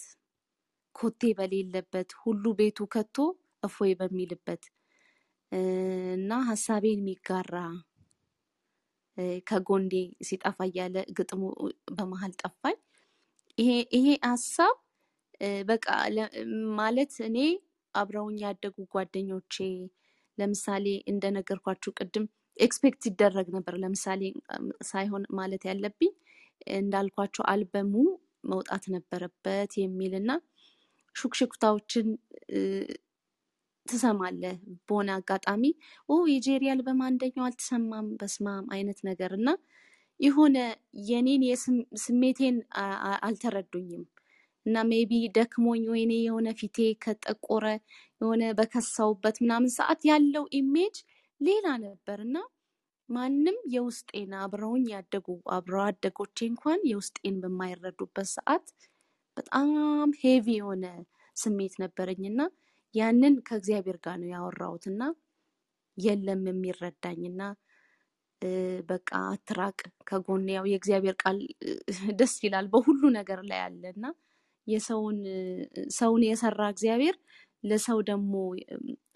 ኮቴ 0.95 1.21
በሌለበት 1.37 2.09
ሁሉ 2.21 2.43
ቤቱ 2.59 2.79
ከቶ 2.93 3.17
እፎይ 3.63 3.91
በሚልበት 3.99 4.63
እና 6.15 6.31
ሀሳቤን 6.49 6.97
የሚጋራ 6.97 7.55
ከጎንዴ 9.47 9.93
ሲጠፋ 10.27 10.57
እያለ 10.69 10.95
ግጥሙ 11.17 11.41
በመሀል 11.97 12.33
ጠፋኝ። 12.41 12.77
ይሄ 13.93 14.07
ሀሳብ 14.25 14.75
በቃ 15.67 15.85
ማለት 16.79 17.13
እኔ 17.27 17.37
አብረውኝ 17.95 18.37
ያደጉ 18.43 18.75
ጓደኞቼ 18.93 19.55
ለምሳሌ 20.37 20.85
እንደነገርኳችሁ 21.11 21.91
ቅድም 21.99 22.25
expect 22.57 23.03
ይደረግ 23.09 23.47
ነበር። 23.55 23.75
ለምሳሌ 23.81 24.21
ሳይሆን 24.89 25.23
ማለት 25.37 25.63
ያለብኝ 25.69 26.11
እንዳልኳቸው 26.77 27.43
አልበሙ 27.51 27.93
መውጣት 28.51 28.83
ነበረበት 28.95 29.71
የሚል 29.81 30.13
እና 30.19 30.31
ሹክሹክታዎችን 31.15 32.07
እ፣ 32.51 32.59
ትሰማለህ 33.85 34.55
በሆነ 34.87 35.09
አጋጣሚ 35.17 35.63
ኦ 36.09 36.17
የጄሪ 36.31 36.63
አልበም 36.73 36.99
አንደኛው 37.07 37.45
አልተሰማም 37.47 38.07
በስመአብ 38.19 38.65
አይነት 38.75 38.99
ነገር 39.07 39.31
እና 39.39 39.49
የሆነ 40.21 40.57
የኔን 41.07 41.43
ስሜቴን 42.01 42.57
አልተረዱኝም። 43.21 44.03
እና 44.65 44.81
maybe 44.89 45.11
ደክሞኝ 45.37 45.83
ወይኔ 45.91 46.11
የሆነ 46.21 46.47
ፊቴ 46.59 46.75
ከጠቆረ 47.03 47.65
የሆነ 48.21 48.43
በከሳውበት 48.57 49.37
ምናምን 49.43 49.71
ሰዓት 49.77 50.01
ያለው 50.09 50.43
image 50.59 50.97
ሌላ 51.41 51.67
ነበር። 51.85 52.19
እና 52.25 52.37
ማንም 53.09 53.57
የውስጤን 53.73 54.31
አብረውኝ 54.41 54.85
ያደጉ 54.93 55.27
አብረው 55.55 55.81
አደጎቼ 55.87 56.37
እንኳን 56.49 56.79
የውስጤን 56.91 57.35
በማይረዱበት 57.41 58.29
ሰዓት 58.35 58.67
በጣም 59.37 59.67
ሄቪ 60.21 60.47
የሆነ 60.57 60.85
ስሜት 61.37 61.73
ነበረኝ። 61.83 62.23
እና 62.31 62.41
ያንን 62.95 63.35
ከእግዚአብሔር 63.47 63.97
ጋር 64.05 64.15
ነው 64.21 64.29
ያወራሁት። 64.33 64.85
እና 64.91 65.01
የለም 65.97 66.41
የሚረዳኝና 66.49 67.41
እ፣ 67.51 67.70
በቃ 68.89 69.09
አትራቅ 69.29 69.77
ከጎኔ 70.09 70.47
ያው 70.55 70.65
የእግዚአብሔር 70.71 71.15
ቃል 71.23 71.37
ደስ 72.19 72.33
ይላል 72.45 72.67
በሁሉ 72.73 73.01
ነገር 73.17 73.39
ላይ 73.49 73.59
አለ 73.65 73.83
እና 73.93 74.05
የሰውን 74.67 75.19
ሰውን 75.97 76.23
የሰራ 76.27 76.61
እግዚአብሔር 76.73 77.15
ለሰው 77.63 77.99
ደግሞ 78.09 78.33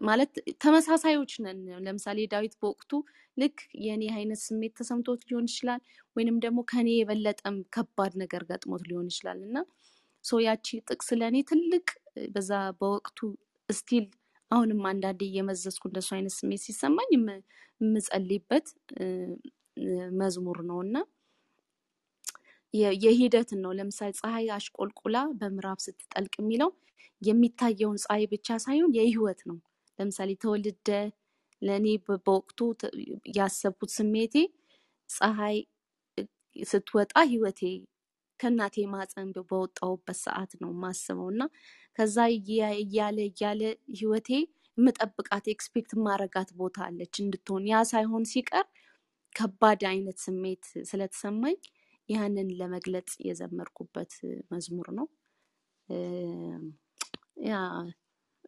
ማለት 0.01 0.31
ተመሳሳዮች 0.63 1.33
ነን። 1.45 1.61
ለምሳሌ 1.85 2.19
ዳዊት 2.33 2.53
በወቅቱ 2.61 2.91
ልክ 3.37 3.57
የኔ 3.85 4.03
አይነት 4.15 4.39
ስሜት 4.43 4.73
ተሰምቶት 4.79 5.21
ሊሆን 5.29 5.47
ይችላል፣ 5.51 5.81
ወይንም 6.15 6.37
ደግሞ 6.45 6.59
ከኔ 6.71 6.89
የበለጠም 6.95 7.57
ከባድ 7.75 8.13
ነገር 8.23 8.43
ገጥሞት 8.51 8.83
ሊሆን 8.89 9.07
ይችላል 9.11 9.39
እና 9.47 9.57
so 10.25 10.39
ያቺ 10.45 10.67
ጥቅስ 10.89 11.09
ለእኔ 11.19 11.37
ትልቅ 11.49 11.87
በዛ 12.35 12.51
በወቅቱ 12.79 13.19
still 13.69 14.05
አሁንም 14.55 14.81
አንዳንዴ 14.89 15.21
እየመዘዝኩ 15.27 15.83
እንደሱ 15.89 16.09
አይነት 16.15 16.33
ስሜት 16.37 16.61
ሲሰማኝ 16.65 17.09
የም- 17.15 17.41
የምጸልይበት 17.81 18.67
መዝሙር 20.19 20.59
ነው 20.69 20.79
እና 20.85 20.97
የሂደትን 23.03 23.59
ነው። 23.63 23.71
ለምሳሌ 23.77 24.11
ፀሐይ 24.19 24.47
አሽቆልቁላ 24.55 25.17
በምዕራብ 25.39 25.79
ስትጠልቅ 25.85 26.33
የሚለው 26.39 26.69
የሚታየውን 27.21 27.99
ፀሐይ 28.03 28.23
ብቻ 28.33 28.57
ሳይሆን 28.63 28.91
የህይወት 28.97 29.41
ነው። 29.49 29.57
ለምሳሌ 29.99 30.31
ተወልደ 30.41 30.89
ለእኔ 31.61 31.87
በወቅቱ 32.05 32.59
ያሰብኩት 33.37 33.91
ስሜቴ 33.97 34.35
ፀሐይ 35.09 35.57
ስትወጣ 36.65 37.13
ህይወቴ 37.31 37.61
ከእናቴ 38.39 38.85
ማህፀን 38.93 39.29
በ- 39.35 39.45
በወጣሁበት 39.49 40.17
ሰዓት 40.23 40.51
ነው 40.61 40.71
ማስበው 40.81 41.29
እና 41.33 41.43
ከዛ 41.97 42.17
እያ- 42.37 42.77
እያለ 42.83 43.17
እያለ 43.29 43.61
ህይወቴ 43.95 44.29
የምጠብቃት 44.77 45.45
expect 45.53 45.91
ማረጋት 46.05 46.49
ቦታ 46.59 46.77
አለች 46.87 47.15
እንድትሆን 47.23 47.65
ያ 47.69 47.83
ሳይሆን 47.91 48.25
ሲቀር 48.31 48.65
ከባድ 49.35 49.81
አይነት 49.91 50.17
ስሜት 50.25 50.65
ስለተሰማኝ 50.89 51.57
ያንን 52.09 52.49
ለመግለጽ 52.59 53.11
የዘመርኩበት 53.27 54.11
መዝሙር 54.51 54.87
ነው። 54.97 55.07
ያ 57.47 57.55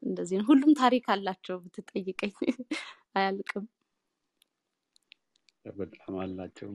እንደዚህ 0.04 0.36
ነው። 0.40 0.46
ሁሉም 0.50 0.72
ታሪክ 0.80 1.06
አላቸው 1.14 1.58
ብትጠይቀኝ 1.66 2.34
አያልቅም። 3.16 3.66
በጣም 5.78 6.14
አላቸው። 6.24 6.68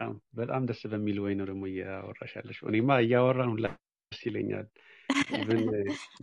በጣም 0.00 0.10
በጣም 0.34 0.62
ደስ 0.66 0.80
በሚል 0.90 1.16
ወይ 1.22 1.32
ነው 1.38 1.46
ደግሞ 1.48 1.62
እያወራሽ 1.70 2.32
እኔማ 2.68 2.98
እያወራን 3.04 3.50
ሁላ 3.54 3.66
ደስ 4.12 4.20
ይለኛል። 4.26 4.66
even 5.38 5.62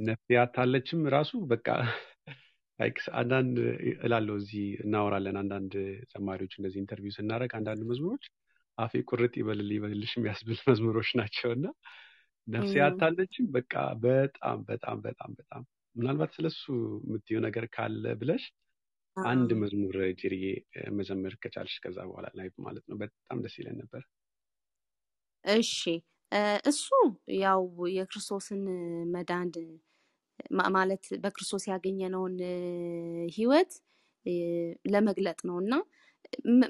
ነፍሴ 0.07 0.37
አታለችም 0.41 1.01
ራሱ 1.15 1.31
በቃ 1.49 1.67
አንዳንድ 3.15 3.57
እላለሁ 4.05 4.35
እዚህ 4.41 4.65
እናወራለን። 4.83 5.37
አንዳንድ 5.41 5.73
ዘማሪዎች 6.11 6.53
እንደዚህ 6.57 6.79
interview 6.83 7.15
ስናደርግ 7.17 7.53
አንዳንድ 7.59 7.83
መዝሙሮች 7.91 8.25
አፌ 8.77 9.01
ቁርጥ 9.09 9.33
ይበልል 9.41 9.69
ይበልልሽ 9.75 10.13
የሚያስብል 10.17 10.59
መዝሙሮች 10.69 11.11
ናቸው 11.19 11.51
እና 11.57 11.67
ነፍሴ 12.47 12.75
አታለችም 12.87 13.45
በቃ 13.53 13.73
በጣም 14.03 14.59
በጣም 14.67 14.97
በጣም 15.05 15.31
በጣም 15.39 15.63
ምናልባት 15.95 16.31
ስለሱ 16.37 16.63
የምትየው 17.03 17.41
ነገር 17.45 17.67
ካለ 17.73 18.05
ብለሽ 18.21 18.45
አንድ 19.17 19.49
መዝሙር 19.59 19.95
ጅርዬ 20.19 20.45
መዘመር 20.91 21.33
ከቻልሽ 21.43 21.75
ከዛ 21.83 21.97
በኋላ 22.09 22.27
ላይ 22.35 22.47
ማለት 22.65 22.85
ነው 22.89 22.97
በጣም 23.01 23.39
ደስ 23.45 23.55
ይለን 23.59 23.77
ነበር። 23.81 24.03
እሺ 25.45 25.73
እሱ 26.65 26.85
ያው 27.39 27.61
የክርስቶስን 27.95 28.63
መዳን 29.13 29.51
ማለት 30.75 31.05
በክርስቶስ 31.23 31.63
ያገኘነውን 31.71 32.35
ህይወት 33.35 33.71
ለመግለጥ 34.85 35.39
ነው 35.49 35.57
እና 35.63 35.73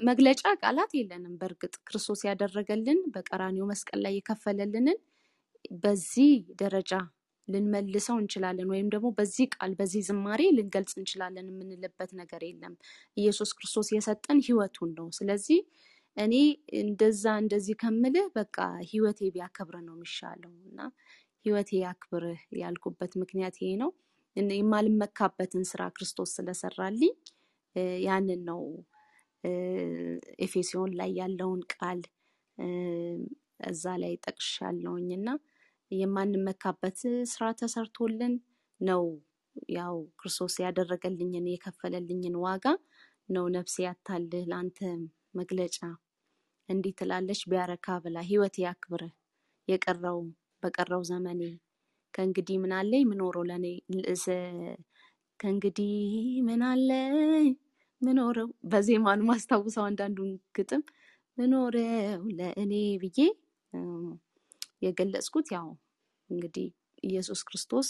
መግለጫ 0.08 0.42
ቃላት 0.60 0.92
የለንም። 0.98 1.34
በእርግጥ 1.40 1.74
ክርስቶስ 1.88 2.20
ያደረገልን 2.28 2.98
በቀራንዮ 3.14 3.64
መስቀል 3.70 4.00
ላይ 4.04 4.14
የከፈለልንን 4.16 4.98
በዚህ 5.80 6.32
ደረጃ 6.60 6.92
ልንመልሰው 7.48 8.16
እንችላለን 8.20 8.68
ወይም 8.72 8.88
ደግሞ 8.94 9.08
በዚህ 9.18 9.46
ቃል 9.54 9.72
በዚህ 9.78 10.02
ዝማሬ 10.08 10.42
ልንገልጽ 10.56 10.92
እንችላለን 10.98 11.46
የምንልበት 11.50 12.10
ነገር 12.20 12.42
የለም። 12.46 12.74
ኢየሱስ 13.16 13.50
ክርስቶስ 13.58 13.90
የሰጠን 13.96 14.40
ህይወቱን 14.46 14.90
ነው። 14.98 15.08
ስለዚህ 15.18 15.60
እኔ 16.16 16.34
እንደዛ 16.80 17.24
እንደዚህ 17.42 17.76
ከምልህ 17.80 18.26
በቃ 18.36 18.56
ህይወቴ 18.90 19.20
ቢያከብር 19.34 19.76
ነው 19.86 19.94
የሚሻለው 19.96 20.52
እና 20.68 20.78
ህይወቴ 21.46 21.70
ያክብርህ 21.82 22.42
ያልኩበት 22.60 23.12
ምክንያት 23.22 23.56
ይሄ 23.60 23.70
ነው። 23.82 23.90
የማልመካበትን 24.54 25.64
ስራ 25.68 25.82
ክርስቶስ 25.96 26.30
ስለሰራልኝ 26.36 27.12
ያንን 28.06 28.40
ነው 28.48 28.60
ኤፌሶን 30.44 30.90
ላይ 30.98 31.10
ያለውን 31.18 31.62
ቃል 31.74 32.00
እዛ 33.68 33.84
ላይ 34.02 34.14
ጠቅሻለሁኝ 34.26 35.08
እና 35.18 35.28
የማንመካበት 35.90 36.98
ስራ 37.32 37.44
ተሰርቶልን 37.58 38.34
ነው 38.80 39.04
ያው 39.76 39.96
ክርስቶስ 40.18 40.54
ያደረገልኝን 40.62 41.46
የከፈለልኝን 41.50 42.34
ዋጋ 42.42 42.64
ነው 43.28 43.44
ነፍሴ 43.54 43.76
ያታልህ 43.86 44.44
ለአንተ 44.50 44.78
መግለጫ። 45.36 45.76
እንዲህ 46.68 46.92
ትላለች 46.98 47.40
ቢያረካ 47.50 47.96
ብላ 48.04 48.18
ህይወት 48.28 48.56
ያክብርህ 48.62 49.12
የቀረው 49.68 50.18
በቀረው 50.62 51.02
ዘመኔ። 51.10 51.40
ከእንግዲህ 52.14 52.56
ምን 52.60 52.72
ምኖረው 53.10 53.44
ለእኔ 53.50 53.66
ከእንግዲህ 55.40 55.90
ምን 56.46 56.62
ምኖረው 58.02 58.48
በዜማኑ 58.64 59.20
ማስታውሰው 59.28 59.84
አንዳንዱን 59.88 60.30
ግጥም። 60.56 60.82
ምኖረው 61.38 61.76
ለእኔ 62.38 62.72
ብዬ 63.02 63.18
የገለጽኩት 64.82 65.48
ያው 65.54 65.68
እንግዲህ 66.30 66.66
ኢየሱስ 67.04 67.40
ክርስቶስ 67.48 67.88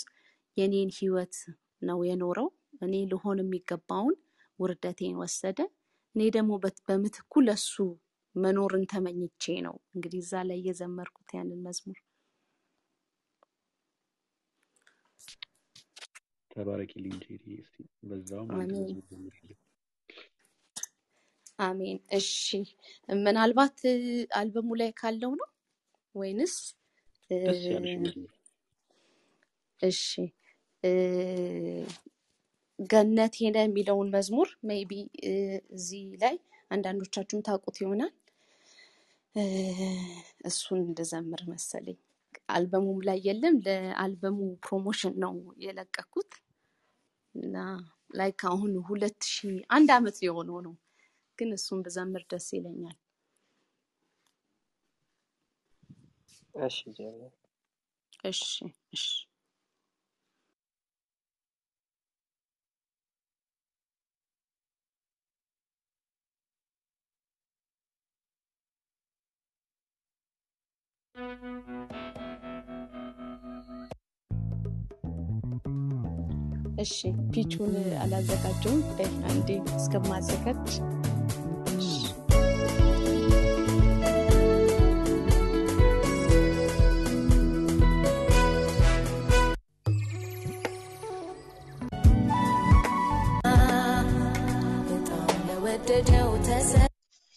የኔን 0.57 0.91
ህይወት 0.99 1.37
ነው 1.83 1.99
የኖረው። 2.09 2.49
እኔ 2.83 2.95
ልሆን 3.11 3.39
የሚገባውን 3.43 4.17
ውርደቴን 4.59 5.15
ወሰደ። 5.23 5.59
እኔ 6.15 6.25
ደግሞ 6.37 6.53
በምትኩ 6.89 7.43
ለሱ 7.47 7.75
መኖርን 8.35 8.85
ተመኝቼ 8.93 9.45
ነው 9.67 9.77
እንግዲህ 9.95 10.21
እዛ 10.25 10.43
ላይ 10.49 10.59
የዘመርኩት 10.67 11.31
ያንን 11.37 11.61
መዝሙር። 11.67 11.99
ተባረኪልኝ 16.51 17.17
ጄሪ። 17.25 17.45
አሜን 21.59 21.99
እሺ 22.13 22.31
ምናልባት 23.19 23.79
አልበሙ 24.39 24.71
ላይ 24.81 24.91
ካለው 24.99 25.33
ነው 25.41 25.49
ወይንስ 26.17 26.55
እሺ 29.81 30.03
ገነት 32.79 33.35
ሄደ 33.41 33.57
የሚለውን 33.65 34.09
መዝሙር 34.15 34.49
maybe 34.69 34.93
እዚህ 35.77 36.07
ላይ 36.23 36.35
አንዳንዶቻችሁም 36.71 37.45
ታውቁት 37.47 37.77
ይሆናል። 37.83 38.13
እሱን 40.49 40.83
ልዘምር 40.99 41.43
መሰለኝ። 41.51 41.99
አልበሙም 42.49 42.99
ላይ 43.09 43.19
የለም። 43.27 43.57
ለአልበሙ 43.67 44.37
promotion 44.67 45.15
ነው 45.25 45.35
የለቀኩት 45.65 46.33
እና 47.35 47.57
like 48.19 48.41
አሁን 48.51 48.73
ሁለት 48.89 49.21
ሺህ 49.31 49.57
አንድ 49.77 49.91
አመት 49.97 50.17
ሊሆነው 50.23 50.59
ነው፣ 50.67 50.75
ግን 51.39 51.51
እሱን 51.57 51.81
ብዘምር 51.87 52.23
ደስ 52.31 52.47
ይለኛል። 52.57 52.97
እሺ 56.57 56.79
እሺ 58.25 58.41
እሺ። 58.93 59.05
እሺ 76.79 76.97
ፒቹን 77.33 77.73
አላዘጋጀውም። 78.03 78.83
አንዴ 79.31 79.49
እስከማዘጋጅ 79.77 80.69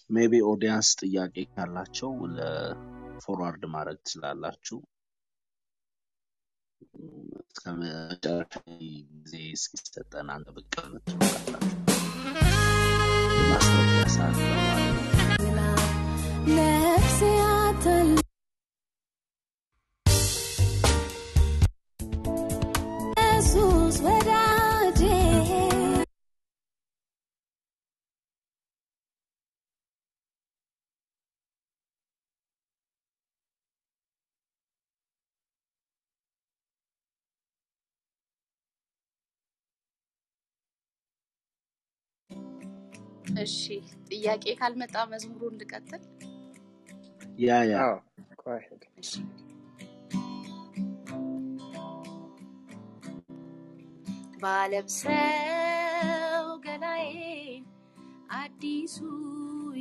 maybe 0.10 0.34
audience 0.50 0.88
ጥያቄ 1.02 1.36
ካላቸው 1.52 2.12
ለ 2.36 2.64
forward 2.64 3.64
ማድረግ 3.74 3.98
ትችላላችሁ። 4.02 4.78
እስከ 7.44 7.64
መጨረሻ 7.80 8.54
ጊዜ 9.18 9.34
እስኪሰጠን 9.58 10.30
አንድ 10.36 10.48
ብቅ 10.56 10.74
ሰዓት 10.80 11.06
ነው 11.06 11.20
ማለት 11.22 11.54
ነው። 11.56 11.70
እሺ 43.38 43.58
ጥያቄ 44.10 44.46
ካልመጣ 44.60 44.96
መዝሙሩን 45.12 45.58
ልቀጥል። 45.62 46.04
ያ 47.40 47.58
ያ። 47.72 47.76
ባለብሰው 55.12 56.46
ገላዬን 56.66 57.64
አዲሱ 58.36 58.96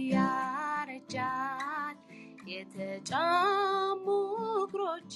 ያረጃል፣ 0.09 1.97
የተጫሙ 2.51 4.05
እግሮቼ 4.59 5.15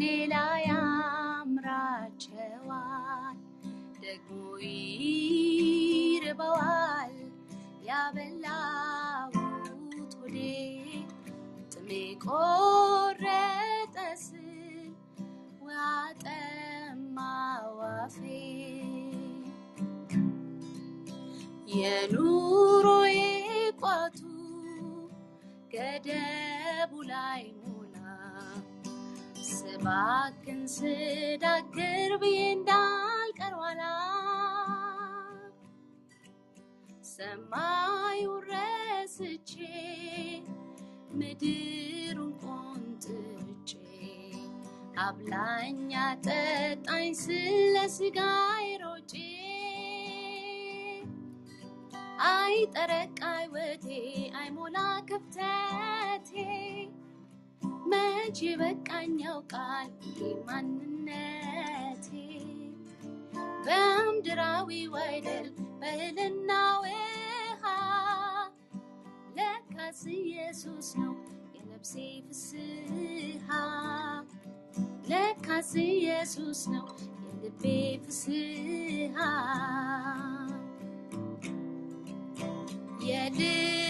ሌላ 0.00 0.34
ያምራቸዋል፣ 0.68 1.78
ደግሞ 3.98 4.30
ይርበዋል 6.26 7.12
ያበላሁት 7.88 9.34
ሆዴ 10.14 10.36
ጥሜ 11.72 11.90
ቆረጠ 12.24 13.94
ስል 14.22 14.88
ውሃ 15.60 15.78
ጠማው 16.22 17.68
አፌ 17.92 18.16
የኑሮዬ 21.76 23.16
ቋቱ 23.82 24.20
ገደቡ 25.74 26.92
ላይ 27.12 27.44
ሞላ 27.62 27.96
ስባክን 29.52 30.62
ስዳክር 30.76 32.12
ብዬ 32.22 32.40
እንዳልቀር 32.52 33.54
ሰማዩን 37.16 38.42
ረስቼ 38.48 39.50
ምድሩን 41.18 42.32
ቆንጥጬ 42.42 43.70
አብላኛ 45.04 45.92
ጠጣኝ 46.26 47.08
ስለ 47.22 47.76
ስጋዬ 47.96 48.66
ሮጬ 48.82 49.12
አይጠረቃ 52.30 53.20
ሕይወቴ 53.38 53.86
አይሞላ 54.40 54.76
ክፍተቴ 55.10 56.30
መቼ 57.92 58.40
በቃኝ 58.62 59.16
ያውቃል 59.26 59.90
ይሄ 60.08 60.20
ማንነቴ? 60.46 62.08
በምድራዊ 63.66 64.70
አይደል 65.04 65.46
በእህልና 65.80 66.50
ውሃ 66.82 67.05
ለካስ 69.86 70.00
ኢየሱስ 70.12 70.86
ነው 71.00 71.12
የነፍሴ 71.56 71.92
ፍስሃ 72.28 73.48
ለካስ 75.10 75.70
ኢየሱስ 75.82 76.60
ነው 76.72 76.86
የልቤ 77.34 77.64
ፍስሃ 78.04 79.16
የልቤ 83.06 83.85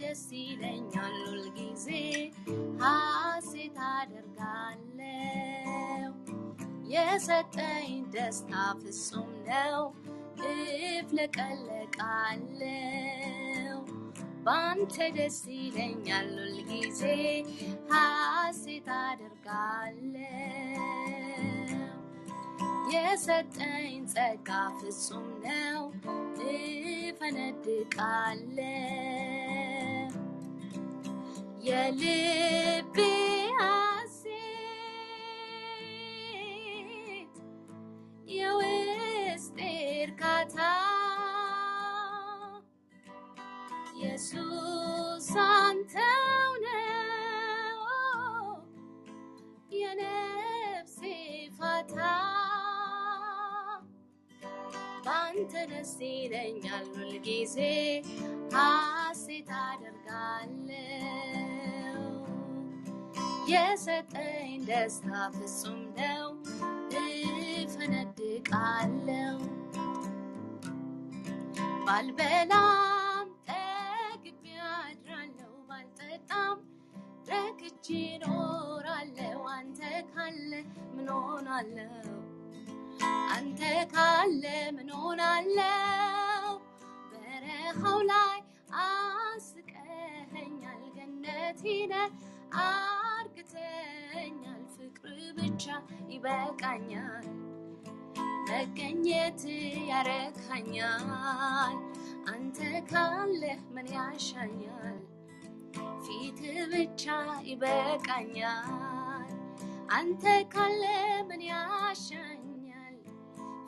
ደስ 0.00 0.22
ይለኛል 0.38 1.14
ሁልጊዜ 1.24 1.86
ሐሴት 2.82 3.76
አደርጋለሁ። 3.90 5.10
የሰጠኝ 6.92 7.90
ደስታ 8.14 8.52
ፍጹም 8.80 9.28
ነው 9.48 9.80
እፍለቀለቃለሁ 12.04 13.78
በአንተ 14.44 14.96
ደስ 15.16 15.38
ይለኛል 15.56 16.30
ሁልጊዜ 16.38 17.02
ሐሴት 17.92 18.88
አደርጋለሁ። 19.00 20.38
የሰጠኝ 22.94 23.92
ጸጋ 24.12 24.48
ፍጹም 24.78 25.28
ነው 25.46 25.82
እፈነድቃለሁ 27.04 28.72
የልቤ 31.62 32.96
ሐሴት 33.58 34.24
የውስጤ 38.32 39.58
እርካታ 40.04 40.56
ኢየሱስ 43.94 45.28
አንተው 45.46 46.50
ነው 46.64 47.78
የነፍሴ 49.76 51.00
ፋታ 51.58 51.96
በአንተ 55.06 55.54
ደስ 55.70 55.94
ይለኛል 56.10 56.84
ሁልጊዜ 56.96 57.56
ሐሴት 58.56 59.50
አደርጋለሁ። 59.62 61.51
የሰጠኝ 63.52 64.50
ደስታ 64.68 65.06
ፍጹም 65.34 65.78
ነው፣ 65.98 66.28
እፈነድቃለሁ። 67.62 69.38
ባልበላም 71.86 73.28
ጠግቤ 73.48 74.44
አድራለሁ፣ 74.70 75.52
ባልጠጣም 75.68 76.58
ረክቼ 77.30 77.86
እኖራለሁ። 78.16 79.40
አንተ 79.56 79.80
ካለ 80.12 80.50
ምን 80.94 81.08
ሆናለሁ? 81.18 82.06
አንተ 83.34 83.60
ካለ 83.94 84.44
ምን 84.76 84.90
ሆናለሁ? 84.98 86.46
በረሃው 87.12 88.00
ላይ 88.12 88.38
አስቀኸኛል፣ 88.84 90.82
ገነቴ 90.96 91.62
አርግተኛል። 94.14 94.62
ፍቅር 94.74 95.18
ብቻ 95.36 95.64
ይበቃኛል፣ 96.12 97.26
መገኘት 98.48 99.42
ያረካኛል። 99.90 101.76
አንተ 102.32 102.58
ካለህ 102.90 103.60
ምን 103.74 103.88
ያሻኛል? 103.94 104.98
ፊት 106.04 106.40
ብቻ 106.72 107.04
ይበቃኛል። 107.48 109.30
አንተ 109.96 110.24
ካለ 110.54 110.82
ምን 111.28 111.42
ያሻኛል? 111.50 112.96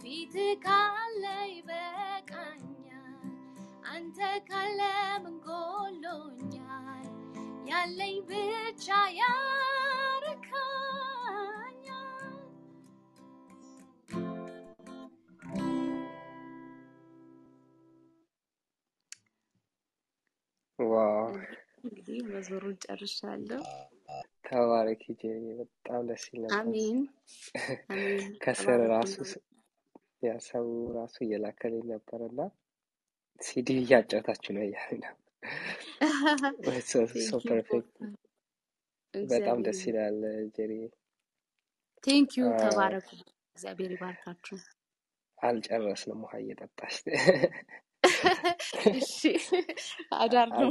ፊት 0.02 0.34
ካለ 0.66 1.24
ይበቃኛል። 1.54 3.30
አንተ 3.94 4.18
ካለ 4.50 4.80
ምን 5.24 5.36
ጎሎኛል? 5.46 7.08
ያለኝ 7.70 8.16
ብቻ 8.30 8.86
ያረካኛል። 9.14 10.03
ዋው 20.78 21.26
እንግዲህ 21.80 22.18
መዝሙሩን 22.28 22.76
ጨርሻለሁ። 22.84 23.60
ተባረኪ 24.46 25.04
ጄሪ፣ 25.20 25.44
በጣም 25.60 26.00
ደስ 26.08 26.24
ይል 26.28 26.40
ነበር። 26.42 26.54
አሜን 26.58 26.98
ከስር 28.42 28.80
ራሱ 28.92 29.14
ሰው 30.46 30.66
ራሱ 30.96 31.16
እየላከልኝ 31.24 31.84
ነበር 31.92 32.20
እና 32.28 32.40
ሲዲ 33.40 33.68
እያጫወታችሁ 33.80 34.52
ነው 34.54 34.64
ነበር። 34.96 35.16
so 37.26 37.40
perfect፣ 37.44 37.90
በጣም 39.14 39.58
ደስ 39.66 39.80
ይላል 39.88 40.18
ጄሪ። 40.56 40.72
thank 42.04 42.30
you 42.38 42.44
አ፣ 42.48 42.56
ተባረኩ። 42.62 43.08
እግዚአብሔር 43.56 43.90
ይባርካችሁ። 43.94 44.58
አልጨረስንም፣ 45.38 46.20
ውሃ 46.24 46.34
እየጠጣች 46.42 46.96
አዳር 50.18 50.48
ነው። 50.54 50.70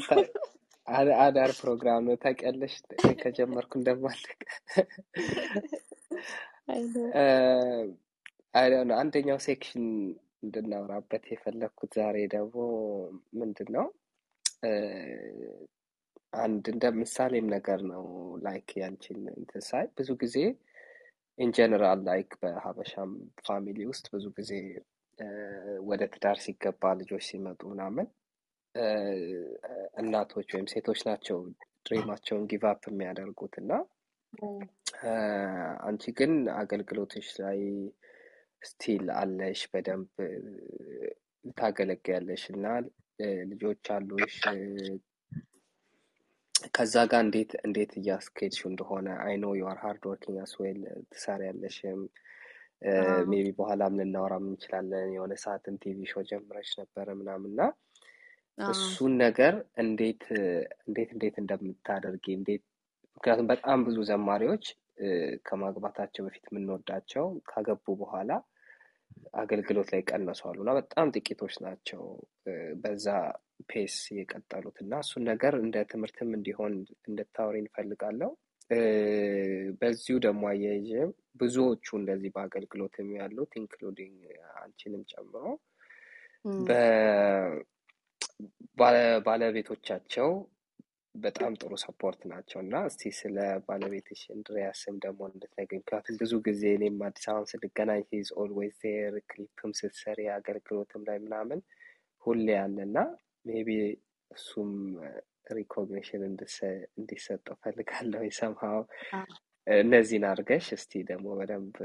አዳር 1.21 1.51
ፕሮግራም 1.59 2.01
ነው 2.07 2.15
ታውቂያለሽ፣ 2.23 2.73
ከጀመርኩ 3.21 3.71
እንደማለቅ 3.79 4.39
አንደኛው 8.97 9.39
section 9.45 9.85
እንድናወራበት 10.43 11.23
የፈለግኩት 11.31 11.91
ዛሬ 11.99 12.17
ደግሞ 12.33 12.57
ምንድን 13.39 13.69
ነው 13.75 13.85
አንድ 16.37 16.65
እንደ 16.73 16.85
ምሳሌም 16.99 17.47
ነገር 17.55 17.79
ነው 17.91 18.03
like 18.45 18.69
ያንቺን 18.81 19.21
እንትን 19.35 19.63
ሳይ 19.67 19.85
ብዙ 19.97 20.09
ጊዜ 20.23 20.37
in 21.37 21.51
general 21.51 21.99
like 22.07 22.31
በሀበሻም 22.41 23.11
family 23.47 23.79
ውስጥ 23.91 24.05
ብዙ 24.15 24.25
ጊዜ 24.37 24.51
ወደ 25.89 26.03
ትዳር 26.13 26.37
ሲገባ 26.43 26.91
ልጆች 26.99 27.23
ሲመጡ 27.29 27.61
ምናምን 27.71 28.07
እናቶች 30.01 30.47
ወይም 30.55 30.67
ሴቶች 30.73 30.99
ናቸው 31.09 31.37
dream 31.85 32.07
ኣቸውን 32.07 32.45
give 32.51 32.63
up 32.71 32.83
የሚያደርጉት 32.91 33.55
እና 33.61 33.71
አንቺ 35.87 36.03
ግን 36.19 36.31
አገልግሎትሽ 36.61 37.27
ላይ 37.41 37.59
still 38.61 39.05
አለሽ 39.19 39.61
በደንብ 39.73 40.09
ታገለግያለሽ 41.57 42.43
እና 42.55 42.65
ልጆች 43.51 43.85
አሉሽ 43.95 44.35
ከዛ 46.75 46.95
ጋር 47.11 47.21
እንዴት 47.25 47.51
እንዴት 47.65 47.91
እያስኬድሽው 47.99 48.67
እንደሆነ? 48.69 49.07
I 49.25 49.33
know 49.41 49.47
you 49.59 49.63
are 49.71 49.79
hard 49.83 50.03
working 50.09 50.37
as 50.43 50.53
well 50.61 50.79
ትሰሪያለሽም 51.13 52.01
maybe 53.31 53.47
በኋላም 53.57 53.97
ልናወራም 53.99 54.45
እንችላለን? 54.49 55.09
የሆነ 55.15 55.33
ሰዓትን 55.43 55.75
TV 55.83 55.99
show 56.11 56.23
ጀምረሽ 56.29 56.69
ነበረ 56.81 57.07
ምናምን 57.19 57.51
እና 57.51 57.61
እሱን 58.57 59.13
ነገር 59.21 59.53
እንዴት 59.83 60.23
እንዴት 60.87 61.11
እንዴት 61.15 61.35
እንደምታደርጊ 61.41 62.25
እንዴት 62.39 62.63
ምክንያቱም 63.17 63.47
በጣም 63.51 63.79
ብዙ 63.87 63.97
ዘማሪዎች 64.09 64.65
ከማግባታቸው 65.47 66.23
በፊት 66.25 66.45
የምንወዳቸው 66.49 67.25
ካገቡ 67.49 67.85
በኋላ 68.01 68.31
አገልግሎት 69.41 69.89
ላይ 69.93 70.01
ቀነሱ 70.09 70.41
አሉ 70.49 70.59
እና 70.63 70.71
በጣም 70.77 71.11
ጥቂቶች 71.15 71.55
ናቸው 71.65 72.01
በዛ 72.81 73.07
pace 73.69 73.95
የቀጠሉት 74.17 74.77
እና 74.83 74.93
እሱን 75.03 75.23
ነገር 75.31 75.53
እንደ 75.61 75.85
ትምህርትም 75.91 76.31
እንዲሆን 76.37 76.73
እንድታወሪ 77.09 77.57
እንፈልጋለሁ። 77.63 78.31
በዚሁ 79.79 80.15
ደግሞ 80.25 80.43
አያይዤም 80.51 81.11
ብዙዎቹ 81.35 81.85
እንደዚህ 81.99 82.31
በአገልግሎትም 82.35 83.07
ያሉት 83.17 83.53
including 83.59 84.17
አንቺንም 84.61 85.03
ጨምሮ 85.11 85.43
እም፣ 86.45 86.57
በባለቤቶቻቸው 88.77 90.29
በጣም 91.15 91.51
ጥሩ 91.59 91.73
support 91.83 92.21
ናቸው። 92.31 92.59
እና 92.61 92.75
እስቲ 92.87 93.11
ስለ 93.17 93.35
ባለቤትሽ 93.67 94.21
እንድሪያስም 94.35 94.95
ደግሞ 95.03 95.21
እንድትነግሪኝ። 95.29 95.81
ምክንያቱም 95.81 96.15
ብዙ 96.21 96.33
ጊዜ 96.47 96.63
እኔም 96.77 96.97
አዲስ 97.07 97.25
አበባም 97.27 97.49
ስንገናኝ 97.51 98.01
he's 98.11 98.29
always 98.41 98.73
there 98.83 99.15
ክሊፕም 99.31 99.73
ስትሰሪ 99.79 100.19
አገልግሎትም 100.37 101.03
ላይ 101.09 101.19
ምናምን 101.25 101.59
ሁሌ 102.23 102.47
ያለ 102.55 102.77
እና 102.87 102.97
maybe 103.45 103.69
እሱም 104.31 104.71
recognition 105.55 106.21
እንዲሰጠው 106.97 107.55
ፈልጋለሁ 107.63 108.23
ሰምሃው 108.39 108.81
እነዚህን 109.67 110.25
አድርገሽ 110.29 110.65
እስቲ 110.75 111.01
ደግሞ 111.09 111.27
በደንብ 111.39 111.75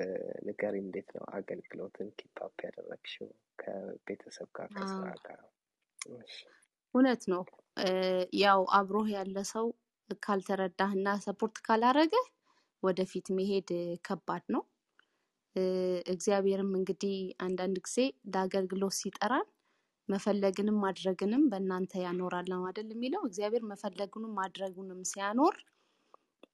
ንገሪኝ። 0.46 0.84
እንዴት 0.84 1.08
ነው 1.16 1.24
አገልግሎትን 1.36 2.08
keep 2.18 2.38
up 2.46 2.56
ያደረግሽው 2.66 3.28
ከቤተሰብ 3.58 4.48
ጋር 4.56 4.68
ከስራ 4.76 5.10
ጋር? 5.26 5.38
እውነት 6.94 7.22
ነው። 7.32 7.42
ያው 8.40 8.60
አብሮህ 8.78 9.08
ያለ 9.14 9.38
ሰው 9.52 9.66
ካልተረዳህና 10.22 11.08
support 11.24 11.56
ካላረገህ 11.66 12.26
ወደፊት 12.82 13.26
መሄድ 13.38 13.70
ከባድ 14.04 14.44
ነው። 14.54 14.62
እግዚአብሔርም 16.12 16.72
እንግዲህ 16.78 17.14
አንዳንድ 17.44 17.76
ጊዜ 17.86 17.96
ለአገልግሎት 18.32 18.94
ሲጠራን 18.98 19.48
መፈለግንም 20.08 20.76
ማድረግንም 20.84 21.42
በእናንተ 21.50 21.92
ያኖራል 22.04 22.46
ነው 22.52 22.60
አይደል 22.68 22.88
የሚለው። 22.94 23.22
እግዚአብሔር 23.28 23.64
መፈለጉንም 23.70 24.32
ማድረጉንም 24.38 25.00
ሲያኖር 25.10 25.56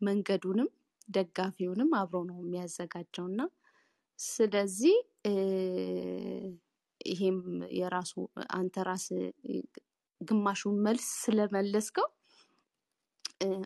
መንገዱንም 0.03 0.68
ደጋፊውንም 1.09 1.91
አብሮ 2.01 2.21
ነው 2.31 2.39
የሚያዘጋጀው 2.43 3.27
እና 3.31 3.41
ስለዚህ 4.19 4.97
ይሄም 7.01 7.39
የራሱ 7.79 8.13
አንተ 8.55 8.85
ራስ 8.89 9.07
ግማሹን 10.21 10.77
መልስ 10.87 11.09
ስለመለስከው 11.23 12.09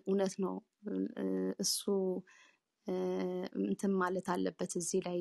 እውነት 0.03 0.35
ነው 0.45 0.55
እሱ 1.63 1.83
እንትን 3.65 3.93
ማለት 4.03 4.27
አለበት 4.35 4.73
እዚህ 4.81 5.01
ላይ 5.07 5.21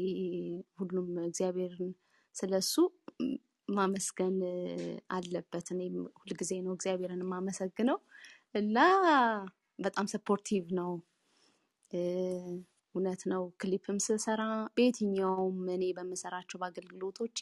ሁሉም 0.79 1.09
እግዚአብሔርን 1.25 1.91
ስለ 2.35 2.53
እሱ 2.63 2.73
ማመስገን 3.69 4.35
አለበት። 5.09 5.67
እኔም 5.73 5.95
ሁልጊዜ 6.21 6.51
ነው 6.65 6.73
እግዚአብሔርን 6.75 7.23
የማመሰግነው 7.25 7.97
እና 8.55 8.77
በጣም 9.79 10.05
supportive 10.13 10.65
ነው። 10.79 10.91
እውነት 11.91 13.21
ነው። 13.31 13.43
ክሊፕም 13.61 13.97
ስሰራ 14.05 14.41
በየትኛውም 14.75 15.59
እኔ 15.73 15.83
በምሰራቸው 15.97 16.57
በአገልግሎቶቼ 16.61 17.39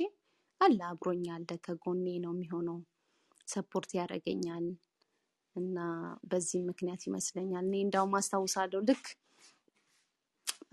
አለ 0.62 0.80
አብሮኝ 0.89 1.24
አለ 1.36 1.50
ከጎኔ 1.66 2.06
ነው 2.24 2.34
የሚሆነው 2.36 2.78
support 3.48 3.91
ያደርገኛል 3.98 4.66
እና 5.56 5.78
በዚህ 6.30 6.62
ምክንያት 6.70 7.02
ይመስለኛል 7.08 7.66
እኔ 7.66 7.76
እንዳውም 7.86 8.16
አስታውሳለሁ 8.20 8.80
ልክ 8.89 9.06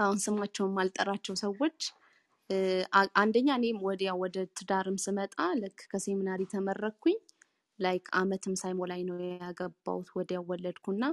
አሁን 0.03 0.18
ስማቸውን 0.25 0.73
ማልጠራቸው 0.77 1.35
ሰዎች 1.43 1.79
አንደኛ 3.20 3.49
እኔም 3.59 3.79
ወዲያ 3.87 4.11
ወደ 4.23 4.39
ትዳርም 4.57 4.97
ስመጣ 5.05 5.35
ልክ 5.61 5.79
ከሴሚናሪ 5.93 6.43
ተመረኩኝ 6.53 7.18
like 7.79 8.07
አመትም 8.18 8.55
ሳይሞላኝ 8.61 9.03
ነው 9.09 9.16
ያገባሁት። 9.41 10.09
ወዲያው 10.18 10.45
ወለድኩና 10.51 11.05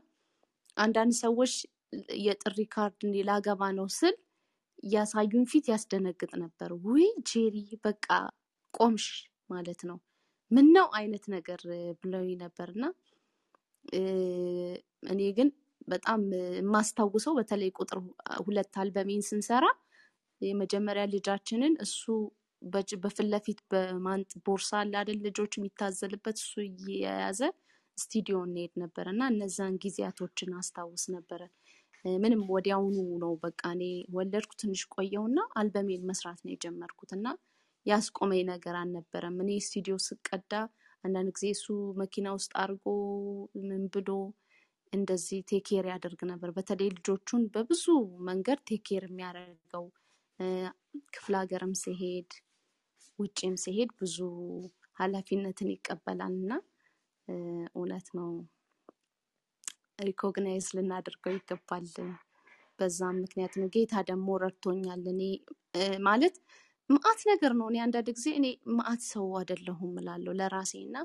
አንዳንድ 0.77 1.13
ሰዎች 1.21 1.53
የጥሪ 2.23 2.57
ካርድ 2.73 2.99
እንዲህ 3.05 3.23
ላገባ 3.29 3.61
ነው 3.77 3.87
ስል 3.95 4.15
ያሳዩኝ 4.87 5.45
ፊት 5.51 5.65
ያስደነግጥ 5.71 6.31
ነበር። 6.43 6.69
ውይ 6.85 7.07
ጄሪ 7.29 7.55
በቃ 7.85 8.07
ቆምሽ 8.73 9.07
ማለት 9.49 9.81
ነው 9.89 9.97
ምን 10.51 10.67
ነው 10.75 10.87
አይነት 10.99 11.25
ነገር 11.33 11.61
ብለውኝ 12.01 12.31
ነበርና 12.43 12.83
እ፣ 13.93 14.01
እኔ 15.11 15.21
ግን 15.37 15.49
በጣም 15.87 16.21
የማስታውሰው 16.57 17.33
በተለይ 17.37 17.69
ቁጥር 17.77 17.99
ሁለት 18.41 18.73
አልበሜን 18.81 19.23
ስንሰራ 19.27 19.65
የመጀመሪያ 20.41 21.03
ልጃችንን 21.13 21.73
እሱ 21.85 22.03
በፊት 22.61 23.19
ለፊት 23.31 23.59
በማንጥ 23.71 24.31
ቦርሳ 24.45 24.71
አይደል 24.81 25.19
ልጆች 25.25 25.53
የሚታዘልበት 25.57 26.37
እሱ 26.41 26.53
እየያዘ 26.65 27.41
ስቱዲዮ 27.97 28.37
እንሄድ 28.45 28.73
ነበረ 28.81 29.05
እና 29.13 29.23
እነዛን 29.31 29.75
ጊዜያቶችን 29.83 30.51
አስታውስ 30.59 31.03
ነበረ። 31.15 31.41
ምንም 32.05 32.41
ወዲያውኑ 32.53 32.95
ነው 33.23 33.31
በቃ 33.43 33.61
እኔ 33.75 33.83
ወለድኩ 34.15 34.51
ትንሽ 34.61 34.81
ቆየውና 34.93 35.39
አልበሜን 35.59 36.03
መስራት 36.09 36.39
ነው 36.43 36.51
የጀመርኩት 36.53 37.11
እና 37.17 37.27
ያስቆመኝ 37.85 38.41
ነገር 38.49 38.75
አልነበረም። 38.79 39.37
እኔ 39.43 39.51
ስቱዲዮ 39.65 39.95
ስቀዳ 40.05 40.53
አንዳንድ 41.03 41.29
ጊዜ 41.35 41.45
እሱ 41.55 41.65
መኪና 42.01 42.27
ውስጥ 42.37 42.51
አድርጎ 42.61 42.85
ምን 43.67 43.83
ብሎ 43.93 44.09
እንደዚህ 44.93 45.39
take 45.49 45.67
care 45.67 45.85
ያደርግ 45.91 46.21
ነበር። 46.29 46.49
በተለይ 46.55 46.89
ልጆቹን 46.95 47.43
በብዙ 47.53 47.83
መንገድ 48.29 48.59
take 48.69 48.86
care 48.86 49.03
የሚያደርገው 49.07 49.85
ክፍለ 51.15 51.33
ሀገርም 51.41 51.73
ሲሄድ 51.81 52.31
ውጭም 53.19 53.55
ሲሄድ 53.63 53.91
ብዙ 53.99 54.17
ኃላፊነትን 54.97 55.69
ይቀበላል 55.73 56.33
እና 56.37 56.51
እውነት 57.75 58.07
ነው 58.17 58.29
recognize 59.99 60.67
ልናደርገው 60.77 61.33
ይገባል። 61.35 61.85
በዛም 62.79 63.15
ምክንያት 63.23 63.53
ነው 63.59 63.67
ጌታ 63.73 63.93
ደግሞ 64.09 64.27
ረድቶኛል። 64.43 65.03
እኔ 65.13 65.21
ማለት 66.05 66.35
መዓት 66.89 67.19
ነገር 67.31 67.51
ነው። 67.59 67.67
እኔ 67.71 67.77
አንዳንድ 67.85 68.07
ጊዜ 68.17 68.27
እኔ 68.37 68.45
መዓት 68.77 69.01
ሰው 69.09 69.25
አይደለሁም 69.39 69.95
እላለሁ 70.01 70.33
ለራሴ 70.39 70.73
እና 70.85 70.97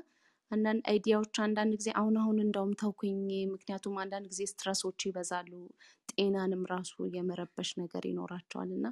አንዳንድ 0.51 0.81
idea 0.91 1.13
ዎች 1.13 1.35
አንዳንድ 1.45 1.73
ጊዜ 1.79 1.89
አሁን 1.99 2.15
አሁን 2.21 2.37
እንደውም 2.43 2.73
ተውኩኝ። 2.81 3.19
ምክንያቱም 3.53 3.95
አንዳንድ 4.03 4.27
ጊዜ 4.31 4.41
stress 4.51 4.83
ኦች 4.83 5.05
ይበዛሉ፣ 5.07 5.51
ጤናንም 6.11 6.63
ራሱ 6.73 6.93
የመረበሽ 7.15 7.71
ነገር 7.81 8.05
ይኖራቸዋል 8.09 8.71
እና 8.77 8.87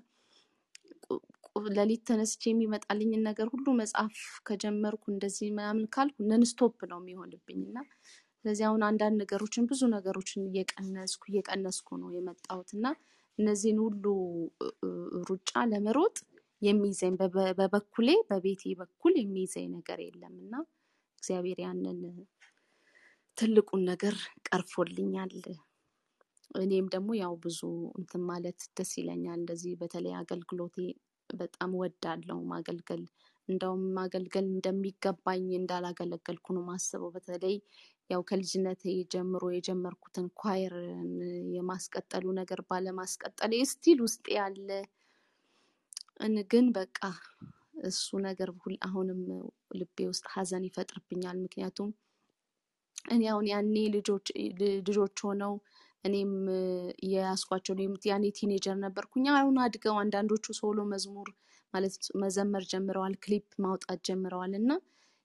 ሌሊት 1.74 2.01
ተነስቼ 2.08 2.43
የሚመጣልኝን 2.49 3.24
ነገር 3.28 3.47
ሁሉ 3.51 3.66
መጽሐፍ 3.80 4.16
ከጀመርኩ 4.47 5.04
እንደዚህ 5.14 5.49
ምናምን 5.51 5.86
ካልኩ 5.93 6.16
nonstop 6.32 6.78
ነው 6.91 6.99
የሚሆንብኝ 7.01 7.60
እና 7.66 7.78
ስለዚህ 8.46 8.66
አሁን 8.68 8.82
አንዳንድ 8.88 9.16
ነገሮችን 9.22 9.68
ብዙ 9.70 9.82
ነገሮችን 9.94 10.48
እየቀነስኩ 10.50 11.24
እየቀነስኩ 11.30 11.98
ነው 12.02 12.10
የመጣሁት 12.16 12.70
እና 12.78 12.86
እነዚህን 13.38 13.80
ሁሉ 13.84 14.06
ሩጫ 15.30 15.52
ለመሮጥ 15.72 16.16
የሚይዘኝ 16.62 17.14
በበ- 17.20 17.54
በበኩሌ 17.60 18.10
በቤቴ 18.28 18.74
በኩል 18.82 19.14
የሚይዘኝ 19.20 19.68
ነገር 19.76 20.00
የለም 20.04 20.36
እና 20.44 20.54
እግዚአብሔር 21.22 21.60
ያንን 21.64 22.02
ትልቁን 23.38 23.82
ነገር 23.89 24.16
ቀርፎልኛል። 24.48 25.34
እኔም 26.56 26.88
ደግሞ 26.94 27.12
ያው 27.20 27.34
ብዙ 27.44 27.60
እንትን 28.00 28.24
ማለት 28.30 28.60
ደስ 28.78 28.91
ይለኛል። 29.00 29.39
እንደዚህ 29.39 29.74
በተለይ 29.80 30.14
አገልግሎቴ 30.20 30.76
በጣም 31.30 31.72
ወዳለው 31.80 32.39
ማገልገል 32.52 33.04
እንደውም 33.50 33.82
ማገልገል 33.96 34.46
እንደሚገባኝ 34.52 35.48
እንዳላገለገልኩ 35.58 36.46
ነው 36.58 36.64
ማስበው። 36.68 37.10
በተለይ 37.16 37.56
ያው 38.10 38.22
ከልጅነቴ 38.30 38.84
ጀምሮ 39.14 39.43
የጀመርኩትን 39.54 40.26
choir 40.41 40.76
የማስቀጠሉ 41.56 42.26
ነገር 42.39 42.60
ባለማስቀጠሌ 42.70 43.54
still 43.72 43.99
ውስጥ 44.06 44.26
ያለ 44.38 44.70
ግን 46.51 46.66
በቃ 46.76 46.99
እሱ 47.88 48.08
ነገር 48.26 48.49
አሁንም 48.88 49.22
ልቤ 49.80 49.97
ውስጥ 50.12 50.26
ሀዘን 50.34 50.66
ይፈጥርብኛል። 50.68 51.38
ምክንያቱም 51.45 51.89
እኔ 53.08 53.22
አሁን 53.32 53.45
ያኔ 53.51 53.76
ልጆች 54.88 55.18
ሆነው 55.26 55.54
እኔም 56.04 56.32
የያዝኳቸው 57.08 57.74
እኔም 57.78 57.93
ያኔ 58.10 58.26
teenager 58.38 58.76
ነበርኩኝ። 58.86 59.26
አሁን 59.36 59.58
አድገው 59.66 59.95
አንዳንዶቹ 60.01 60.45
solo 60.59 60.80
መዝሙር 60.93 61.30
ማለት 61.74 61.93
መዘመር 62.22 62.64
ጀምረዋል፣ 62.72 63.14
ክሊፕ 63.24 63.47
ማውጣት 63.64 63.99
ጀምረዋል 64.08 64.51
እና 64.60 64.72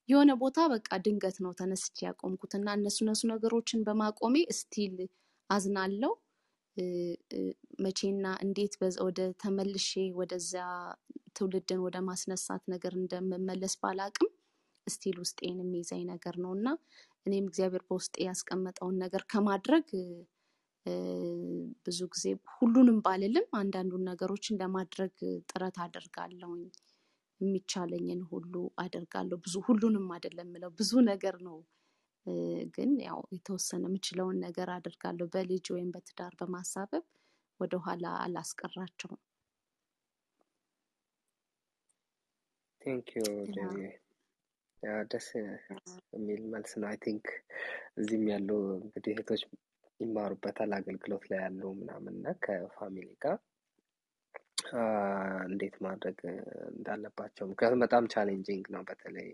የሆነ 0.08 0.30
ቦታ 0.40 0.58
በቃ 0.72 0.88
ድንገት 1.04 1.36
ነው 1.44 1.52
ተነስቼ 1.58 1.96
ያቆምኩት 2.06 2.52
እና 2.58 2.68
እነሱ 2.78 2.98
እነሱ 3.04 3.22
ነገሮችን 3.32 3.84
በማቆሜ 3.86 4.36
still 4.58 4.94
አዝናለው። 5.50 6.12
መቼና 7.84 8.26
እንዴት 8.44 8.74
ወደ 9.06 9.20
ተመልሼ 9.42 9.88
ወደዚያ 10.18 10.64
ትውልድን 11.36 11.80
ወደ 11.86 11.96
ማስነሳት 12.08 12.62
ነገር 12.72 12.92
እንደምመለስ 13.00 13.74
ባላቅም 13.82 14.28
still 14.86 15.16
ውስጤን 15.22 15.58
የሚይዘኝ 15.62 16.02
ነገር 16.12 16.34
ነው 16.44 16.52
እና 16.58 16.68
እኔም 17.26 17.46
እግዚአብሔር 17.50 17.82
በውስጤ 17.88 18.14
ያስቀመጠውን 18.26 18.96
ነገር 19.04 19.22
ከማድረግ 19.32 19.88
ብዙ 21.86 22.00
ጊዜ 22.12 22.26
ሁሉንም 22.54 22.98
ባልልም 23.04 23.46
አንዳንዱን 23.60 24.06
ነገሮችን 24.10 24.60
ለማድረግ 24.62 25.14
ጥረት 25.50 25.76
አደርጋለሁኝ። 25.84 26.62
የሚቻለኝን 27.40 28.22
ሁሉ 28.30 28.54
አደርጋለሁ። 28.82 29.38
ብዙ 29.44 29.56
ሁሉንም 29.66 30.06
አይደለም 30.14 30.48
የምለው 30.48 30.72
ብዙ 30.78 30.92
ነገር 31.10 31.36
ነው 31.48 31.58
ግን 32.74 32.90
ያው 33.04 33.20
የተወሰነ 33.34 33.84
የምችለውን 33.88 34.38
ነገር 34.46 34.68
አደርጋለሁ። 34.74 35.26
በልጅ 35.34 35.66
ወይም 35.74 35.88
በትዳር 35.94 36.32
በማሳበብ 36.40 37.04
ወደኋላ 37.60 38.06
አላስቀራቸውም። 38.24 39.20
thank 42.80 43.08
you 43.14 43.22
ደስ 45.10 45.26
የሚል 46.12 46.42
መልስ 46.52 46.72
ነው። 46.80 46.88
I 46.90 46.98
think 47.04 47.26
እዚህም 47.98 48.24
ያሉ 48.32 48.48
እንግዲህ 48.78 49.12
እህቶች 49.14 49.42
ይማሩበታል 50.00 50.72
አገልግሎት 50.78 51.24
ላይ 51.30 51.40
ያሉ 51.44 51.62
ምናምን 51.78 52.14
እና 52.18 52.34
ከ 52.44 52.60
family 52.60 53.08
ጋር 53.24 53.36
እንዴት 55.46 55.76
ማድረግ 55.84 56.18
እንዳለባቸው 56.70 57.44
ምክንያቱም 57.50 57.82
በጣም 57.84 58.04
challenging 58.14 58.64
ነው። 58.74 58.82
በተለይ 58.88 59.28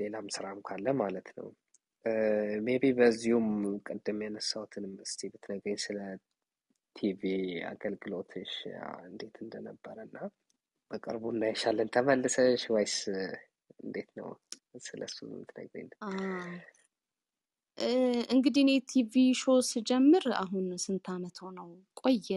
ሌላም 0.00 0.26
ስራም 0.34 0.58
ካለ 0.66 0.86
ማለት 1.00 1.28
ነው። 1.38 1.48
maybe 2.66 2.84
በዚሁም 2.98 3.48
ቅድም 3.86 4.20
ያነሳሁትንም 4.24 4.94
እስቲ 5.04 5.20
ብትነግረኝ 5.32 5.76
ስለ 5.84 5.98
ቲቪ 6.96 7.22
አገልግሎትሽ 7.70 8.52
እንዴት 9.08 9.36
እንደነበረ 9.44 9.96
እና 10.08 10.18
በቅርቡ 10.90 11.24
እናይሻለን 11.34 11.88
ተመልሰሽ 11.94 12.64
ወይስ 12.74 12.96
እንዴት 13.84 14.10
ነው? 14.18 14.28
ስለሱ 14.84 15.16
ብትነግረኝ። 15.38 15.86
አ፣ 16.02 16.10
እ፣ 17.78 17.88
እንግዲህ 18.34 18.62
እኔ 18.64 18.72
TV 18.90 19.12
show 19.40 19.58
ስጀምር 19.68 20.24
አሁን 20.40 20.66
ስንት 20.82 21.06
አመት 21.12 21.36
ሆነው 21.44 21.68
ቆየ 22.02 22.28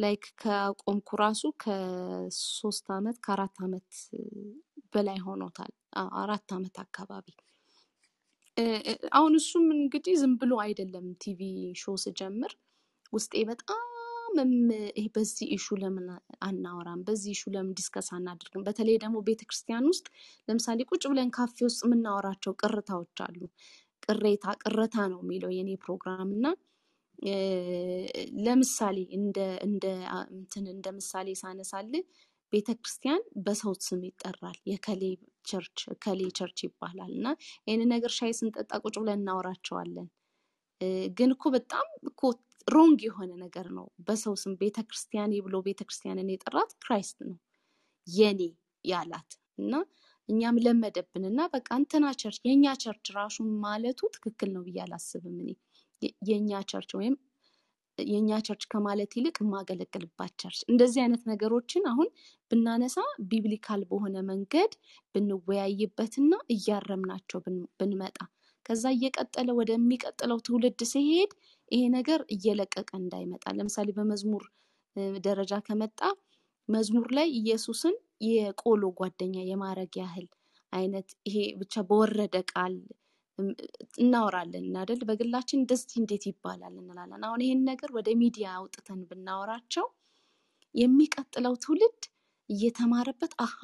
like 0.00 0.24
ከቆምኩ 0.42 1.08
ራሱ 1.22 1.42
ከሶስት 1.62 2.86
አመት 2.96 3.16
ከአራት 3.24 3.56
አመት 3.64 3.90
በላይ 4.92 5.18
ሆኖታል። 5.26 5.72
አራት 6.22 6.50
አመት 6.56 6.76
አካባቢ 6.84 7.26
አሁን 9.16 9.32
እሱም 9.38 9.66
እንግዲህ 9.76 10.14
ዝም 10.20 10.32
ብሎ 10.40 10.52
አይደለም 10.64 11.06
TV 11.22 11.40
show 11.80 11.94
ስጀምር 12.04 12.52
ውስጤ 13.12 13.34
በጣም 13.50 13.86
ይሄ 14.94 15.04
በዚህ 15.14 15.46
issue 15.56 15.76
ለምን 15.80 16.06
አናወራም፣ 16.46 17.00
በዚህ 17.06 17.30
issue 17.34 17.42
ለምን 17.54 17.72
discuss 17.78 18.08
አናደርግም። 18.16 18.64
በተለይ 18.66 18.96
ደግሞ 19.04 19.16
ቤተ 19.28 19.40
ክርስቲያን 19.48 19.86
ውስጥ 19.90 20.06
ለምሳሌ 20.48 20.80
ቁጭ 20.90 21.02
ብለን 21.12 21.30
ካፌ 21.36 21.56
ውስጥ 21.68 21.80
የምናወራቸው 21.86 22.52
ቅሬታዎች 22.62 23.20
አሉ። 23.26 23.40
ቅሬታ 24.06 24.44
ቅሬታ 24.62 24.96
ነው 25.12 25.20
የሚለው 25.24 25.50
የኔ 25.56 25.70
ፕሮግራም 25.82 26.28
እና 26.36 26.46
ለምሳሌ 28.40 28.98
እንደ 29.16 29.38
እንደ 29.66 29.86
እንትን 30.34 30.64
እንደ 30.74 30.86
ምሳሌ 30.98 31.28
ሳነሳ 31.40 31.90
ቤተ 32.52 32.68
ክርስቲያን 32.78 33.22
በሰው 33.44 33.74
ስም 33.86 34.00
ይጠራል። 34.06 34.58
የከሌ 34.70 35.02
church 35.46 35.76
ከሌ 36.04 36.22
church 36.38 36.58
ይባላል 36.66 37.12
እና 37.18 37.28
ይህን 37.66 37.82
ነገር 37.92 38.12
ሻይ 38.16 38.32
ስንጠጣ 38.38 38.70
ቁጭ 38.84 38.94
ብለን 39.02 39.20
እናወራቸዋለን። 39.20 40.08
ግን 41.18 41.30
እኮ 41.34 41.44
በጣም 41.56 41.86
እኮ 42.10 42.20
wrong 42.68 42.98
የሆነ 43.06 43.30
ነገር 43.44 43.66
ነው። 43.76 43.86
በሰው 44.06 44.34
ስም 44.42 44.52
ቤተ 44.60 44.78
ክርስቲያኔ 44.88 45.32
ብሎ 45.46 45.56
ቤተ 45.66 45.80
ክርስቲያንን 45.88 46.32
የጠራት 46.32 46.72
Christ 46.82 47.18
ነው 47.24 47.36
የኔ 48.06 48.42
ያላት 48.84 49.30
እና 49.58 49.72
እኛም 50.28 50.56
ለመደብን 50.64 51.24
እና 51.30 51.40
በቃ 51.54 51.68
እንትና 51.80 52.06
church 52.20 52.38
የእኛ 52.44 52.74
church 52.82 53.06
ራሱ 53.16 53.36
ማለቱ 53.64 54.00
ትክክል 54.16 54.50
ነው 54.54 54.62
ብዬ 54.66 54.78
አላስብም። 54.84 55.36
እኔ 55.42 55.50
የእኛ 56.28 56.60
church 56.70 56.90
ወይም 56.98 57.14
የእኛ 57.98 58.30
church 58.46 58.62
ከማለት 58.72 59.12
ይልቅ 59.16 59.36
የማገለግልባት 59.42 60.32
church። 60.42 60.60
እንደዚህ 60.70 61.00
አይነት 61.02 61.22
ነገሮችን 61.30 61.84
አሁን 61.90 62.08
ብናነሳ 62.50 62.96
biblical 63.30 63.82
በሆነ 63.90 64.16
መንገድ 64.28 64.72
ብንወያይበትና 65.14 66.32
እያረምናቸው 66.54 67.40
ብን- 67.44 67.66
ብንመጣ 67.80 68.18
ከዛ 68.66 68.84
እየቀጠለ 68.94 69.48
ወደሚቀጥለው 69.58 70.38
ትውልድ 70.46 70.80
ሲሄድ 70.90 71.30
ይሄ 71.70 71.82
ነገር 71.94 72.20
እየለቀቀ 72.34 72.90
እንዳይመጣ። 73.00 73.44
ለምሳሌ 73.58 73.88
በመዝሙር 73.96 74.44
ደረጃ 75.26 75.52
ከመጣ 75.66 76.00
መዝሙር 76.68 77.06
ላይ 77.16 77.28
ኢየሱስን 77.38 77.94
የቆሎ 78.28 78.82
ጓደኛ 78.98 79.36
የማረግ 79.46 79.94
ያህል 80.00 80.26
አይነት 80.72 81.08
ይሄ 81.28 81.36
ብቻ 81.60 81.82
በወረደ 81.88 82.36
ቃል 82.52 82.74
እናወራለን 83.98 84.66
አይደል? 84.80 85.00
በግላችን 85.08 85.60
እንደዚህ 85.60 85.96
እንዴት 86.00 86.24
ይባላል 86.30 86.74
እንላለን። 86.82 87.22
አሁን 87.28 87.42
ይሄን 87.44 87.62
ነገር 87.70 87.90
ወደ 87.98 88.08
ሚዲያ 88.22 88.46
አውጥተን 88.56 89.00
ብናወራቸው 89.10 89.86
የሚቀጥለው 90.74 91.54
ትውልድ 91.64 92.02
እየተማረበት 92.48 93.32
አሃ 93.44 93.58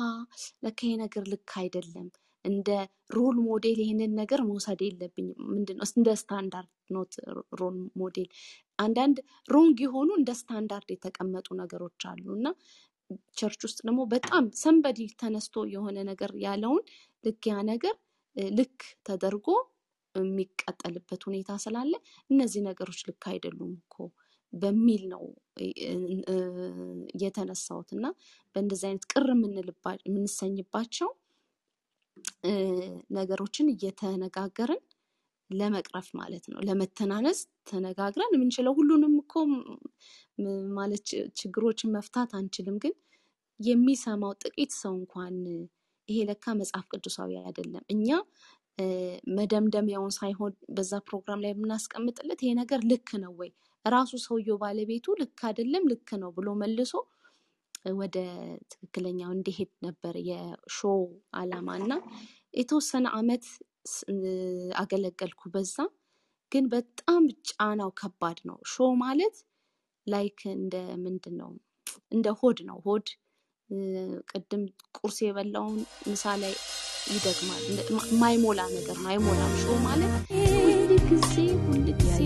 ለካ 0.64 0.80
ነገር 1.02 1.24
ልክ 1.32 1.50
አይደለም፣ 1.60 2.08
እንደ 2.44 2.68
role 3.14 3.36
model 3.46 3.78
ይሄንን 3.82 4.12
ነገር 4.20 4.40
መውሰድ 4.48 4.80
የለብኝም። 4.86 5.38
ምንድን 5.50 5.78
እንደ 5.90 6.10
standard 6.20 6.68
not 6.90 7.14
role 7.60 7.78
model። 8.00 8.28
አንዳንድ 8.78 9.18
wrong 9.48 9.78
የሆኑ 9.84 10.10
እንደ 10.18 10.30
ስታንዳርድ 10.40 10.88
የተቀመጡ 10.94 11.46
ነገሮች 11.62 12.02
አሉ 12.10 12.26
እና 12.38 12.46
church 13.36 13.60
ውስጥ 13.66 13.78
ደግሞ 13.86 14.00
በጣም 14.12 14.44
somebody 14.60 15.00
ተነስቶ 15.20 15.64
የሆነ 15.72 15.98
ነገር 16.08 16.30
ያለውን 16.44 16.82
ልክ 17.24 17.44
ያ 17.50 17.56
ነገር 17.70 17.94
ልክ 18.56 18.78
ተደርጎ 19.06 19.48
የሚቀጠልበት 20.14 21.22
ሁኔታ 21.28 21.50
ስላለ 21.64 21.92
እነዚህ 22.30 22.60
ነገሮች 22.68 23.00
ልክ 23.08 23.24
አይደሉም 23.32 23.72
እኮ 23.80 23.96
በሚል 24.52 25.02
ነው 25.12 25.24
የተነሳሁት 27.22 27.88
እና 27.96 28.06
በእንደዚህ 28.56 28.86
አይነት 28.88 29.04
ቅር 29.12 29.26
የምንሰኝባቸው 30.06 31.10
ነገሮችን 33.16 33.72
እየተነጋገርን 33.72 34.82
ለመቅረፍ 35.50 36.08
ማለት 36.20 36.44
ነው። 36.50 36.58
ለመተናነስ 36.68 37.40
ተነጋግረን 37.66 38.32
የምንችለው 38.34 38.72
ሁሉንም 38.78 39.14
እኮ 39.22 39.34
ማለት 40.78 41.02
ችግሮችን 41.40 41.92
መፍታት 41.96 42.30
አንችልም፣ 42.38 42.76
ግን 42.84 42.94
የሚሰማው 43.60 44.32
ጥቂት 44.42 44.72
ሰው 44.80 44.92
እንኳን 44.98 45.36
ይሄ 46.08 46.18
ለካ 46.28 46.54
መጽሐፍ 46.60 46.84
ቅዱሳዊ 46.92 47.30
አይደለም። 47.42 47.84
እኛ 47.94 48.08
መደምደሚያውን 49.36 50.12
ሳይሆን 50.16 50.52
በዛ 50.76 50.92
ፕሮግራም 51.06 51.42
ላይ 51.44 51.50
የምናስቀምጥለት 51.52 52.40
ይሄ 52.44 52.50
ነገር 52.58 52.80
ልክ 52.90 53.10
ነው 53.22 53.32
ወይ? 53.40 53.50
ራሱ 53.84 54.12
ሰውየው 54.24 54.56
ባለቤቱ 54.62 55.06
ልክ 55.20 55.40
አይደለም 55.48 55.84
ልክ 55.92 56.08
ነው 56.22 56.30
ብሎ 56.36 56.48
መልሶ 56.62 56.92
ወደ 57.94 58.16
ትክክለኛው 58.70 59.30
እንዲሄድ 59.34 59.70
ነበር 59.86 60.14
የ 60.28 60.52
show 60.52 61.00
አላማ። 61.40 61.68
እና 61.80 61.92
የተወሰነ 62.54 63.06
አመት 63.18 63.44
አገለገልኩ 64.76 65.42
በዛ። 65.54 65.76
ግን 66.52 66.64
በጣም 66.74 67.22
ጫናው 67.50 67.90
ከባድ 68.00 68.38
ነው። 68.48 68.58
show 68.72 68.90
ማለት 69.02 69.36
like 70.06 70.40
እንደ 70.54 70.74
ምንድን 71.04 71.34
ነው 71.40 71.50
እንደ 72.14 72.26
ሆድ 72.40 72.58
ነው። 72.68 72.78
ሆድ 72.86 73.06
ቅድም 74.30 74.62
ቁርስ 74.98 75.18
የበላውን 75.24 75.78
ምሳ 76.10 76.34
ላይ 76.42 76.54
ይደግማል 77.10 77.64
ማይሞላ 78.20 78.60
ነገር 78.74 78.98
አይሞላም 79.10 79.54
show 79.62 79.76
ማለት 79.86 80.12
ሁል 80.32 80.92
ጊዜ 81.10 81.34
ሁል 81.64 81.86
ጊዜ 81.98 82.18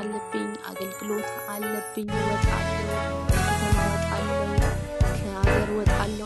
አለብኝ፣ 0.00 0.50
አገልግሎት 0.70 1.30
አለብኝ፣ 1.52 2.08
እወጣለሁ፣ 2.18 3.39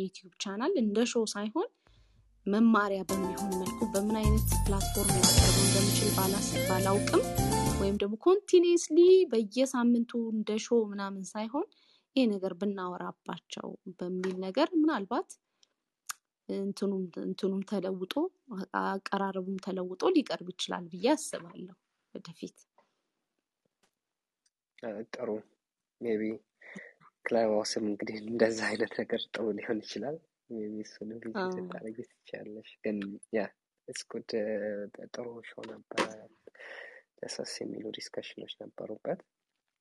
YouTube 0.00 0.32
channel 0.44 0.72
እንደ 0.82 0.98
show 1.10 1.24
ሳይሆን 1.32 1.68
መማሪያ 2.46 3.00
በሚሆን 3.08 3.50
መልኩ 3.60 3.78
በምን 3.92 4.16
አይነት 4.20 4.46
platform 4.60 5.10
ላቀርበው 5.16 5.64
እንደምችል 5.64 6.10
ባላውቅም 6.68 7.22
ወይም 7.80 7.96
ደግሞ 8.00 8.14
continuously 8.24 8.98
በየሳምንቱ 9.32 10.12
እንደ 10.32 10.56
show 10.64 10.80
ምናምን 10.90 11.24
ሳይሆን 11.30 11.66
ይሄ 12.16 12.24
ነገር 12.32 12.52
ብናወራባቸው 12.60 13.68
በሚል 13.98 14.34
ነገር 14.46 14.68
ምናልባት 14.78 15.28
እንትኑም 16.48 17.62
ተለውጦ 17.70 18.14
አቀራረቡም 18.84 19.58
ተለውጦ 19.66 20.02
ሊቀርብ 20.16 20.48
ይችላል 20.54 20.86
ብዬ 20.92 21.06
አስባለሁ 21.14 21.76
ወደፊት። 22.14 22.56
ጥሩ 25.14 25.28
maybe 26.00 26.22
Clubhouse 27.24 27.73
ም 27.73 27.84
እንግዲህ 27.90 28.16
እንደዛ 28.24 28.60
አይነት 28.70 28.92
ነገር 29.00 29.22
ጥሩ 29.30 29.46
ሊሆን 29.58 29.80
ይችላል። 29.84 30.16
maybe 30.50 30.74
እሱንም 30.84 31.18
visit 31.24 31.56
ልታደርጊ 31.58 31.98
ትችያለሽ። 32.10 32.70
ግን 32.84 32.98
ያ 33.32 33.42
ጉድ 34.10 34.30
ጥሩ 35.12 35.26
show 35.48 35.62
ነበረ። 35.70 36.04
ደሰስ 37.20 37.52
የሚሉ 37.62 37.86
discussion 37.96 38.36
ኦች 38.36 38.52
ነበሩበት። 38.62 39.20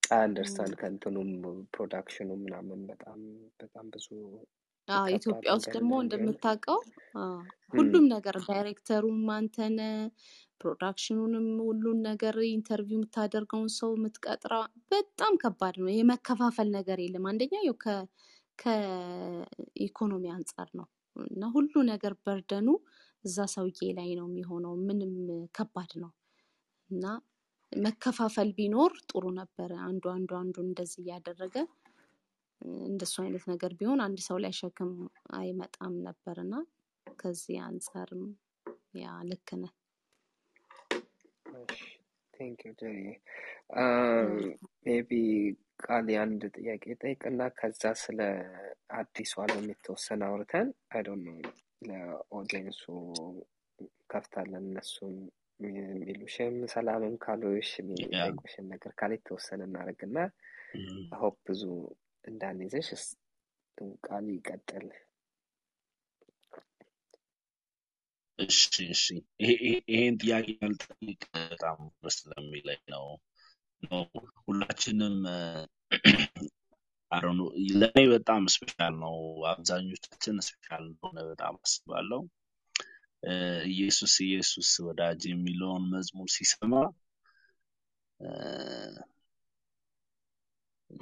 understand 0.03 0.73
ከእንትኑም 0.79 1.29
production 1.73 2.20
ኑ 2.20 2.29
ምናምን 2.41 2.79
በጣም 2.89 3.19
በጣም 3.59 3.85
ብዙ 3.93 4.07
ኢትዮጵያ 5.13 5.49
ውስጥ 5.55 5.69
ደግሞ 5.75 5.91
እንደምታውቀው 6.03 6.79
ሁሉም 7.73 8.05
ነገር 8.13 8.35
ዳይሬክተሩም 8.47 9.19
አንተ 9.35 9.68
ነ 9.68 9.79
production 10.61 11.15
ኑንም 11.15 11.47
ሁሉን 11.61 11.99
ነገር 12.07 12.35
interview 12.49 12.97
የምታደርገውን 12.97 13.69
ሰው 13.77 13.91
የምትቀጥራ 13.95 14.53
በጣም 14.91 15.33
ከባድ 15.43 15.75
ነው። 15.81 15.91
የመከፋፈል 15.93 16.69
ነገር 16.77 16.99
የለም። 17.03 17.27
አንደኛ 17.31 17.53
ከ 17.77 17.95
ከኢኮኖሚ 18.59 20.25
አንጻር 20.35 20.69
ነው 20.79 20.87
እና 21.15 21.43
ሁሉ 21.53 21.73
ነገር 21.91 22.13
burden 22.25 22.57
ኑ 22.57 22.67
እዛ 23.23 23.37
ሰውዬ 23.53 23.89
ላይ 23.97 24.09
ነው 24.19 24.27
የሚሆነው። 24.29 24.73
ምንም 24.87 25.13
ከባድ 25.57 25.91
ነው 26.03 26.11
እና 26.89 27.05
መከፋፈል 27.71 28.49
ቢኖር 28.57 28.93
ጥሩ 29.09 29.25
ነበረ። 29.39 29.71
አንዱ 29.87 30.03
አንዱ 30.13 30.31
አንዱ 30.39 30.55
እንደዚህ 30.65 31.01
እያደረገ 31.03 31.55
እንደሱ 32.87 33.15
አይነት 33.23 33.43
ነገር 33.51 33.71
ቢሆን 33.79 33.99
አንድ 34.05 34.19
ሰው 34.27 34.37
ላይ 34.43 34.53
ሸክም 34.59 34.91
አይመጣም 35.37 35.93
ነበር 36.07 36.37
እና 36.43 36.53
ከዚህ 37.17 37.57
አንጻርም 37.67 38.23
ያ 38.99 39.13
ልክ 39.29 39.49
ነህ። 39.61 39.73
thank 42.33 42.59
you 42.65 42.73
maybe 44.85 45.11
ቃል 45.79 46.07
አንድ 46.21 46.41
ጥያቄ 46.55 46.83
ጠይቅና 47.01 47.41
ከዛ 47.57 47.81
ስለ 48.01 48.19
አዲሱ 48.97 49.33
አለም 49.43 49.65
የተወሰነ 49.71 50.21
አውርተን 50.29 50.67
I 50.93 51.01
don't 51.07 51.25
know 51.27 51.51
ለ 51.81 51.98
audience 51.98 52.65
ሱ 52.65 52.81
ከፍታለን 54.09 54.65
እነሱም 54.65 55.13
የሚሉሽም 55.59 56.55
ሰላምም 56.73 57.15
ካሉሽ 57.23 57.69
የሚጠይቁሽን 57.79 58.65
ነገር 58.73 58.91
ካለ 58.99 59.11
የተወሰነ 59.17 59.61
እናደርግና 59.67 60.17
hope 61.19 61.37
ብዙ 61.47 61.63
እንዳንይዘሽ 62.23 62.89
ቃል 64.03 64.25
ይቀጥል። 64.33 64.87
እሺ 68.39 68.59
እሺ። 68.87 69.03
ይሄ- 69.41 69.59
ይሄ- 69.63 69.83
ይሄን 69.93 70.15
ጥያቄ 70.21 70.45
ያልጠይቅ 70.57 71.21
በጣም 71.49 71.79
ደስ 72.03 72.17
ስለሚለኝ 72.19 72.81
ነው 72.93 73.05
ነው 73.83 74.01
ሁላችንም 74.43 75.15
ለእኔ 77.79 77.99
በጣም 78.11 78.41
special 78.53 78.93
ነው። 79.03 79.15
አብዛኞቻችን 79.51 80.35
special 80.47 80.83
እንደሆነ 80.87 81.19
በጣም 81.29 81.55
አስባለሁ። 81.63 82.19
ኢየሱስ 83.71 84.13
ኢየሱስ 84.27 84.69
ወዳጄ 84.87 85.21
የሚለውን 85.29 85.85
መዝሙር 85.93 86.27
ሲሰማ 86.35 86.73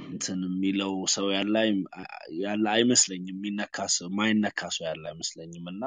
እንትን 0.07 0.39
የሚለው 0.47 0.93
ሰው 1.15 1.28
ያለ 1.36 1.53
አይ- 1.63 1.75
ያለ 2.41 2.65
አይመስለኝም። 2.73 3.28
የሚነካ 3.34 3.88
ሰው 3.95 4.07
ማይነካ 4.17 4.61
ሰው 4.75 4.86
ያለ 4.89 5.03
አይመስለኝም። 5.11 5.67
እና 5.73 5.84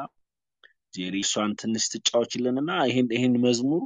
ጄሪ 0.94 1.16
እሷን 1.26 1.52
ትንሽ 1.60 1.84
ትጫወችልን 1.92 2.56
እና 2.62 2.70
ይሄን 3.12 3.34
መዝሙር 3.44 3.82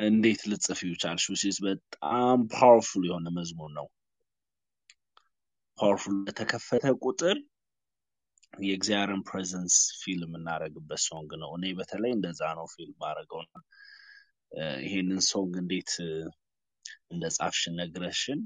እንዴት 0.00 0.42
ልጽፊው 0.50 0.92
ቻልሽ? 1.02 1.24
is 1.44 1.58
በጣም 1.64 2.38
powerful 2.52 3.04
የሆነ 3.08 3.26
መዝሙር 3.38 3.70
ነው። 3.78 3.86
powerful 5.78 6.14
በተከፈተ 6.26 6.84
ቁጥር 7.02 7.36
የእግዚአብሔርን 8.62 9.22
presence 9.28 9.74
feel 10.00 10.20
የምናደርግበት 10.26 11.00
song 11.06 11.30
ነው። 11.42 11.50
እኔ 11.58 11.66
በተለይ 11.78 12.12
እንደዛ 12.16 12.40
ነው 12.58 12.66
feel 12.72 12.90
ማድረገው 13.02 13.40
ይሄንን 14.84 15.20
song 15.28 15.52
እንዴት 15.62 15.92
እንደ 17.12 17.24
ጻፍሽ 17.36 17.62
ነግረሽን 17.76 18.40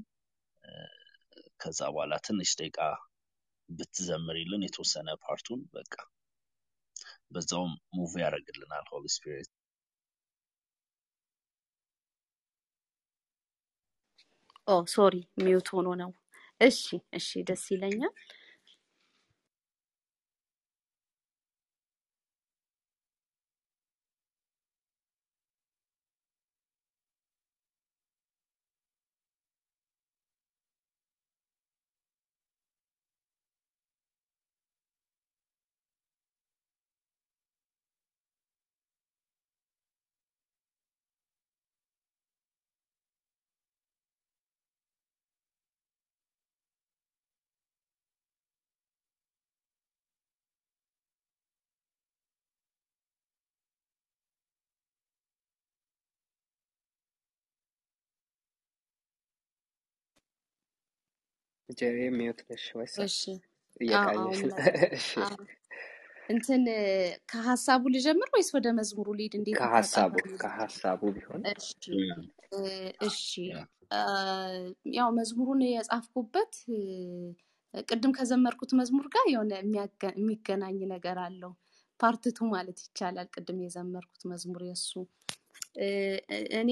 ከዛ 1.59 1.79
በኋላ 1.93 2.13
ትንሽ 2.25 2.51
ደቂቃ 2.59 2.79
ብትዘምሪልን 3.69 4.65
የተወሰነ 4.65 5.09
part 5.23 5.42
ኡን 5.42 5.61
በቃ 5.75 5.93
በዛውም 7.33 7.73
move 7.95 8.13
ያደርግልናል 8.23 8.85
Holy 8.91 9.05
Spirit። 9.15 9.51
oh 14.67 14.75
sorry 14.87 15.15
mute 15.37 15.67
ሆኖ 15.73 15.87
ነው። 15.95 16.11
እሺ 16.61 16.81
እሺ፣ 17.13 17.27
ደስ 17.43 17.63
ይለኛል። 17.71 18.13
ጄሪ 61.69 61.97
mute 62.15 62.39
ነሽ 62.47 62.65
ወይስ 62.77 62.95
እሺ። 63.05 63.19
እየቃኘሽ 63.81 64.39
ነው? 64.45 64.57
እሺ። 64.97 65.09
እንትን 66.29 66.63
ከሀሳቡ 67.31 67.83
ልጀምር 67.93 68.29
ወይስ 68.33 68.49
ወደ 68.55 68.67
መዝሙሩ 68.77 69.07
ልሂድ? 69.17 69.33
እንዴት 69.39 69.57
ከሀሳቡ? 69.59 70.13
ከሀሳቡ 70.41 71.01
ቢሆን 71.15 71.41
እሺ። 71.53 71.67
እ፣ 72.53 72.61
እሺ። 73.07 73.21
አ፣ 73.91 73.99
ያው 74.95 75.09
መዝሙሩን 75.17 75.61
የጻፍኩበት 75.67 76.53
ቅድም 77.87 78.11
ከዘመርኩት 78.17 78.71
መዝሙር 78.79 79.05
ጋር 79.13 79.25
የሆነ 79.31 79.51
የሚያገ- 79.59 80.13
የሚገናኝ 80.15 80.77
ነገር 80.91 81.17
አለው። 81.23 81.51
part 81.99 82.21
two 82.21 82.37
ማለት 82.51 82.77
ይቻላል። 82.85 83.27
ቅድም 83.33 83.59
የዘመርኩት 83.63 84.21
መዝሙር 84.31 84.61
የሱ 84.67 84.91
እ፣ 85.79 85.87
እኔ 86.59 86.71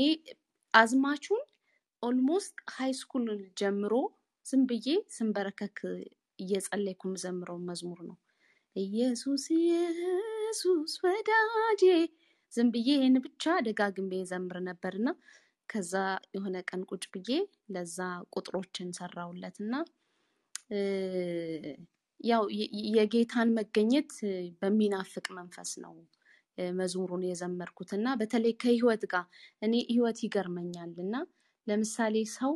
አዝማቹን 0.74 1.42
almost 2.04 2.56
high 2.74 2.92
school 3.00 3.26
ጀምሮ 3.60 3.94
ዝም 4.46 4.62
ብዬ 4.70 4.88
ስንበረከክ 5.16 5.78
እየጸለይኩ 6.40 7.02
የምዘምረው 7.10 7.58
መዝሙር 7.68 8.00
ነው። 8.10 8.18
ኢየሱስ 8.76 9.44
ኢየሱስ 9.58 10.94
ወዳጄ 11.04 11.82
ዝም 12.52 12.68
ብዬ 12.74 12.90
ይህን 12.96 13.16
ብቻ 13.26 13.44
ደጋግሜ 13.68 14.12
ዘምር 14.32 14.58
ነበርና 14.68 15.10
ከዛ 15.70 15.94
የሆነ 16.36 16.58
ቀን 16.70 16.82
ቁጭ 16.90 17.04
ብዬ 17.14 17.30
ለዛ 17.76 17.98
ቁጥሮችን 18.36 18.90
ሰራሁለት 18.98 19.58
እና 19.64 19.74
ያው 22.24 22.44
የጌታን 22.92 23.50
መገኘት 23.58 24.12
በሚናፍቅ 24.60 25.26
መንፈስ 25.38 25.72
ነው 25.84 25.96
መዝሙሩን 26.78 27.24
የዘመርኩት 27.28 27.92
እና 27.98 28.08
በተለይ 28.20 28.54
ከህይወት 28.62 29.04
ጋር 29.14 29.26
እኔ 29.62 29.74
ህይወት 29.90 30.20
ይገርመኛል 30.26 30.94
እና 31.06 31.16
ለምሳሌ 31.68 32.16
ሰው 32.36 32.54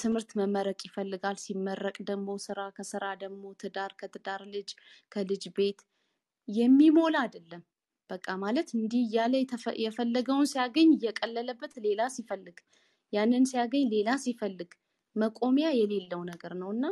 ትምህርት 0.00 0.30
መመረቅ 0.38 0.80
ይፈልጋል። 0.86 1.36
ሲመረቅ 1.42 1.96
ደግሞ 2.08 2.28
ስራ፣ 2.44 2.60
ከስራ 2.76 3.04
ደግሞ 3.22 3.42
ትዳር፣ 3.60 3.92
ከትዳር 4.00 4.42
ልጅ፣ 4.54 4.70
ከልጅ 5.12 5.44
ቤት 5.56 5.80
የሚሞላ 6.48 7.16
አይደለም። 7.24 7.62
በቃ 8.10 8.28
ማለት 8.42 8.68
እንዲህ 8.76 9.02
እያለ 9.06 9.34
የፈለገውን 9.84 10.46
ሲያገኝ 10.52 10.88
እየቀለለበት 10.96 11.74
ሌላ 11.84 12.08
ሲፈልግ፣ 12.14 12.56
ያንን 13.12 13.44
ሲያገኝ 13.50 13.84
ሌላ 13.92 14.10
ሲፈልግ 14.24 14.70
መቆሚያ 15.16 15.68
የሌለው 15.76 16.20
ነገር 16.30 16.52
ነው 16.60 16.70
እና 16.74 16.84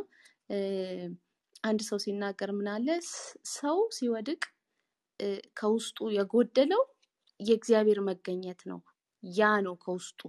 አንድ 1.63 1.81
ሰው 1.87 1.97
ሲናገር 2.03 2.51
ስ- 3.07 3.33
ሰው 3.53 3.77
ሲወድቅ 3.97 4.41
ከውስጡ 5.57 6.07
የጎደለው 6.15 6.83
የእግዚአብሔር 7.39 7.99
መገኘት 8.07 8.61
ነው። 8.71 8.79
ያ 9.23 9.49
ነው 9.61 9.75
ከውስጡ 9.77 10.21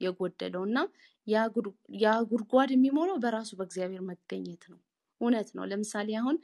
የጎደለው 0.00 0.62
እና 0.68 0.78
ያ 1.26 1.42
ጉድ- 1.54 1.74
ያ 2.02 2.12
ጉድጓድ 2.30 2.70
የሚሞላው 2.74 3.18
በራሱ 3.24 3.50
በእግዚአብሔር 3.58 4.02
መገኘት 4.08 4.62
ነው። 4.72 4.78
እውነት 5.20 5.48
ነው። 5.56 5.64
ለምሳሌ 5.70 6.08
አሁን 6.20 6.36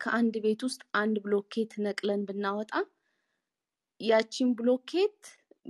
ከአንድ 0.00 0.34
ቤት 0.44 0.60
ውስጥ 0.66 0.82
አንድ 1.00 1.16
ብሎኬት 1.24 1.72
ነቅለን 1.84 2.22
ብናወጣ 2.28 2.72
ያቺን 4.00 4.50
ብሎኬት 4.58 5.20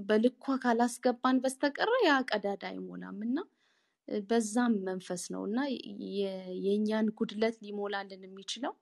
በልኳ 0.03 0.55
ካላስገባን 0.63 1.41
በስተቀረ 1.43 1.91
ያ 2.05 2.13
ቀዳዳ 2.31 2.63
አይሞላም 2.71 3.19
እና 3.27 3.39
በዛም 4.25 4.75
መንፈስ 4.87 5.23
ነው 5.35 5.43
እና 5.49 5.59
የእኛን 6.65 7.07
ጉድለት 7.19 7.57
ሊሞላልን 7.65 8.23
የሚችለው 8.27 8.73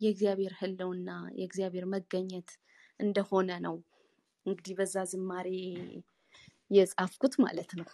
የእግዚአብሔር 0.00 0.52
ሕልውና 0.60 1.08
የእግዚአብሔር 1.38 1.86
መገኘት 1.94 2.50
እንደሆነ 3.00 3.50
ነው 3.66 3.76
እንግዲህ 4.46 4.74
በዛ 4.78 5.04
ዝማሬ 5.10 5.48
የጻፍኩት 6.72 7.34
ማለት 7.44 7.70
ነው። 7.78 7.88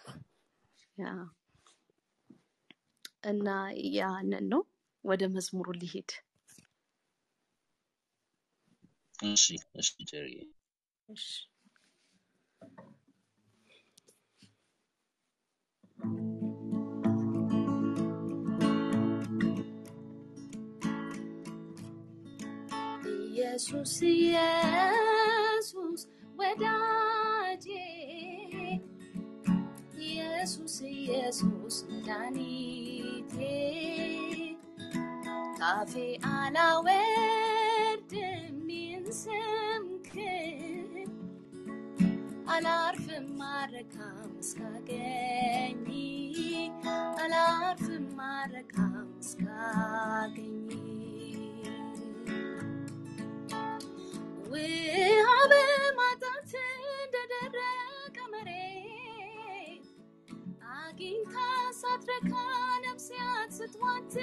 እና 3.29 3.47
ያንን 3.95 4.45
ነው። 4.53 4.61
ወደ 5.03 5.23
መዝሙሩ 5.33 5.67
ሊሄድ 5.81 6.11
እሺ 9.29 9.45
እሺ 9.79 9.89
እሺ። 11.09 11.25
ኢየሱስ 23.13 23.93
ኢየሱስ 24.11 26.01
ወዳጄ 26.39 27.65
ኢየሱስ 30.41 30.75
ኢየሱስ 30.89 31.77
መድኃኒቴ 31.87 33.33
ካፌ 35.57 35.93
አላወርድም 36.33 37.89
ይህን 38.73 39.05
ስምክን 39.19 41.09
አላርፍም 42.55 43.27
ማረካም 43.41 44.31
እስካገኝ 44.43 45.83
አላርፍም 47.17 48.05
ማረካም 48.19 49.09
እስካገኝ 49.19 50.55
ውሃ 54.51 55.27
አግኝታ 61.01 61.33
ሳትረካ 61.71 62.31
ነፍሴ 62.85 63.07
ስትዋትት 63.57 64.17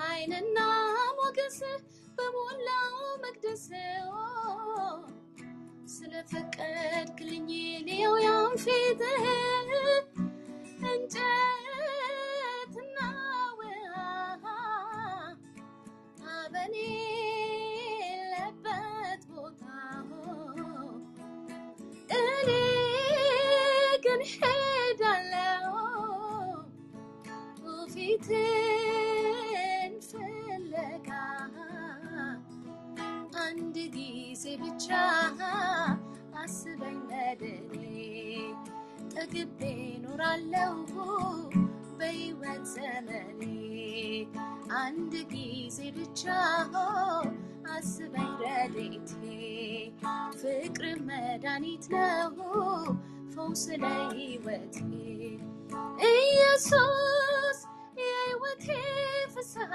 ኃይልና 0.00 0.58
ሞገስ 1.18 1.58
በሞላው 2.16 2.94
መቅደስ 3.24 3.64
ስለፈቀድክልኝ 5.94 7.48
ልየው 7.86 8.16
ያን 8.24 8.56
ፊትህ 8.64 9.24
እንጨትና 10.90 12.98
ውሃ 13.60 14.44
በሌለበት 16.52 17.17
ፊትን 28.20 29.92
ፍለጋ 30.06 31.08
አንድ 33.42 33.76
ጊዜ 33.96 34.44
ብቻ 34.62 34.86
አስበኝ 36.40 36.98
መድኔ 37.10 37.74
ጠግቤ 39.14 39.60
ኖራለሁ 40.04 40.74
በሕይወት 41.98 42.64
ዘመኔ። 42.74 43.42
አንድ 44.80 45.14
ጊዜ 45.32 45.78
ብቻ 45.98 46.22
አስበኝ 47.76 48.30
ረድኤቴ። 48.44 49.12
ፍቅር 50.40 50.98
መድኃኒት 51.08 51.86
ነው 51.94 52.34
ፈውስ 53.34 53.64
ለሕይወቴ 53.82 54.76
ኢየሱስ 56.10 57.27
ፍስሐ 58.60 59.72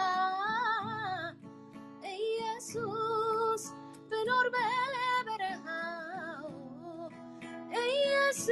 ኢየሱስ 2.13 3.63
ብኖር 4.11 4.47
በበረሃው 4.55 6.47
ኢየሱስ 7.83 8.49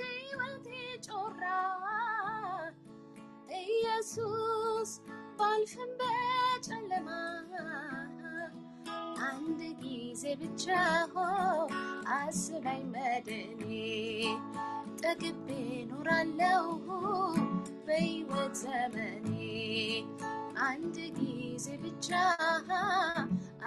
የሕይወቴ 0.00 0.68
ጮራ። 1.06 1.42
ኢየሱስ 3.62 4.92
ባልፍም 5.38 5.92
በጨለማ 6.00 7.08
አንድ 9.28 9.60
ጊዜ 9.82 10.24
ብቻ 10.42 10.64
ሆ 11.12 11.16
አስበኝ 12.16 12.82
መድኔ 12.94 13.70
ጠግቤ 15.00 15.48
ኖራለሁ 15.90 16.64
በሕይወት 17.86 18.54
ዘመኔ 18.62 19.28
አንድ 20.66 20.96
ጊዜ 21.18 21.66
ብቻ 21.82 22.08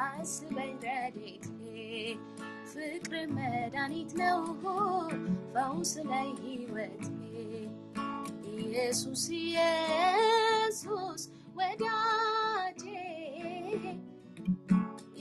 አስበኝ 0.06 0.74
ረድኤቴ። 0.86 1.46
ፍቅር 2.72 3.14
መድኃኒት 3.36 4.12
ነው 4.22 4.40
ፈውስ 5.54 5.94
ለሕይወቴ 6.10 7.06
ኢየሱስ 8.58 9.24
ኢየሱስ 9.40 11.22
ወዳጄ። 11.58 12.84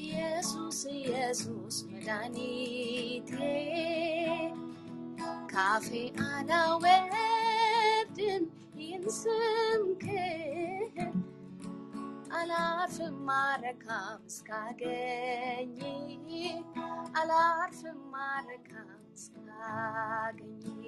ኢየሱስ 0.03 0.81
ኢየሱስ 0.97 1.77
መድኃኒቴ 1.91 3.31
ካፌ 5.59 5.89
አላወርድም 6.25 7.55
ይህን 8.81 9.05
ስምህን 9.17 10.93
አላርፍም 12.39 13.17
ማረካም 13.29 14.21
እስካገኝ 14.31 15.75
አላርፍም 17.21 17.99
ማረካም 18.15 18.93
እስካገኝ 19.17 20.85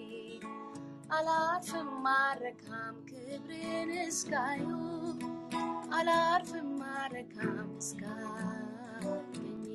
አላርፍም 1.19 1.91
ማረካም 2.07 2.95
ክብርን 3.11 3.91
እስካዩ 4.07 4.69
አላርፍም 5.99 6.71
ማረካም 6.83 7.71
እስካገኝ 7.83 9.67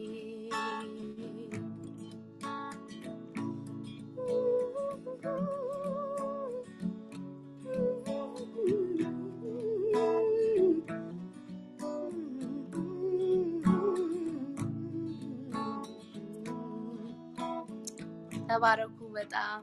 ተባረኩ 18.48 18.98
በጣም 19.16 19.62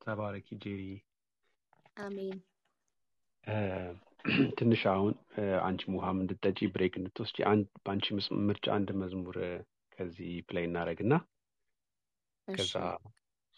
ተባረኪ 0.00 0.48
ጄሪ። 0.62 0.82
አሜን 1.98 2.38
እ፣ 3.44 3.56
ትንሽ 4.58 4.82
አሁን 4.90 5.14
አንቺም 5.62 5.94
ውሃም 5.96 6.18
እንድጠጪ 6.22 6.58
break 6.74 6.94
እንድትወስጂ 6.98 7.38
አንድ 7.50 7.66
በአንቺ 7.80 8.06
ምርጫ 8.46 8.66
አንድ 8.76 8.90
መዝሙር 9.00 9.36
ከዚህ 9.92 10.30
play 10.48 10.64
እናደርግና 10.68 11.14
እሺ። 12.48 12.56
ከዛ 12.58 12.74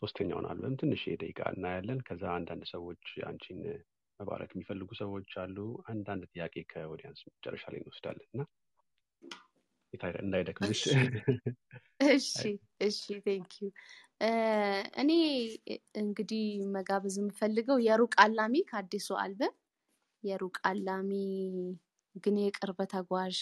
ሶስተኛውን 0.02 0.46
አልበም 0.48 0.74
ትንሽ 0.80 1.02
ደቂቃ 1.20 1.40
እናያለን። 1.54 2.00
ከዛ 2.08 2.24
አንዳንድ 2.38 2.64
ሰዎች 2.72 3.04
አንቺን 3.28 3.60
መባረክ 4.20 4.50
የሚፈልጉ 4.54 4.88
ሰዎች 5.00 5.30
አሉ። 5.42 5.56
አንዳንድ 5.86 6.24
ጥያቄ 6.32 6.54
ከ 6.72 6.82
audience 6.82 7.20
መጨረሻ 7.28 7.64
ላይ 7.72 7.80
እንወስዳለን 7.82 8.28
እና 8.32 8.42
እንዳይደክምሽ። 10.22 10.80
እሺ። 12.08 12.30
እሺ 12.88 13.00
thank 13.26 13.52
you 13.58 13.68
እኔ 15.02 15.10
እንግዲህ 16.00 16.44
መጋበዝ 16.74 17.16
የምፈልገው 17.20 17.78
የሩቅ 17.86 18.12
አላሚ 18.24 18.64
ከአዲሱ 18.68 19.08
አልበም 19.22 19.54
የሩቅ 20.26 20.56
አላሚ 20.68 21.10
ግን 22.16 22.36
የቅርብ 22.42 22.78
ተጓዥ 22.92 23.36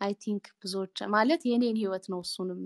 I 0.00 0.12
think 0.22 0.44
ብዙዎች 0.62 0.98
ማለት 1.14 1.42
የኔን 1.50 1.76
ህይወት 1.80 2.06
ነው 2.12 2.20
እሱንም 2.24 2.62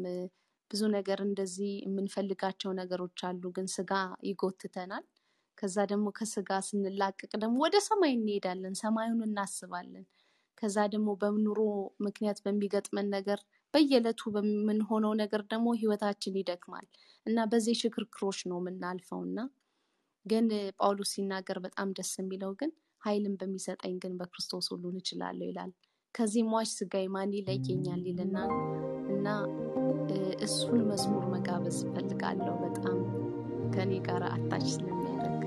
ብዙ 0.70 0.82
ነገር 0.94 1.18
እንደዚህ 1.26 1.70
የምንፈልጋቸው 1.84 2.70
ነገሮች 2.78 3.20
አሉ 3.28 3.42
ግን 3.56 3.66
ስጋ 3.74 3.92
ይጎትተናል። 4.28 5.04
ከዛ 5.58 5.76
ደግሞ 5.92 6.08
ከስጋ 6.18 6.50
ስንላቀቅ 6.66 7.30
ደግሞ 7.36 7.56
ወደ 7.64 7.76
ሰማይ 7.86 8.12
እንሄዳለን 8.16 8.74
ሰማዩን 8.82 9.22
እናስባለን። 9.26 10.04
ከዛ 10.58 10.76
ደግሞ 10.92 11.08
በኑሮ 11.20 11.58
ምክንያት 12.06 12.38
በሚገጥመን 12.44 13.08
ነገር 13.16 13.40
በየዕለቱ 13.74 14.30
በምንሆነው 14.34 15.12
ነገር 15.22 15.42
ደግሞ 15.50 15.68
ህይወታችን 15.80 16.38
ይደክማል። 16.40 16.86
እና 17.26 17.38
በዚህ 17.50 17.78
ሽክርክሮች 17.82 18.38
ነው 18.50 18.58
የምናልፈው 18.60 19.20
እና 19.28 19.38
ግን 20.26 20.46
ጳውሎስ 20.78 21.10
ሲናገር 21.14 21.58
በጣም 21.66 21.88
ደስ 21.98 22.12
የሚለው 22.20 22.52
ግን 22.60 22.70
ኃይልን 23.02 23.34
በሚሰጠኝ 23.40 23.94
ግን 24.02 24.14
በክርስቶስ 24.20 24.66
ሁሉን 24.72 24.96
እችላለሁ 25.00 25.46
ይላል። 25.50 25.72
ከዚህ 26.14 26.42
ሟች 26.48 26.70
ስጋዬ 26.74 27.06
ማን 27.14 27.32
ይለየኛል 27.36 28.02
ይልና 28.08 28.36
እና 29.12 29.26
እሱን 30.46 30.80
መዝሙር 30.88 31.24
መጋበዝ 31.32 31.78
እፈልጋለሁ 31.84 32.54
በጣም 32.64 32.98
ከኔ 33.74 33.92
ጋር 34.06 34.22
አታች 34.30 34.66
ስለሚያደርግ 34.74 35.42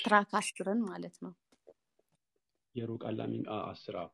ትራክ 0.00 0.30
አስርን 0.38 0.80
ማለት 0.86 1.16
ነው። 1.24 1.32
የሩቅ 2.74 3.02
አላሚ 3.08 3.34
አ- 3.50 3.64
አስር 3.70 3.96
አዎ። 3.98 4.08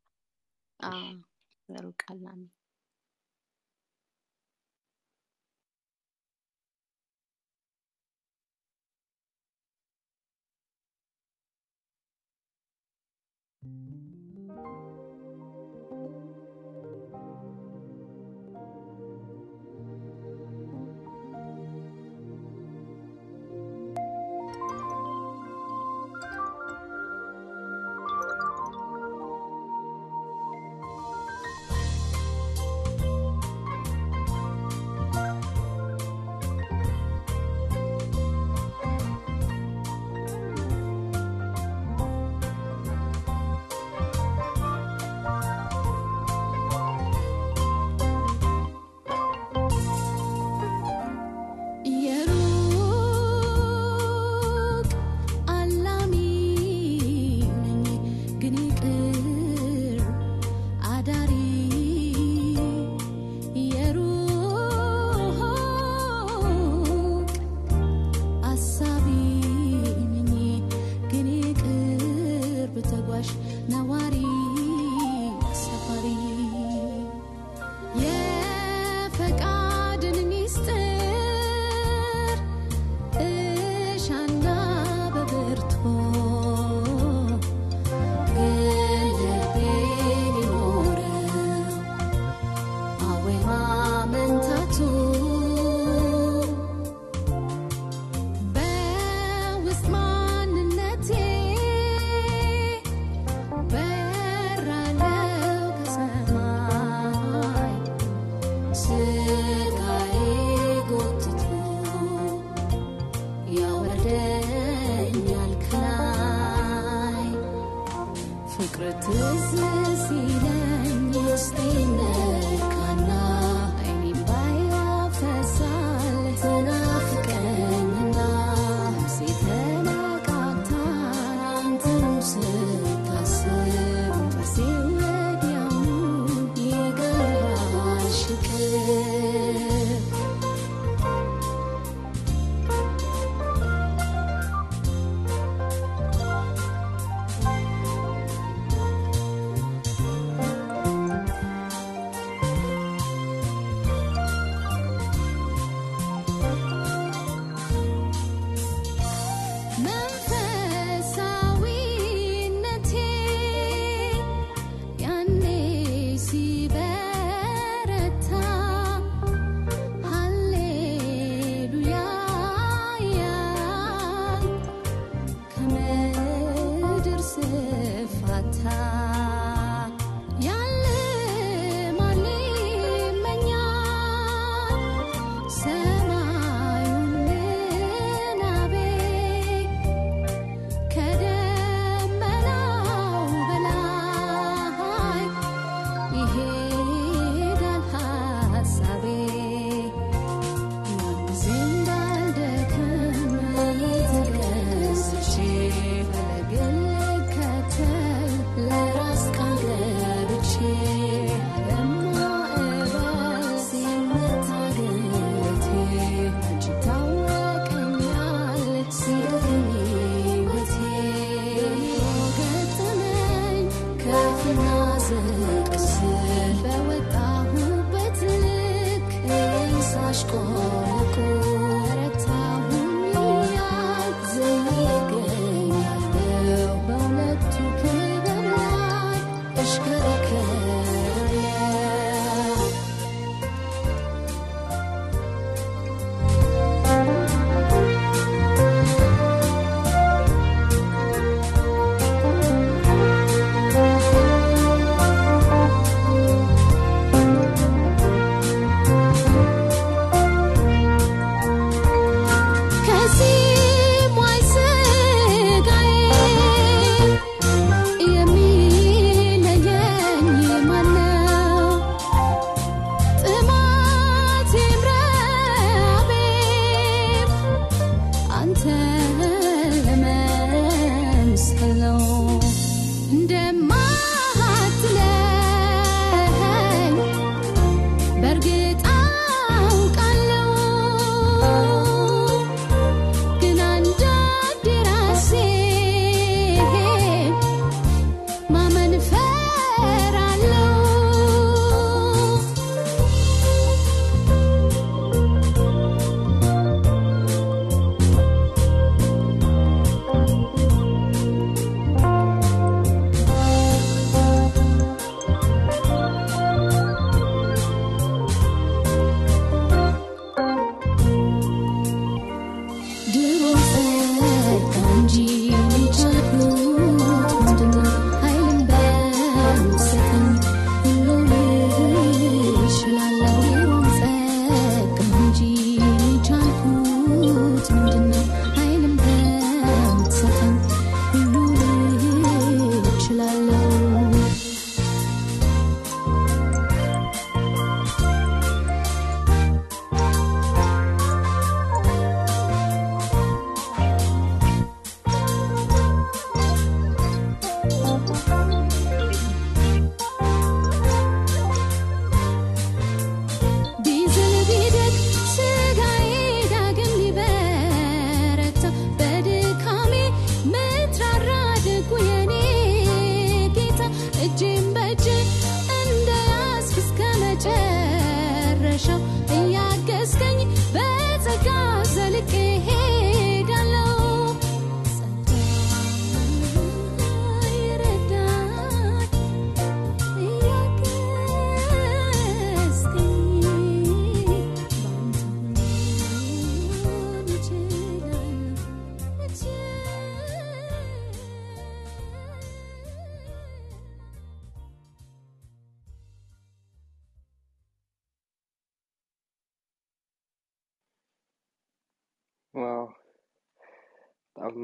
በጣም 412.55 414.57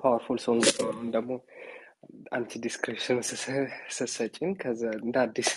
powerful 0.00 0.38
song 0.44 0.64
ነው። 0.76 0.86
አሁን 0.88 1.06
ደግሞ 1.14 1.30
አንቺ 2.32 2.50
description 2.64 3.18
ስትሰጪን 3.90 4.52
ከዛ 4.60 4.82
እንደ 5.00 5.16
አዲስ 5.24 5.50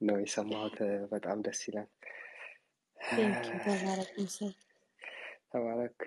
ነው 0.00 0.16
የሰማሁት። 0.22 0.76
በጣም 1.12 1.38
ደስ 1.46 1.60
ይላል። 1.68 1.88
ተባረክ 5.50 6.00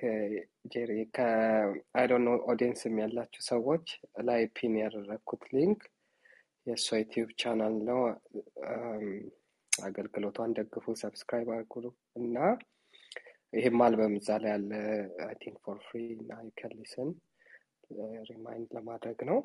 ጄሪ። 0.71 0.91
ከ 1.15 2.05
I 2.09 2.12
don't 2.12 2.23
know 2.25 2.29
audience 2.51 2.87
ም 2.87 2.95
ያላችሁ 3.01 3.41
ሰዎች 3.49 3.85
ላይ 4.27 4.41
pin 4.55 4.73
ያደረግኩት 4.81 5.43
link 5.53 5.79
የእሷ 6.67 6.87
YouTube 7.01 7.29
channel 7.41 7.75
ነው። 7.89 7.99
አም፣ 8.71 9.05
አገልግሎቷን 9.71 10.53
ደግፉ፣ 10.57 10.85
subscribe 11.01 11.47
አድርጉ 11.55 11.73
እና 12.15 12.35
ይህም 13.53 13.81
አልበም 13.85 14.13
እዛ 14.17 14.29
ላይ 14.41 14.51
ያለ 14.53 14.71
I 15.25 15.35
think 15.41 15.57
for 15.65 15.77
free 15.85 16.01
እና 16.15 16.31
ዩከሊስን 16.47 17.09
remind 18.29 18.69
ለማድረግ 18.77 19.19
ነው። 19.29 19.37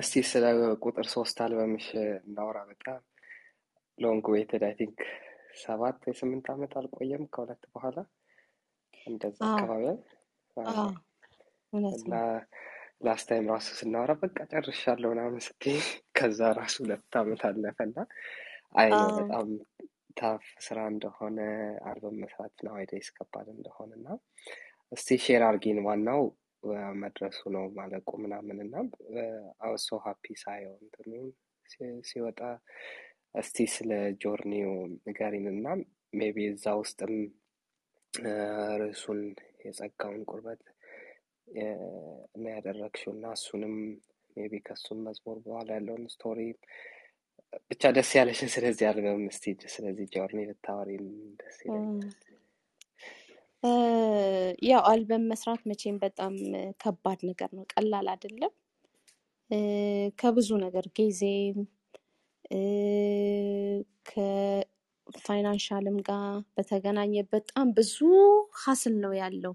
እስቲ 0.00 0.22
ስለ 0.30 0.44
ቁጥር 0.84 1.06
ሶስት 1.14 1.38
አልበምሽ 1.44 1.86
እናውራ። 2.22 2.58
በጣም 2.70 3.00
long 3.98 4.26
waited 4.34 4.62
I 4.68 4.74
think 4.80 4.98
ሰባት 5.62 5.98
ወይ 6.06 6.14
ስምንት 6.20 6.46
ዓመት 6.54 6.72
አልቆየም 6.80 7.24
ከሁለት 7.34 7.62
በኋላ 7.74 7.98
እንደዛ 9.06 9.38
አካባቢ 9.50 9.84
እና 11.98 12.14
last 13.06 13.26
time 13.30 13.46
ራሱ 13.52 13.68
ስናወራ 13.78 14.12
በቃ 14.20 14.36
ጨርሻለሁ 14.52 15.08
ምናምን 15.12 15.42
ስትይ 15.46 15.78
ከዛ 16.16 16.40
ራሱ 16.58 16.76
ሁለት 16.84 17.16
ዓመት 17.20 17.42
አለፈ 17.48 17.78
እና 17.88 17.98
አይ 18.74 18.88
በጣም 19.18 19.48
tough 20.16 20.44
ስራ 20.66 20.78
እንደሆነ 20.92 21.38
አልበም 21.88 22.16
መስራት 22.22 22.64
I 22.74 22.80
guess 22.80 23.08
ከባድ 23.16 23.48
እንደሆነ 23.54 23.90
እና 23.98 24.08
እስቲ 24.92 25.18
share 25.24 25.42
አርጊን 25.48 25.78
ዋናው 25.86 26.22
መድረሱ 27.02 27.40
ነው 27.56 27.64
ማለቁ 27.78 28.10
ምናምን 28.22 28.58
እና 28.64 28.74
I 29.66 29.71
was 29.71 29.87
so 29.87 29.98
happy 30.04 30.34
ሳየው 30.42 30.74
እንትኑ 30.84 31.10
ሲወጣ 32.08 32.40
እስቲ 33.34 33.66
ስለ 33.74 33.90
journey 34.22 34.61
ው 34.61 34.72
ንገሪን 35.06 35.46
እና 35.52 35.66
maybe 36.18 36.38
እዛ 36.52 36.66
ውስጥም 36.82 37.14
ርዕሱን 38.82 39.20
የጸጋውን 39.66 40.22
ቁርበት 40.30 40.62
ነው 42.36 42.50
ያደረግሽው 42.54 43.12
እና 43.16 43.26
እሱንም 43.38 43.74
maybe 44.36 44.56
ከሱም 44.66 44.98
መዝሙር 45.06 45.36
በኋላ 45.44 45.68
ያለውን 45.76 46.04
story 46.14 46.40
ብቻ 47.70 47.82
ደስ 47.96 48.10
ያለሽን 48.18 48.50
ስለዚህ 48.54 48.86
አልበም 48.90 49.22
እስቲ 49.30 49.44
ስለዚህ 49.74 50.06
journey 50.14 50.40
ብታወሪን 50.50 51.06
ደስ 51.40 51.58
ይለኛል። 51.64 52.14
ያው 54.66 54.82
አልበም 54.90 55.24
መስራት 55.30 55.62
መቼም 55.70 55.96
በጣም 56.02 56.34
ከባድ 56.82 57.20
ነገር 57.30 57.50
ነው፣ 57.56 57.64
ቀላል 57.72 58.06
አይደለም። 58.12 58.52
ከብዙ 60.18 60.48
ነገር 60.64 60.86
ጊዜም 60.98 61.58
ከ 65.06 65.20
financial 65.20 65.82
ም 65.82 65.96
ጋር 66.08 66.24
በተገናኘ 66.56 67.14
በጣም 67.34 67.66
ብዙ 67.78 67.96
hustle 68.62 68.94
ነው 69.04 69.12
ያለው። 69.20 69.54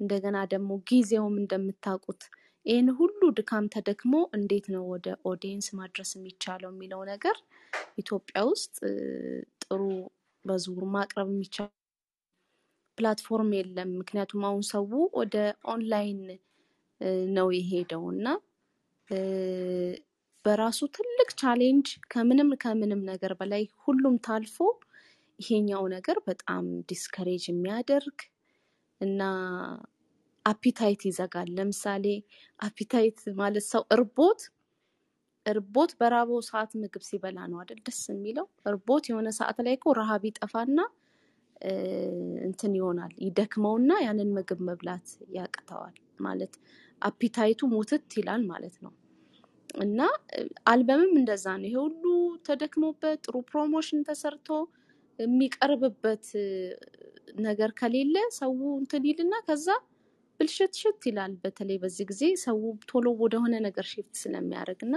እንደገና 0.00 0.38
ደግሞ 0.52 0.70
ጊዜውም 0.90 1.36
እንደምታውቁት 1.42 2.22
ይህን 2.66 2.88
ሁሉ 2.98 3.20
ድካም 3.36 3.66
ተደክሞ 3.74 4.14
እንዴት 4.36 4.66
ነው 4.74 4.84
ወደ 4.92 5.08
audience 5.30 5.68
ማድረስ 5.78 6.10
የሚቻለው 6.16 6.70
የሚለው 6.72 7.02
ነገር 7.10 7.36
ኢትዮጵያ 8.02 8.40
ውስጥ 8.50 8.74
ጥሩ 9.64 9.80
መዝሙር 10.44 10.84
ማቅረብ 10.94 11.28
የሚቻል 11.32 11.70
platform 12.98 13.50
የለም። 13.58 13.90
ምክንያቱም 14.00 14.44
አሁን 14.48 14.62
ሰው 14.70 14.84
ወደ 15.20 15.36
ኦንላይን 15.72 16.20
ነው 17.34 17.48
የሄደው 17.56 18.04
እና 18.14 18.28
በራሱ 20.44 20.80
ትልቅ 20.96 21.28
challenge 21.40 21.88
ከምንም 22.12 22.50
ከምንም 22.62 23.00
ነገር 23.10 23.32
በላይ 23.40 23.64
ሁሉም 23.84 24.16
ታልፎ 24.26 24.56
ይሄኛው 25.38 25.84
ነገር 25.94 26.16
በጣም 26.28 26.64
discourage 26.90 27.44
የሚያደርግ 27.48 28.18
እና 29.00 29.22
appetite 30.50 31.02
ይዘጋል። 31.08 31.48
ለምሳሌ 31.56 32.04
appetite 32.60 33.18
ማለት 33.40 33.66
ሰው 33.72 33.82
እርቦት 33.96 34.40
እርቦት 35.46 35.90
በራበው 36.00 36.40
ሰዓት 36.48 36.70
ምግብ 36.80 37.02
ሲበላ 37.08 37.38
ነው 37.50 37.58
አይደል 37.60 37.80
ደስ 37.86 38.00
የሚለው። 38.12 38.46
እርቦት 38.66 39.04
የሆነ 39.10 39.28
ሰዓት 39.38 39.58
ላይ 39.66 39.74
እኮ 39.78 39.94
ረሃብ 39.98 40.22
ይጠፋና 40.28 40.78
እንትን 42.46 42.72
ይሆናል 42.78 43.12
ይደክመውና 43.24 43.92
ያንን 44.04 44.30
ምግብ 44.36 44.60
መብላት 44.68 45.06
ያቅተዋል 45.36 45.94
ማለት 46.20 46.52
appetite 47.02 47.48
ኡ 47.48 47.60
ሙትት 47.72 48.12
ይላል 48.18 48.42
ማለት 48.52 48.76
ነው። 48.84 48.92
እና 49.78 50.00
አልበምም 50.70 51.12
እንደዛ 51.20 51.46
ነው። 51.60 51.68
ይሄ 51.68 51.76
ሁሉ 51.84 52.04
ተደክሞበት 52.48 53.18
ጥሩ 53.26 53.36
promotion 53.50 54.00
ተሰርቶ 54.08 54.48
የሚቀርብበት 55.18 56.26
ነገር 57.40 57.70
ከሌለ 57.80 58.16
ሰው 58.38 58.52
እንትን 58.80 59.04
ይልና 59.08 59.34
ከዛ 59.48 59.66
ብልሽትሽት 60.40 61.02
ይላል። 61.08 61.32
በተለይ 61.42 61.78
በዚህ 61.82 62.04
ጊዜ 62.10 62.22
ሰው 62.44 62.58
ቶሎ 62.90 63.06
ወደሆነ 63.22 63.54
ነገር 63.66 63.86
shift 63.90 64.14
ስለሚያደርግ 64.22 64.80
እና 64.86 64.96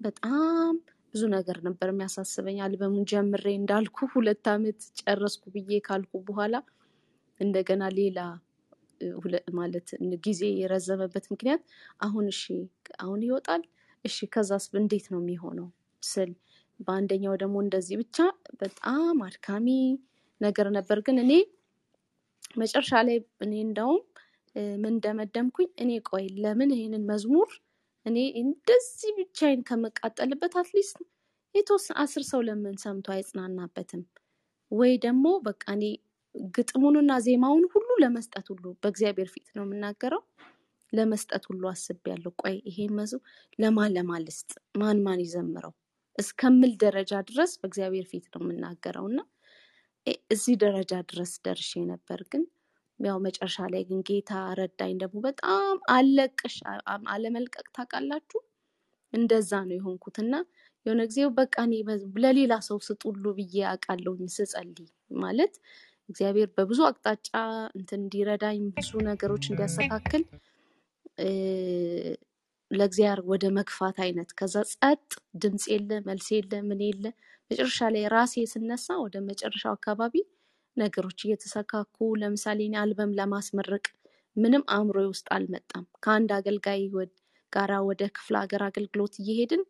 በጣም 0.00 0.72
ብዙ 1.14 1.22
ነገር 1.34 1.58
ነበር 1.66 1.88
የሚያሳስበኝ። 1.92 2.56
አልበሙን 2.64 3.04
ጀምሬ 3.10 3.46
እንዳልኩ 3.58 4.06
ሁለት 4.14 4.46
ዓመት 4.52 4.80
ጨረስኩ 5.00 5.44
ብዬ 5.56 5.78
ካልኩ 5.86 6.12
በኋላ 6.28 6.54
እንደገና 7.40 7.84
ሌላ 7.98 8.18
ማለት 9.58 9.88
ጊዜ 10.26 10.42
የረዘመበት 10.58 11.24
ምክንያት 11.32 11.62
አሁን 12.00 12.26
እሺ 12.32 12.42
አሁን 13.00 13.20
ይወጣል 13.26 13.62
እሺ 14.04 14.26
ከዛስ 14.34 14.64
እንዴት 14.80 15.06
ነው 15.12 15.20
የሚሆነው 15.22 15.68
ስል 16.02 16.30
በአንደኛው 16.80 17.34
ደግሞ 17.42 17.56
እንደዚህ 17.64 17.96
ብቻ 18.02 18.16
በጣም 18.62 19.16
አድካሚ 19.26 19.68
ነገር 20.40 20.68
ነበር። 20.76 20.98
ግን 21.06 21.18
እኔ 21.24 21.32
መጨረሻ 22.58 22.92
ላይ 23.08 23.16
እኔ 23.44 23.52
እንደውም 23.66 24.00
ምን 24.76 24.90
እንደመደምኩኝ 24.90 25.68
እኔ 25.82 25.90
ቆይ 26.08 26.24
ለምን 26.42 26.70
ይሄንን 26.74 27.04
መዝሙር 27.10 27.50
እኔ 28.06 28.16
እንደዚህ 28.42 29.10
ብቻዬን 29.18 29.60
ከመቃጠልበት 29.68 30.54
at 30.60 30.71
least 30.71 30.98
የተወሰነ 31.54 31.96
አስር 32.02 32.22
ሰው 32.30 32.40
ለምን 32.46 32.76
ሰምቶ 32.82 33.06
አይጽናናበትም? 33.14 34.02
ወይ 34.70 34.92
ደግሞ 35.04 35.26
በቃ 35.46 35.62
እኔ 35.76 35.84
ግጥሙንና 36.54 37.12
ዜማውን 37.26 37.64
ሁሉ 37.72 37.88
ለመስጠት 38.02 38.46
ሁሉ 38.52 38.64
በእግዚአብሔር 38.82 39.28
ፊት 39.34 39.48
ነው 39.56 39.64
የምናገረው 39.66 40.22
ለመስጠት 40.92 41.44
ሁሉ 41.50 41.62
አስቤያለሁ። 41.72 42.32
ቆይ 42.42 42.56
ይሄ 42.68 42.78
መዝሙር 42.90 43.22
ለማን 43.58 43.92
ለማን 43.96 44.24
ልስጥ፣ 44.26 44.50
ማን 44.80 44.98
ማን 45.06 45.22
ይዘምረው 45.24 45.72
እስከምል 46.18 46.72
ደረጃ 46.82 47.12
ድረስ 47.30 47.52
በእግዚአብሔር 47.60 48.06
ፊት 48.10 48.26
ነው 48.34 48.42
የምናገረው 48.44 49.06
እና 49.10 49.20
እዚህ 50.30 50.54
ደረጃ 50.64 50.92
ድረስ 51.10 51.32
ደርሼ 51.46 51.72
ነበር። 51.92 52.20
ግን 52.32 52.42
ያው 53.00 53.16
መጨረሻ 53.24 53.56
ላይ 53.72 53.82
ግን 53.88 54.00
ጌታ 54.08 54.30
ረዳኝ። 54.58 54.92
ደግሞ 55.02 55.18
በጣም 55.26 55.62
አለቅሽ 55.94 56.56
አለመልቀቅ 57.12 57.66
ታውቃላችሁ። 57.76 58.40
እንደዛ 59.12 59.52
ነው 59.66 59.76
የሆንኩት 59.78 60.16
እና 60.22 60.34
የሆነ 60.86 61.02
ጊዜ 61.10 61.20
በቃ 61.36 61.54
እኔ 61.66 61.74
ለሌላ 62.24 62.54
ሰው 62.66 62.78
ስጥ 62.86 63.00
ሁሉ 63.08 63.24
ብዬ 63.36 63.56
አውቃለሁኝ 63.70 64.24
ስጸልይ 64.34 64.88
ማለት 65.20 65.54
እግዚአብሔር 66.08 66.48
በብዙ 66.56 66.80
አቅጣጫ 66.88 67.28
እንትን 67.78 68.00
እንዲረዳኝ 68.02 68.58
ብዙ 68.76 68.90
ነገሮች 69.08 69.44
እንዲያስተካክል 69.50 70.24
ለእግዚአብሔር 72.70 73.20
ወደ 73.30 73.44
መግፋት 73.58 73.96
አይነት 74.04 74.30
ከዛ 74.38 74.54
ጸጥ 74.72 75.02
ድምፅ 75.42 75.64
የለ 75.72 75.90
መልስ 76.06 76.28
የለ 76.34 76.52
ምን 76.68 76.80
የለ 76.86 77.04
መጨረሻ 77.50 77.88
ላይ 77.94 78.04
ራሴ 78.14 78.44
ስነሳ 78.52 78.86
ወደ 79.02 79.16
መጨረሻው 79.28 79.72
አካባቢ 79.76 80.14
ነገሮች 80.76 81.18
እየተሰካኩ 81.24 81.96
ለምሳሌ 82.20 82.60
እኔ 82.68 82.76
አልበም 82.82 83.14
ለማስመረቅ 83.18 83.84
ምንም 84.36 84.62
አእምሮ 84.74 84.96
ውስጥ 85.10 85.26
አልመጣም። 85.36 85.84
ከአንድ 86.04 86.30
አገልጋይ 86.38 86.82
ጋራ 87.52 87.72
ወደ 87.88 88.02
ክፍለ 88.16 88.34
ሀገር 88.42 88.62
አገልግሎት 88.68 89.14
እየሄድን 89.20 89.62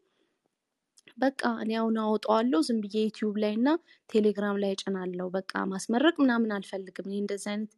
በቃ 1.18 1.42
እኔ 1.62 1.72
አሁን 1.80 1.96
አወጣዋለሁ 2.02 2.60
ዝም 2.68 2.78
ብዬ 2.84 2.96
YouTube 3.04 3.34
ላይ 3.42 3.52
እና 3.58 3.68
ቴሌግራም 4.10 4.56
ላይ 4.62 4.70
እጭናለሁ። 4.74 5.26
በቃ 5.36 5.52
ማስመረቅ 5.72 6.14
ምናምን 6.22 6.54
አልፈልግም። 6.56 7.06
እኔ 7.08 7.16
እንደዚህ 7.20 7.48
አይነት 7.52 7.72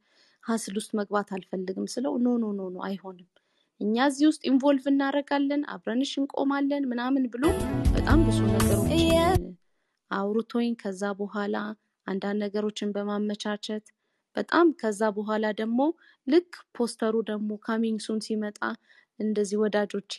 hustle 0.45 0.74
ውስጥ 0.78 0.90
መግባት 0.98 1.28
አልፈልግም 1.36 1.86
ስለው 1.94 2.15
no 2.19 2.37
no 2.43 2.53
no 2.59 2.69
no 2.69 2.78
አይሆንም፣ 2.89 3.28
እኛ 3.81 4.05
እዚህ 4.11 4.27
ውስጥ 4.31 4.43
involve 4.51 4.85
እናደርጋለን፣ 4.93 5.62
አብረንሽ 5.74 6.12
እንቆማለን 6.20 6.85
ምናምን 6.93 7.24
ብሎ 7.35 7.44
በጣም 7.97 8.20
ብዙ 8.28 8.39
ነገሮችን 8.55 9.43
አውርቶኝ 10.11 10.70
ከዛ 10.81 11.03
በኋላ 11.20 11.57
አንዳንድ 12.07 12.39
ነገሮችን 12.45 12.95
በማመቻቸት 12.97 13.85
በጣም 14.37 14.66
ከዛ 14.81 15.03
በኋላ 15.16 15.47
ደግሞ 15.61 15.81
ልክ 16.27 16.49
ፖስተሩ 16.77 17.15
ደግሞ 17.31 17.51
coming 17.65 18.01
soon 18.07 18.20
ሲመጣ 18.27 18.59
እንደዚህ 19.20 19.59
ወዳጆቼ 19.62 20.15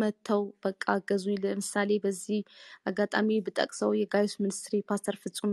መጥተው 0.00 0.42
በቃ 0.64 0.84
አገዙኝ። 0.94 1.36
ለምሳሌ 1.44 1.90
በዚህ 2.04 2.40
አጋጣሚ 2.86 3.28
ብጠቅሰው 3.46 3.90
የጋዩስ 3.98 4.34
ministry 4.42 4.76
ፓስተር 4.90 5.16
ፍጹም 5.22 5.52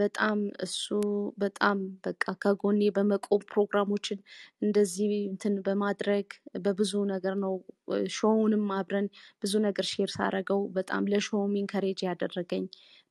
በጣም 0.00 0.38
እሱ 0.64 0.84
በጣም 1.42 1.78
በቃ 2.04 2.24
ከጎኔ 2.42 2.82
በመቆም 2.96 3.42
ፕሮግራሞችን 3.50 4.18
እንደዚህ 4.62 5.10
እንትን 5.26 5.54
በማድረግ 5.66 6.26
በብዙ 6.64 6.92
ነገር 7.12 7.34
ነው 7.42 7.54
show 8.16 8.35
ውንም 8.35 8.64
አብረን 8.78 9.08
ብዙ 9.42 9.54
ነገር 9.66 9.86
share 9.90 10.12
ሳረገው 10.16 10.62
በጣም 10.78 11.10
ለ 11.12 11.21
show 11.21 11.40
ውም 11.40 11.58
encourage 11.62 12.00
ያደረገኝ 12.08 12.64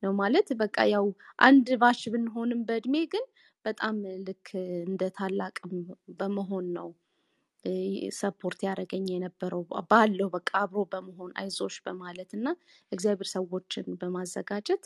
ነው 0.03 0.13
ማለት። 0.19 0.47
በቃ 0.61 0.77
ያው 0.93 1.05
አንድ 1.45 1.67
batch 1.81 2.01
ብንሆንም 2.13 2.61
በእድሜ 2.67 2.95
ግን 3.13 3.25
በጣም 3.65 3.95
ልክ 4.25 4.47
እንደ 4.83 5.03
ታላቅም 5.17 5.73
በመሆን 6.19 6.67
ነው 6.77 6.89
support 8.17 8.59
ያደረገኝ 8.65 9.05
የነበረው። 9.11 9.61
ባለው 9.89 10.27
በቃ 10.35 10.51
አብሮ 10.61 10.81
በመሆን 10.91 11.31
አይዞሽ 11.41 11.75
በማለት 11.85 12.31
እና 12.37 12.47
እግዚአብሔር 12.91 13.29
ሰዎችን 13.33 13.87
በማዘጋጀት 14.01 14.83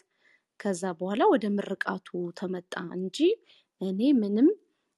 ከዛ 0.60 0.84
በኋላ 1.00 1.24
ወደ 1.34 1.46
ምርቃቱ 1.58 2.08
ተመጣ 2.40 2.74
እንጂ 2.98 3.18
እኔ 3.82 4.02
ምንም 4.22 4.48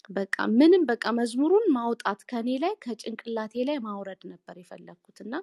በቃ 0.09 0.45
ምንም 0.55 0.83
በቃ 0.89 1.05
መዝሙሩን 1.17 1.65
ማውጣት 1.75 2.21
ከኔ 2.29 2.49
ላይ 2.63 2.73
ከጭንቅላቴ 2.83 3.53
ላይ 3.67 3.77
ማውረድ 3.85 4.21
ነበር 4.31 4.55
የፈለግኩት 4.61 5.17
እና 5.25 5.33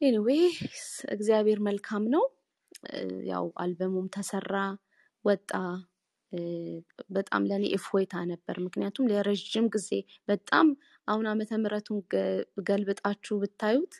anyway 0.00 0.42
እግዚአብሔር 1.14 1.58
መልካም 1.66 2.04
ነው። 2.14 2.24
ያው 3.30 3.46
አልበሙም 3.62 4.06
ተሰራ 4.14 4.54
ወጣ። 5.24 5.50
በጣም 7.16 7.42
ለእኔ 7.50 7.64
እፎይታ 7.76 8.14
ነበር። 8.30 8.56
ምክንያቱም 8.66 9.08
ለረዥም 9.10 9.66
ጊዜ 9.74 9.88
በጣም 10.28 10.66
አሁን 11.08 11.24
ዓመተ 11.30 11.50
ምሕረቱን 11.62 11.98
ገልብጣችሁ 12.68 13.36
ብታዩት 13.42 13.94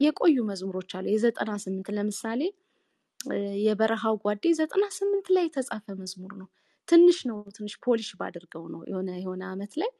የቆዩ 0.00 0.36
መዝሙሮች 0.48 0.92
አሉ። 0.98 1.06
የዘጠና 1.12 1.52
ስምንት 1.64 1.88
ለምሳሌ 1.96 2.40
የበረሃው 3.64 4.16
ጓዴ 4.24 4.44
ዘጠና 4.58 4.84
ስምንት 4.96 5.26
ላይ 5.34 5.44
የተጻፈ 5.46 5.86
መዝሙር 6.00 6.32
ነው። 6.40 6.48
ትንሽ 6.88 7.18
ነው 7.28 7.38
ትንሽ 7.56 7.74
ፖሊሽ 7.84 8.08
ባደርገው 8.18 8.64
ነው 8.72 8.80
የሆነ 8.90 9.10
የሆነ 9.20 9.42
አመት 9.52 9.74
ላይ 9.82 9.90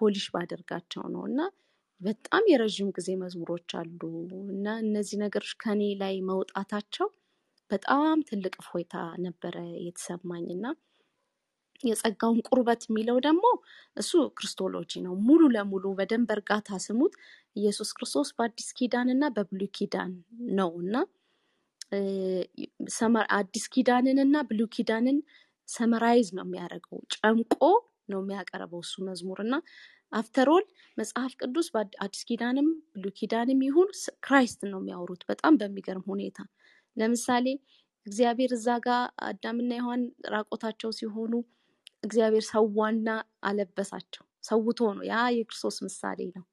ፖሊሽ 0.00 0.24
ባደርጋቸው 0.34 1.04
ነው 1.14 1.22
እና 1.30 1.40
በጣም 2.02 2.44
የረዥም 2.50 2.88
ጊዜ 2.96 3.08
መዝሙሮች 3.20 3.70
አሉ 3.80 4.00
እና 4.52 4.68
እነዚህ 4.84 5.16
ነገሮች 5.22 5.52
ከኔ 5.62 5.82
ላይ 6.00 6.14
መውጣታቸው 6.28 7.08
በጣም 7.70 8.16
ትልቅ 8.28 8.54
እፎይታ 8.62 8.94
ነበረ 9.24 9.56
የተሰማኝ 9.84 10.46
እና 10.56 10.66
የጸጋውን 11.84 12.40
ቁርበት 12.48 12.82
የሚለው 12.86 13.16
ደግሞ 13.26 13.44
እሱ 13.96 14.10
ክርስቶሎጂ 14.36 15.00
ነው። 15.06 15.14
ሙሉ 15.26 15.42
ለሙሉ 15.54 15.84
በደንብ 15.98 16.28
እርጋታ 16.36 16.78
ስሙት። 16.84 17.14
ኢየሱስ 17.56 17.90
ክርስቶስ 17.96 18.28
በአዲስ 18.36 18.68
ኪዳን 18.78 19.08
እና 19.14 19.24
በብሉይ 19.36 19.70
ኪዳን 19.78 20.12
ነው 20.56 20.70
እና 20.82 20.94
አዲስ 23.36 23.64
ኪዳንን 23.74 24.18
እና 24.24 24.36
ብሉይ 24.48 24.68
ኪዳንን 24.76 25.18
summarize 25.68 26.28
ነው 26.36 26.44
የሚያደርገው፣ 26.46 27.00
ጨምቆ 27.14 27.58
ነው 28.08 28.20
የሚያቀርበው 28.22 28.80
እሱ 28.84 28.94
መዝሙር 29.08 29.38
እና 29.44 29.54
after 30.12 30.45
all 30.45 30.64
መጽሐፍ 30.96 31.32
ቅዱስ 31.40 31.68
አዲስ 32.04 32.22
ኪዳንም 32.28 32.66
ብሉይ 32.94 33.12
ኪዳንም 33.18 33.60
ይሁን 33.66 33.88
Christ 34.26 34.59
ን 34.59 34.70
ነው 34.72 34.80
የሚያወሩት 34.82 35.22
በጣም 35.30 35.54
በሚገርም 35.60 36.04
ሁኔታ። 36.10 36.38
ለምሳሌ 36.96 37.46
እግዚአብሔር 38.06 38.52
እዛ 38.56 38.68
ጋር 38.86 39.00
አዳምና 39.28 39.72
ሔዋን 39.78 40.02
ራቆታቸው 40.34 40.90
ሲሆኑ 40.98 41.32
እግዚአብሔር 42.04 42.44
ሰዋና 42.50 43.08
አለበሳቸው። 43.48 44.24
ሰውቶ 44.44 44.80
ነው። 44.96 45.04
ያ 45.10 45.16
የክርስቶስ 45.36 45.76
ምሳሌ 45.86 46.20
ነው 46.36 46.44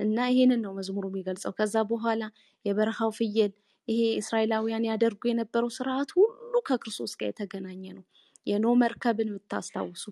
እና 0.00 0.18
ይሄንን 0.32 0.60
ነው 0.64 0.72
መዝሙሩ 0.78 1.04
የሚገልጸው። 1.10 1.52
ከዛ 1.58 1.74
በኋላ 1.90 2.22
የበረሃው 2.64 3.10
ፍየል 3.18 3.52
ይሄ 3.88 4.00
እስራኤላውያን 4.20 4.88
ያደርጉ 4.90 5.22
የነበረው 5.30 5.70
ስርዓት 5.76 6.10
ሁሉ 6.18 6.54
ከክርስቶስ 6.68 7.14
ጋር 7.20 7.28
የተገናኘ 7.30 7.84
ነው። 7.96 8.04
የኖ 8.46 8.66
መርከብን 8.80 9.28
የምታስታውሱ 9.30 10.04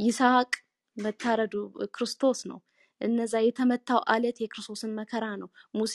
ይስሐቅ 0.00 0.52
መታረዱ 0.96 1.54
ክርስቶስ 1.94 2.40
ነው። 2.50 2.58
እነዛ 3.00 3.34
የተመታው 3.44 4.00
አለት 4.12 4.36
የክርስቶስን 4.42 4.92
መከራ 4.98 5.24
ነው። 5.42 5.48
ሙሴ 5.76 5.94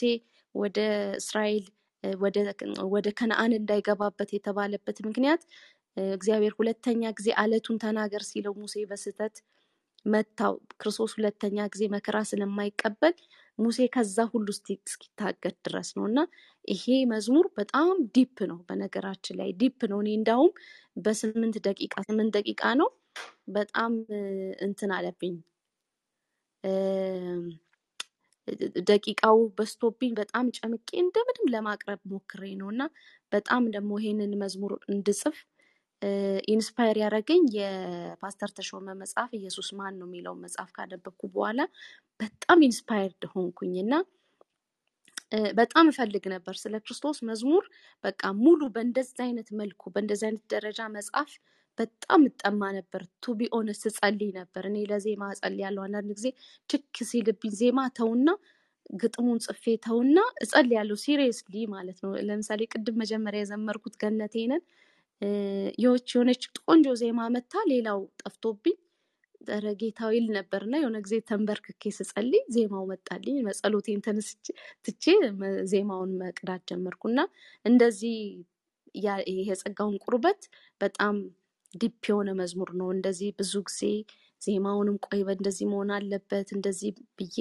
ወደ 0.54 0.78
እስራኤል 1.20 1.64
ወደ 2.92 3.08
ከነአን 3.18 3.52
እንዳይገባበት 3.58 4.30
የተባለበት 4.34 4.96
ምክንያት 5.08 5.42
እግዚአብሔር 6.14 6.54
ሁለተኛ 6.58 7.10
ጊዜ 7.18 7.28
አለቱን 7.42 7.76
ተናገር 7.82 8.22
ሲለው 8.28 8.54
ሙሴ 8.60 8.84
በስህተት 8.90 9.34
መታው። 10.06 10.54
ክርስቶስ 10.74 11.12
ሁለተኛ 11.18 11.66
ጊዜ 11.72 11.82
መከራ 11.94 12.16
ስለማይቀበል 12.30 13.14
ሙሴ 13.58 13.78
ከዛ 13.94 14.18
ሁሉ 14.32 14.46
እስኪታረድ 14.54 15.56
ድረስ 15.66 15.88
ነው 15.96 16.04
እና 16.10 16.20
ይሄ 16.68 16.84
መዝሙር 17.12 17.46
በጣም 17.58 17.88
deep 18.16 18.36
ነው። 18.50 18.58
በነገራችን 18.68 19.38
ላይ 19.40 19.50
deep 19.60 19.80
ነው። 19.92 20.00
እኔ 20.02 20.10
እንዳውም 20.18 20.52
በስምንት 20.98 21.56
ደቂቃ 21.66 21.94
ስምንት 22.08 22.32
ደቂቃ 22.38 22.62
ነው 22.80 22.88
በጣም 23.48 23.92
እንትን 24.66 24.90
አለብኝ። 24.96 25.34
ደቂቃው 28.88 29.38
በስቶብኝ 29.58 30.12
በጣም 30.18 30.46
ጨምቄ 30.58 30.88
እንደምንም 31.02 31.50
ለማቅረብ 31.52 32.00
ሞክሬ 32.12 32.42
ነው። 32.60 32.68
እና 32.74 32.82
በጣም 33.32 33.62
ደግሞ 33.74 33.90
ይሄንን 34.00 34.32
መዝሙር 34.42 34.72
እንድጽፍ 34.88 35.36
inspire 36.52 36.96
ያደረገኝ 37.02 37.42
የፓስተር 37.56 38.50
ተሾመ 38.56 38.86
መጽሐፍ 39.02 39.30
ኢየሱስ 39.38 39.68
ማን 39.78 39.94
ነው? 40.00 40.06
የሚለውን 40.08 40.40
መጽሐፍ 40.44 40.70
ካነበብኩ 40.76 41.20
በኋላ 41.34 41.60
በጣም 42.20 42.58
inspired 42.68 43.24
ሆንኩኝ። 43.34 43.74
እና 43.84 43.94
በጣም 45.58 45.86
እፈልግ 45.92 46.24
ነበር 46.32 46.54
ስለ 46.62 46.74
ክርስቶስ 46.84 47.18
መዝሙር። 47.28 47.64
በቃ 48.04 48.22
ሙሉ 48.40 48.60
በእንደዚህ 48.74 49.22
አይነት 49.26 49.48
መልኩ 49.60 49.82
በእንደዚህ 49.94 50.26
አይነት 50.28 50.44
ደረጃ 50.54 50.80
መጻፍ 50.96 51.30
በጣም 51.78 52.20
እጠማ 52.28 52.62
ነበር። 52.76 53.02
to 53.22 53.34
be 53.34 53.48
honest 53.56 53.84
እጸልይ 53.90 54.30
ነበር። 54.38 54.64
እኔ 54.70 54.78
ለዜማ 54.90 55.30
እጸልያለሁ። 55.34 55.82
አንዳንድ 55.86 56.10
ጊዜ 56.18 56.28
ችክ 56.70 56.98
ሲልብኝ 57.10 57.54
ዜማ 57.60 57.78
ተውና 57.98 58.28
ግጥሙን 59.00 59.38
ጽፌ 59.44 59.64
ተውና 59.84 60.16
እጸልያለሁ። 60.42 60.96
seriously 61.02 61.54
ማለት 61.74 61.98
ነው። 62.04 62.12
ለምሳሌ 62.28 62.62
ቅድም 62.72 62.96
መጀመሪያ 63.02 63.42
የዘመርኩት 63.42 63.94
ገነቴንን 64.02 64.62
እ፣ 65.22 65.28
የሆነች 65.82 66.42
ቆንጆ 66.64 66.86
ዜማ 67.00 67.20
መጣ 67.34 67.52
ሌላው 67.70 67.98
ጠፍቶብኝ 68.22 68.76
ኧረ 69.48 69.66
ጌታው 69.80 70.10
ይል 70.14 70.26
ነበር 70.36 70.60
እና 70.66 70.74
የሆነ 70.80 70.96
ጊዜ 71.04 71.14
ተንበርክኬ 71.28 71.92
ስጸልይ 71.96 72.42
ዜማው 72.54 72.84
መጣልኝ። 72.90 73.36
መጸሎቴን 73.46 74.00
ተነስቼ 74.06 74.46
ትቼ 74.86 75.04
ዜማውን 75.72 76.12
መቅዳት 76.20 76.62
ጀመርኩ 76.70 77.02
እና 77.10 77.20
እንደዚህ 77.64 78.16
ይሄ 79.28 79.38
የጸጋውን 79.48 79.96
ቁርበት 80.04 80.42
በጣም 80.80 81.14
ዲፕ 81.74 82.02
የሆነ 82.10 82.30
መዝሙር 82.38 82.70
ነው። 82.80 82.88
እንደዚህ 82.94 83.30
ብዙ 83.38 83.52
ጊዜ 83.68 83.80
ዜማውንም 84.42 84.96
ቆይ 85.06 85.20
በእንደዚህ 85.26 85.66
መሆን 85.72 85.90
አለበት 85.96 86.48
እንደዚህ 86.56 86.90
ብዬ 87.18 87.38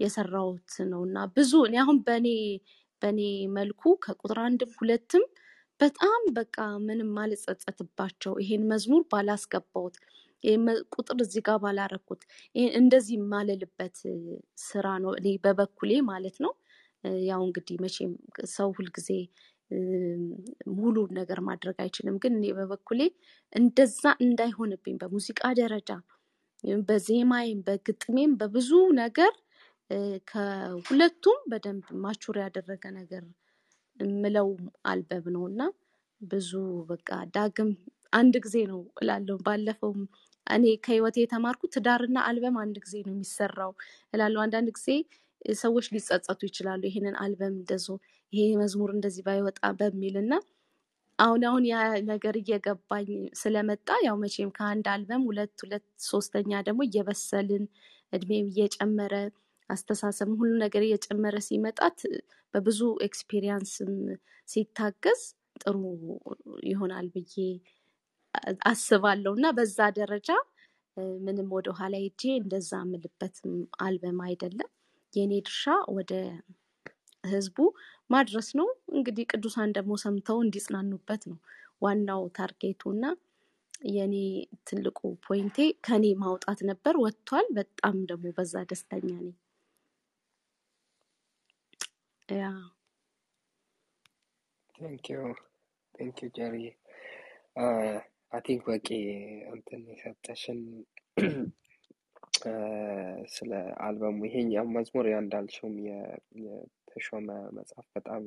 የሰራሁት 0.00 0.72
ነው 0.92 1.02
እና 1.08 1.26
ብዙ 1.36 1.52
እኔ 1.68 1.76
አሁን 1.82 1.98
በእኔ 2.06 2.28
በእኔ 3.02 3.20
መልኩ 3.54 3.82
ከቁጥር 4.04 4.38
አንድም 4.46 4.72
ሁለትም 4.78 5.24
በጣም 5.80 6.22
በቃ 6.36 6.56
ምንም 6.86 7.12
አልጸጸትባቸው 7.22 8.32
ይሄን 8.42 8.64
መዝሙር 8.72 9.02
ባላስገባሁት 9.12 9.94
ቁጥር 10.94 11.16
እዚህ 11.24 11.42
ጋር 11.46 11.56
ባላረኩት 11.62 12.22
እንደዚህ 12.74 13.14
የማልልበት 13.18 13.96
ስራ 14.64 14.86
ነው 15.04 15.12
እኔ 15.18 15.28
በበኩሌ 15.44 15.92
ማለት 16.10 16.36
ነው። 16.44 16.52
ያው 17.26 17.40
እንግዲህ 17.46 17.76
መቼም 17.82 18.12
ሰው 18.54 18.68
ሁልጊዜ 18.78 19.08
ሙሉን 20.76 21.10
ነገር 21.18 21.38
ማድረግ 21.48 21.76
አይችልም። 21.84 22.16
ግን 22.22 22.32
እኔ 22.38 22.46
በበኩሌ 22.58 23.00
እንደዛ 23.52 24.02
እንዳይሆንብኝ 24.24 24.96
በሙዚቃ 25.02 25.42
ደረጃ 25.60 25.90
በዜማዬም 26.88 27.60
በግጥሜም 27.66 28.32
በብዙ 28.40 28.70
ነገር 29.00 29.32
ከሁለቱም 30.30 31.38
በደንብ 31.50 31.86
ማቹር 32.02 32.36
ያደረገ 32.42 32.84
ነገር 32.98 33.22
የምለው 34.00 34.48
አልበም 34.90 35.26
ነው 35.34 35.44
እና 35.50 35.62
ብዙ 36.20 36.50
በቃ 36.90 37.08
ዳግም 37.34 37.70
አንድ 38.12 38.34
ጊዜ 38.44 38.56
ነው 38.70 38.80
እላለሁ። 39.02 39.36
ባለፈውም 39.46 40.02
እኔ 40.46 40.64
ከህይወቴ 40.84 41.16
የተማርኩት 41.22 41.72
ትዳርና 41.76 42.18
አልበም 42.28 42.56
አንድ 42.62 42.76
ጊዜ 42.84 42.94
ነው 43.06 43.12
የሚሰራው 43.14 43.72
እላለሁ። 44.12 44.40
አንዳንድ 44.44 44.68
ጊዜ 44.78 44.88
ሰዎች 45.60 45.86
ሊጸጸቱ 45.94 46.40
ይችላሉ። 46.48 46.82
ይሄንን 46.88 47.16
አልበም 47.22 47.54
እንደዞ 47.56 47.86
ይሄ 48.32 48.42
መዝሙር 48.60 48.90
እንደዚህ 48.96 49.22
ባይወጣ 49.28 49.60
በሚል 49.80 50.16
እና 50.22 50.32
አሁን 51.18 51.42
አሁን 51.48 51.64
ያ 51.70 51.76
ነገር 52.10 52.34
እየገባኝ 52.40 53.08
ስለመጣ 53.40 53.88
ያው 54.06 54.16
መቼም 54.22 54.50
ከአንድ 54.58 54.86
አልበም 54.92 55.24
ሁለት 55.28 55.54
ሁለት 55.64 55.84
ሶስተኛ 56.06 56.60
ደግሞ 56.68 56.80
እየበሰልን 56.88 57.64
እድሜም 58.12 58.46
እየጨመረ 58.52 59.14
አስተሳሰብም 59.70 60.38
ሁሉ 60.40 60.52
ነገር 60.64 60.82
እየጨመረ 60.86 61.36
ሲመጣ 61.48 61.98
በብዙ 62.54 62.78
experience 63.06 63.78
ም 63.78 63.92
ሲታገዝ 64.48 65.20
ጥሩ 65.62 65.76
ይሆናል 66.70 67.06
ብዬ 67.14 67.34
አስባለሁ 68.70 69.32
እና 69.38 69.46
በዛ 69.56 69.78
ደረጃ 69.98 70.28
ምንም 71.24 71.48
ወደ 71.56 71.68
ኋላ 71.78 71.94
ሄጄ 72.04 72.22
እንደዛ 72.40 72.70
የምልበትም 72.84 73.52
አልበም 73.84 74.18
አይደለም። 74.26 74.70
የእኔ 75.14 75.32
ድርሻ 75.42 75.64
ወደ 75.94 76.12
ህዝቡ 77.24 77.56
ማድረስ 78.10 78.48
ነው። 78.58 78.68
እንግዲህ 78.94 79.24
ቅዱሳን 79.32 79.74
ደግሞ 79.76 79.92
ሰምተው 80.02 80.38
እንዲጽናኑበት 80.44 81.22
ነው 81.30 81.38
ዋናው 81.82 82.22
target 82.36 82.70
ኡ 82.70 82.82
እና 82.94 83.04
የኔ 83.90 84.14
ትልቁ 84.68 84.98
point 85.26 85.45
ኤ 85.45 85.56
ከኔ 85.86 86.06
ማውጣት 86.22 86.60
ነበር። 86.70 86.94
ወጥቷል። 87.04 87.46
በጣም 87.58 87.96
ደግሞ 88.10 88.32
በዛ 88.38 88.54
ደስተኛ 88.70 89.06
ነኝ። 89.18 89.36
ጄሪ 96.34 96.56
I 98.32 98.40
think 98.44 98.62
በቂ 98.68 98.88
እንትን 99.52 99.80
የሰጠሽን 99.90 100.60
ስለ 103.34 103.50
አልበሙ 103.84 104.18
ይሄኛው 104.28 104.66
መዝሙር 104.74 105.06
yeah 105.10 105.16
እንዳልሽውም 105.24 105.74
የተሾመ 106.44 107.28
መጽሐፍ 107.58 107.86
በጣም 107.96 108.22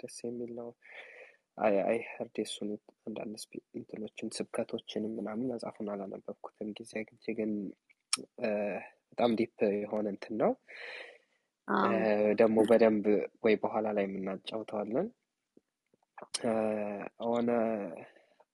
ደስ 0.00 0.16
የሚል 0.24 0.50
ነው። 0.60 0.68
I 1.58 1.74
I 1.84 1.98
heard 2.10 2.36
የሱን 2.40 2.70
አንዳንድ 3.06 3.40
እንትኖችን 3.78 4.28
ስብከቶችንም 4.36 5.14
ምናምን 5.18 5.50
መጽሐፉን 5.52 5.90
አላነበብኩትም 5.94 6.68
ጊዜ 6.78 6.92
አግኝቼ 7.00 7.34
ግን 7.40 7.52
በጣም 9.10 9.32
deep 9.38 9.58
የሆነ 9.78 10.06
እንትን 10.14 10.36
ነው። 10.42 10.52
ደግሞ 12.40 12.58
በደንብ 12.70 13.04
ወይ 13.44 13.54
በኋላ 13.62 13.88
ላይ 13.96 14.06
የምናጫውተዋለን። 14.08 15.08
ሆነ 17.26 17.50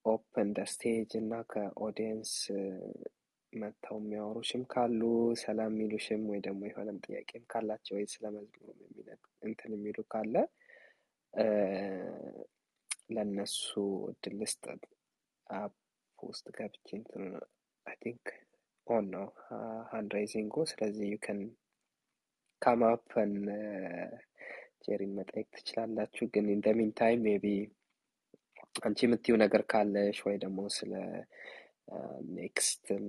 open 0.06 0.48
the 0.56 0.64
stage 0.72 1.10
እና 1.20 1.32
ከ 1.50 1.67
audience 1.67 2.32
መጥተው 3.52 3.96
የሚያወሩሽም 4.00 4.62
ካሉ 4.72 5.00
ሰላም 5.42 5.70
የሚሉሽም 5.72 6.22
ወይ 6.30 6.40
ደግሞ 6.40 6.60
የሆነም 6.68 6.98
ጥያቄም 7.06 7.44
ካላቸው 7.52 7.94
ወይ 7.98 8.06
ስለ 8.12 8.24
መዝሙሩ 8.34 8.76
የሚነግ- 8.82 9.30
እንትን 9.42 9.72
የሚሉ 9.76 9.98
ካለ 10.10 10.34
ለእነሱ 13.10 13.66
እድል 14.10 14.34
ልስጥ። 14.40 14.64
app 15.46 15.74
ውስጥ 16.18 16.46
ገብቼ 16.56 16.88
እንትን 16.96 17.24
I 17.86 17.96
think 18.02 18.26
on 18.86 19.06
ነው 19.14 19.26
hand 19.92 20.12
ስለዚህ 20.66 21.06
you 21.12 21.18
can 21.18 21.40
come 22.62 22.80
up 22.88 23.03
እን 23.03 23.32
ጄሪን 24.84 25.12
መጠየቅ 25.18 25.48
ትችላላችሁ። 25.56 26.24
ግን 26.34 26.46
in 26.52 26.60
the 26.64 26.72
mean 26.78 26.90
time 27.00 27.20
maybe 27.26 27.46
አንቺ 28.84 28.98
የምትይው 29.06 29.36
ነገር 29.36 29.62
ካለሽ 29.70 30.18
ወይ 30.26 30.36
ደግሞ 30.38 30.58
ስለ 30.76 30.92
next 32.36 32.82
ም 32.82 33.04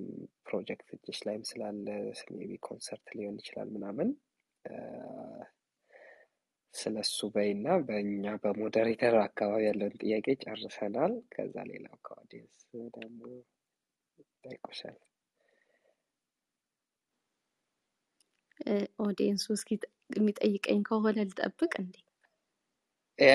project 0.48 0.90
እጅሽ 0.96 1.20
ላይም 1.28 1.44
ስላለ 1.50 1.88
maybe 2.36 2.52
ኮንሰርት 2.68 3.08
ሊሆን 3.18 3.38
ይችላል 3.42 3.70
ምናምን 3.76 4.10
ስለ 6.74 6.96
እሱ 7.06 7.20
በይና 7.36 7.68
በእኛ 7.88 8.34
በ 8.44 8.57
moderator 8.57 9.16
አካባቢ 9.24 9.62
ያለውን 9.68 9.96
ጥያቄ 10.02 10.28
ጨርሰናል። 10.44 11.14
ከዛ 11.34 11.56
ሌላው 11.72 11.96
ከ 12.08 12.18
audience 12.18 12.60
ደግሞ 12.98 13.22
ጠይቆሻል። 14.44 14.98
audience 19.04 19.37
ኡ 19.37 19.46
እስኪ 19.58 19.70
የሚጠይቀኝ 20.16 20.80
ከሆነ 20.88 21.18
ልጠብቅ 21.30 21.74
እንዴ? 21.82 21.96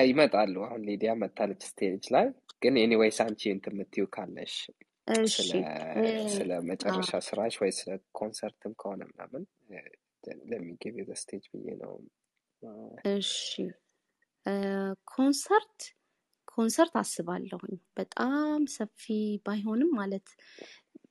ይመጣሉ። 0.05 0.55
አሁን 0.67 0.81
ሊዲያ 0.89 1.11
መታለች 1.21 1.61
stage 1.69 2.05
ላይ 2.15 2.27
ግን 2.61 2.75
anyways 2.83 3.17
አንቺ 3.25 3.41
እንትን 3.55 3.73
የምትይው 3.75 4.07
ካለሽ 4.15 4.53
እሺ 5.07 5.35
ስለ 5.39 5.53
እ፣ 5.99 6.03
ስለ 6.29 6.49
አ 6.55 6.63
መጨረሻ 6.67 7.11
ስራሽ 7.25 7.55
ወይ 7.61 7.71
ስለ 7.77 7.89
ኮንሰርትም 8.17 8.73
ከሆነ 8.79 9.01
ምናምን 9.09 9.43
let 10.49 10.64
me 10.64 10.75
give 10.75 10.95
the 11.03 11.17
stage 11.21 11.43
ብዬ 11.53 11.67
ነው። 11.81 11.93
እሺ 13.11 13.33
እ፣ 14.45 14.53
ኮንሰርት 15.11 15.77
ኮንሰርት 16.47 16.93
አስባለሁኝ 16.99 17.75
በጣም 17.97 18.33
ሰፊ 18.73 19.03
ባይሆንም 19.45 19.89
ማለት 19.97 20.27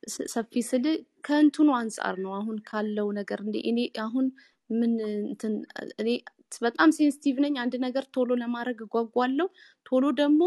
ስ- 0.07 0.27
ሰፊ 0.33 0.53
ስል 0.67 0.85
ከእንትኑ 1.23 1.69
አንጻር 1.77 2.15
ነው። 2.23 2.31
አሁን 2.33 2.57
ካለው 2.69 3.07
ነገር 3.17 3.39
እንደ 3.45 3.57
እኔ 3.69 3.77
አሁን 4.03 4.25
ምን 4.71 4.93
እንትን 5.23 5.53
እኔ 6.01 6.09
በጣም 6.61 6.89
sensitive 6.95 7.35
ነኝ። 7.43 7.55
አንድ 7.61 7.73
ነገር 7.83 8.05
ቶሎ 8.15 8.29
ለማድረግ 8.41 8.79
እጓጓለሁ። 8.85 9.47
ቶሎ 9.85 10.03
ደግሞ 10.19 10.41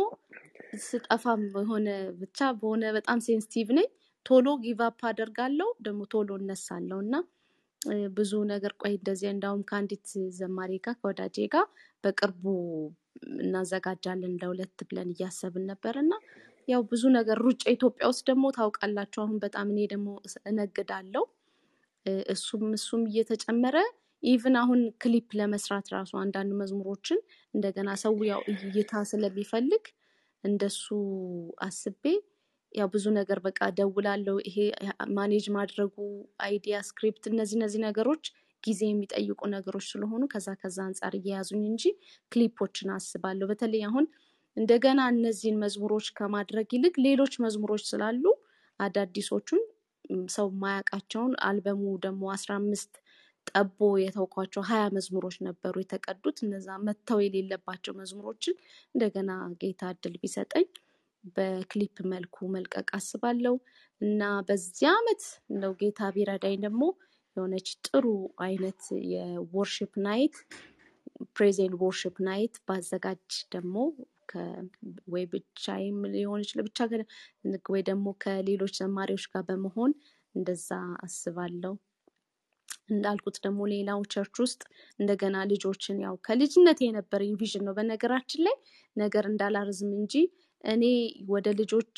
ስጠፋም 0.85 1.43
የሆነ 1.57 1.89
ብቻ 2.21 2.39
በሆነ 2.59 2.85
በጣም 2.97 3.19
sensitive 3.27 3.69
ነኝ። 3.79 3.89
ቶሎ 4.27 4.47
give 4.63 4.81
up 4.87 5.01
አደርጋለሁ፣ 5.11 5.69
ደግሞ 5.85 6.01
ቶሎ 6.13 6.31
እነሳለሁ 6.41 6.99
እና 7.05 7.15
ብዙ 8.17 8.33
ነገር 8.51 8.73
ቆይ 8.81 8.93
እንደዚህ 8.97 9.29
እንዳውም 9.33 9.61
ከአንዲት 9.69 10.07
ዘማሪ 10.39 10.73
ጋር 10.85 10.95
ከወዳጄ 11.01 11.37
ጋር 11.53 11.67
በቅርቡ 12.05 12.43
እናዘጋጃለን 13.43 14.35
ለሁለት 14.41 14.81
ብለን 14.89 15.11
እያሰብን 15.15 15.65
ነበር 15.71 15.95
እና 16.03 16.13
ያው 16.69 16.83
ብዙ 16.91 17.03
ነገር 17.17 17.39
ሩጫ 17.45 17.63
ኢትዮጵያ 17.75 18.07
ውስጥ 18.11 18.25
ደግሞ 18.31 18.47
ታውቃላችሁ። 18.57 19.21
አሁን 19.25 19.37
በጣም 19.45 19.69
እኔ 19.73 19.81
ደግሞ 19.93 20.09
እስ- 20.27 20.43
እነግዳለሁ 20.51 21.23
እ፣ 22.07 22.15
እሱም 22.35 22.65
እሱም 22.77 23.03
እየተጨመረ 23.11 23.77
even 24.23 24.57
አሁን 24.61 24.81
ክሊፕ 25.03 25.29
ለመስራት 25.41 25.87
ራሱ 25.95 26.13
አንዳንድ 26.23 26.53
መዝሙሮችን 26.61 27.19
እንደገና 27.55 27.91
ሰው 28.03 28.15
ያው 28.31 28.41
እይታ 28.53 29.03
ስለሚፈልግ 29.11 29.85
እንደሱ 30.45 30.85
አስቤ 31.67 32.05
ያው 32.73 32.89
ብዙ 32.95 33.07
ነገር 33.19 33.39
በቃ 33.47 33.61
ደውላለሁ። 33.79 34.37
ይሄ 34.49 34.57
manage 35.19 35.45
ማድረጉ 35.57 35.95
idea፣ 36.47 36.79
script፣ 36.89 37.25
እነዚህ 37.31 37.57
እነዚህ 37.59 37.81
ነገሮች 37.87 38.25
ጊዜ 38.63 38.81
የሚጠይቁ 38.89 39.41
ነገሮች 39.55 39.87
ስለሆኑ 39.91 40.23
ከዛ 40.33 40.49
ከዛ 40.63 40.79
አንጻር 40.87 41.13
እየያዙኝ 41.19 41.63
እንጂ 41.71 41.85
ክሊፖችን 42.33 42.89
አስባለሁ። 42.97 43.47
በተለይ 43.53 43.83
አሁን 43.89 44.07
እንደገና 44.57 45.01
እነዚህን 45.15 45.59
መዝሙሮች 45.65 46.07
ከማድረግ 46.19 46.69
ይልቅ 46.77 46.95
ሌሎች 47.07 47.35
መዝሙሮች 47.45 47.85
ስላሉ 47.91 48.25
አዳዲሶቹን 48.81 49.63
ሰው 50.35 50.47
የማያውቃቸውን 50.53 51.33
አልበሙ 51.47 51.85
ደግሞ 52.05 52.25
አስራ 52.35 52.51
አምስት 52.61 52.93
ጠቦ 53.49 53.79
የተውኳቸው 54.01 54.63
ሀያ 54.69 54.83
መዝሙሮች 54.97 55.37
ነበሩ 55.47 55.75
የተቀዱት። 55.83 56.39
እነዛ 56.47 56.69
መተው 56.87 57.21
የሌለባቸው 57.25 57.95
መዝሙሮችን 58.01 58.57
እንደገና 58.95 59.31
ጌታ 59.63 59.91
እድል 59.95 60.17
ቢሰጠኝ 60.23 60.67
በክሊፕ 61.37 61.97
መልኩ 62.13 62.37
መልቀቅ 62.55 62.89
አስባለሁ 62.99 63.55
እና 64.01 64.21
በዚህ 64.49 64.89
አመት 64.93 65.23
እንደው 65.51 65.73
ጌታ 65.81 66.11
ቢረዳኝ 66.17 66.57
ደግሞ 66.67 66.83
የሆነች 67.37 67.69
ጥሩ 67.87 68.05
አይነት 68.45 68.83
የ 69.13 69.30
worship 69.30 69.93
night 70.07 70.37
praise 71.37 71.62
and 71.62 71.75
worship 71.83 72.17
night 72.29 72.55
ባዘጋጅ 72.69 73.27
ደግሞ 73.55 73.77
ወይ 75.13 75.25
ብቻዬም 75.33 75.99
ሊሆን 76.15 76.43
ይችላል 76.45 76.67
ብቻ 76.69 76.79
ወይ 77.69 77.83
ደግሞ 77.89 78.09
ከሌሎች 78.25 78.75
ዘማሪዎች 78.81 79.27
ጋር 79.33 79.45
በመሆን 79.49 79.93
እንደዛ 80.35 80.69
አስባለሁ። 81.05 81.75
እንዳልኩት 82.89 83.37
ደግሞ 83.45 83.61
ሌላው 83.73 84.01
church 84.13 84.37
ውስጥ 84.45 84.61
እንደገና 84.99 85.37
ልጆችን 85.51 85.97
ያው 86.05 86.15
ከልጅነት 86.27 86.79
የነበረኝ 86.85 87.33
vision 87.41 87.65
ነው። 87.69 87.75
በነገራችን 87.79 88.43
ላይ 88.47 88.57
ነገር 88.97 89.27
እንዳላርዝም 89.31 89.93
እንጂ 90.01 90.15
እኔ 90.65 90.85
ወደ 91.33 91.49
ልጆች 91.61 91.97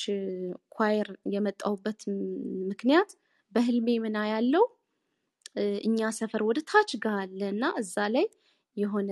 choir 0.77 1.09
የመጣሁበት 1.35 2.01
ምክንያት 2.71 3.11
በህልሜ 3.53 3.89
ምና 4.05 4.19
ያለው 4.33 4.65
እኛ 5.87 6.11
ሰፈር 6.19 6.43
ወደ 6.49 6.59
ታች 6.69 6.91
አለ 7.15 7.41
እና 7.55 7.65
እዛ 7.81 7.97
ላይ 8.15 8.27
የሆነ 8.77 9.11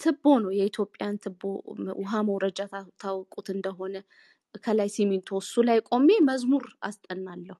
ትቦ 0.00 0.24
ነው 0.44 0.50
የኢትዮጵያን 0.56 1.16
ትቦ 1.24 1.42
ውሃ 2.00 2.22
መውረጃ 2.28 2.58
ታውቁት 3.02 3.48
እንደሆነ 3.54 3.94
ከላይ 4.62 4.88
ሲሚንቶ 4.94 5.38
እሱ 5.42 5.62
ላይ 5.68 5.78
ቆሜ 5.88 6.08
መዝሙር 6.28 6.64
አስጠናለሁ። 6.88 7.56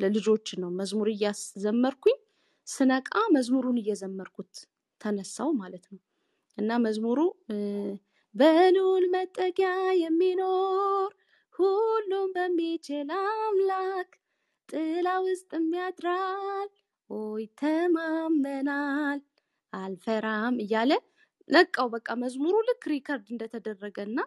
ለልጆች 0.00 0.48
ነው 0.62 0.70
መዝሙር 0.78 1.08
እያዘመርኩኝ 1.12 2.16
ስነቃ 2.68 3.08
መዝሙሩን 3.34 3.78
እየዘመርኩት 3.80 4.54
ተነሳው 5.00 5.50
ማለት 5.60 5.84
ነው። 5.92 6.00
እና 6.58 6.70
መዝሙሩ 6.84 7.18
በልዑል 8.34 9.04
መጠጊያ 9.14 9.70
የሚኖር 10.00 11.10
ሁሉም 11.54 12.28
በሚችል 12.34 13.10
አምላክ 13.20 14.10
ጥላ 14.68 15.08
ውስጥም 15.24 15.66
ያድራል፣ 15.78 16.68
ይተማመናል፣ 17.10 19.20
አልፈራም 19.72 20.56
እያለ 20.64 20.92
ነቃው። 21.50 21.88
በቃ 21.94 22.08
መዝሙሩ 22.22 22.54
ልክ 22.68 22.84
record 22.92 23.26
እንደተደረገ 23.34 23.98
እና 24.08 24.18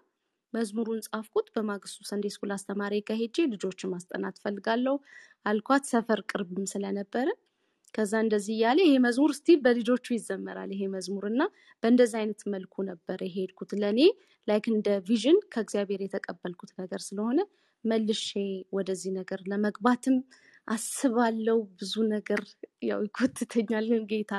መዝሙሩን 0.54 1.00
ጻፍኩት። 1.08 1.48
በማግስቱ 1.56 2.00
Sunday 2.10 2.26
school 2.36 2.52
አስተማሪ 2.56 2.94
ጋር 3.02 3.18
ሄጄ 3.22 3.38
ልጆችን 3.54 3.92
ማስጠናት 3.94 4.38
ፈልጋለሁ 4.44 4.96
አልኳት። 5.46 5.86
ሰፈር 5.92 6.22
ቅርብም 6.32 6.66
ስለነበረ 6.74 7.28
ከዛ 7.94 8.14
እንደዚህ 8.24 8.54
እያለ 8.56 8.80
ይሄ 8.86 8.94
መዝሙር 9.06 9.32
still 9.38 9.60
በልጆቹ 9.64 10.06
ይዘመራል 10.16 10.70
ይሄ 10.76 10.84
መዝሙር 10.94 11.26
እና 11.32 11.42
በእንደዚህ 11.84 12.18
አይነት 12.22 12.42
መልኩ 12.54 12.84
ነበር 12.90 13.20
የሄድኩት። 13.26 13.72
ለእኔ 13.82 14.00
like 14.48 14.68
እንደ 14.72 14.88
vision 15.08 15.40
ከእግዚአብሔር 15.54 16.02
የተቀበልኩት 16.06 16.72
ነገር 16.80 17.02
ስለሆነ 17.08 17.40
መልሼ 17.86 18.30
ወደዚህ 18.74 19.12
ነገር 19.20 19.40
ለመግባትም 19.52 20.18
አስባለው። 20.68 21.60
ብዙ 21.78 21.94
ነገር 22.14 22.42
ያው 22.90 23.00
ይኮትተኛል፣ 23.08 23.86
ግን 23.92 24.04
ጌታ 24.12 24.34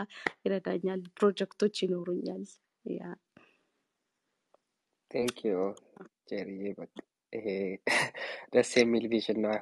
ይረዳኛል። 0.44 1.00
ፕሮጀክቶች 1.16 1.76
ይኖሩኛል። 1.84 2.44
yeah 2.94 3.02
thank 5.10 5.38
you 5.46 5.54
ጄሪ። 6.30 6.50
በቃ 6.78 6.94
ይሄ 7.32 7.46
ደስ 8.54 8.70
የሚል 8.78 9.04
ቪዥን 9.12 9.38
ነው። 9.42 9.50
አይ 9.52 9.60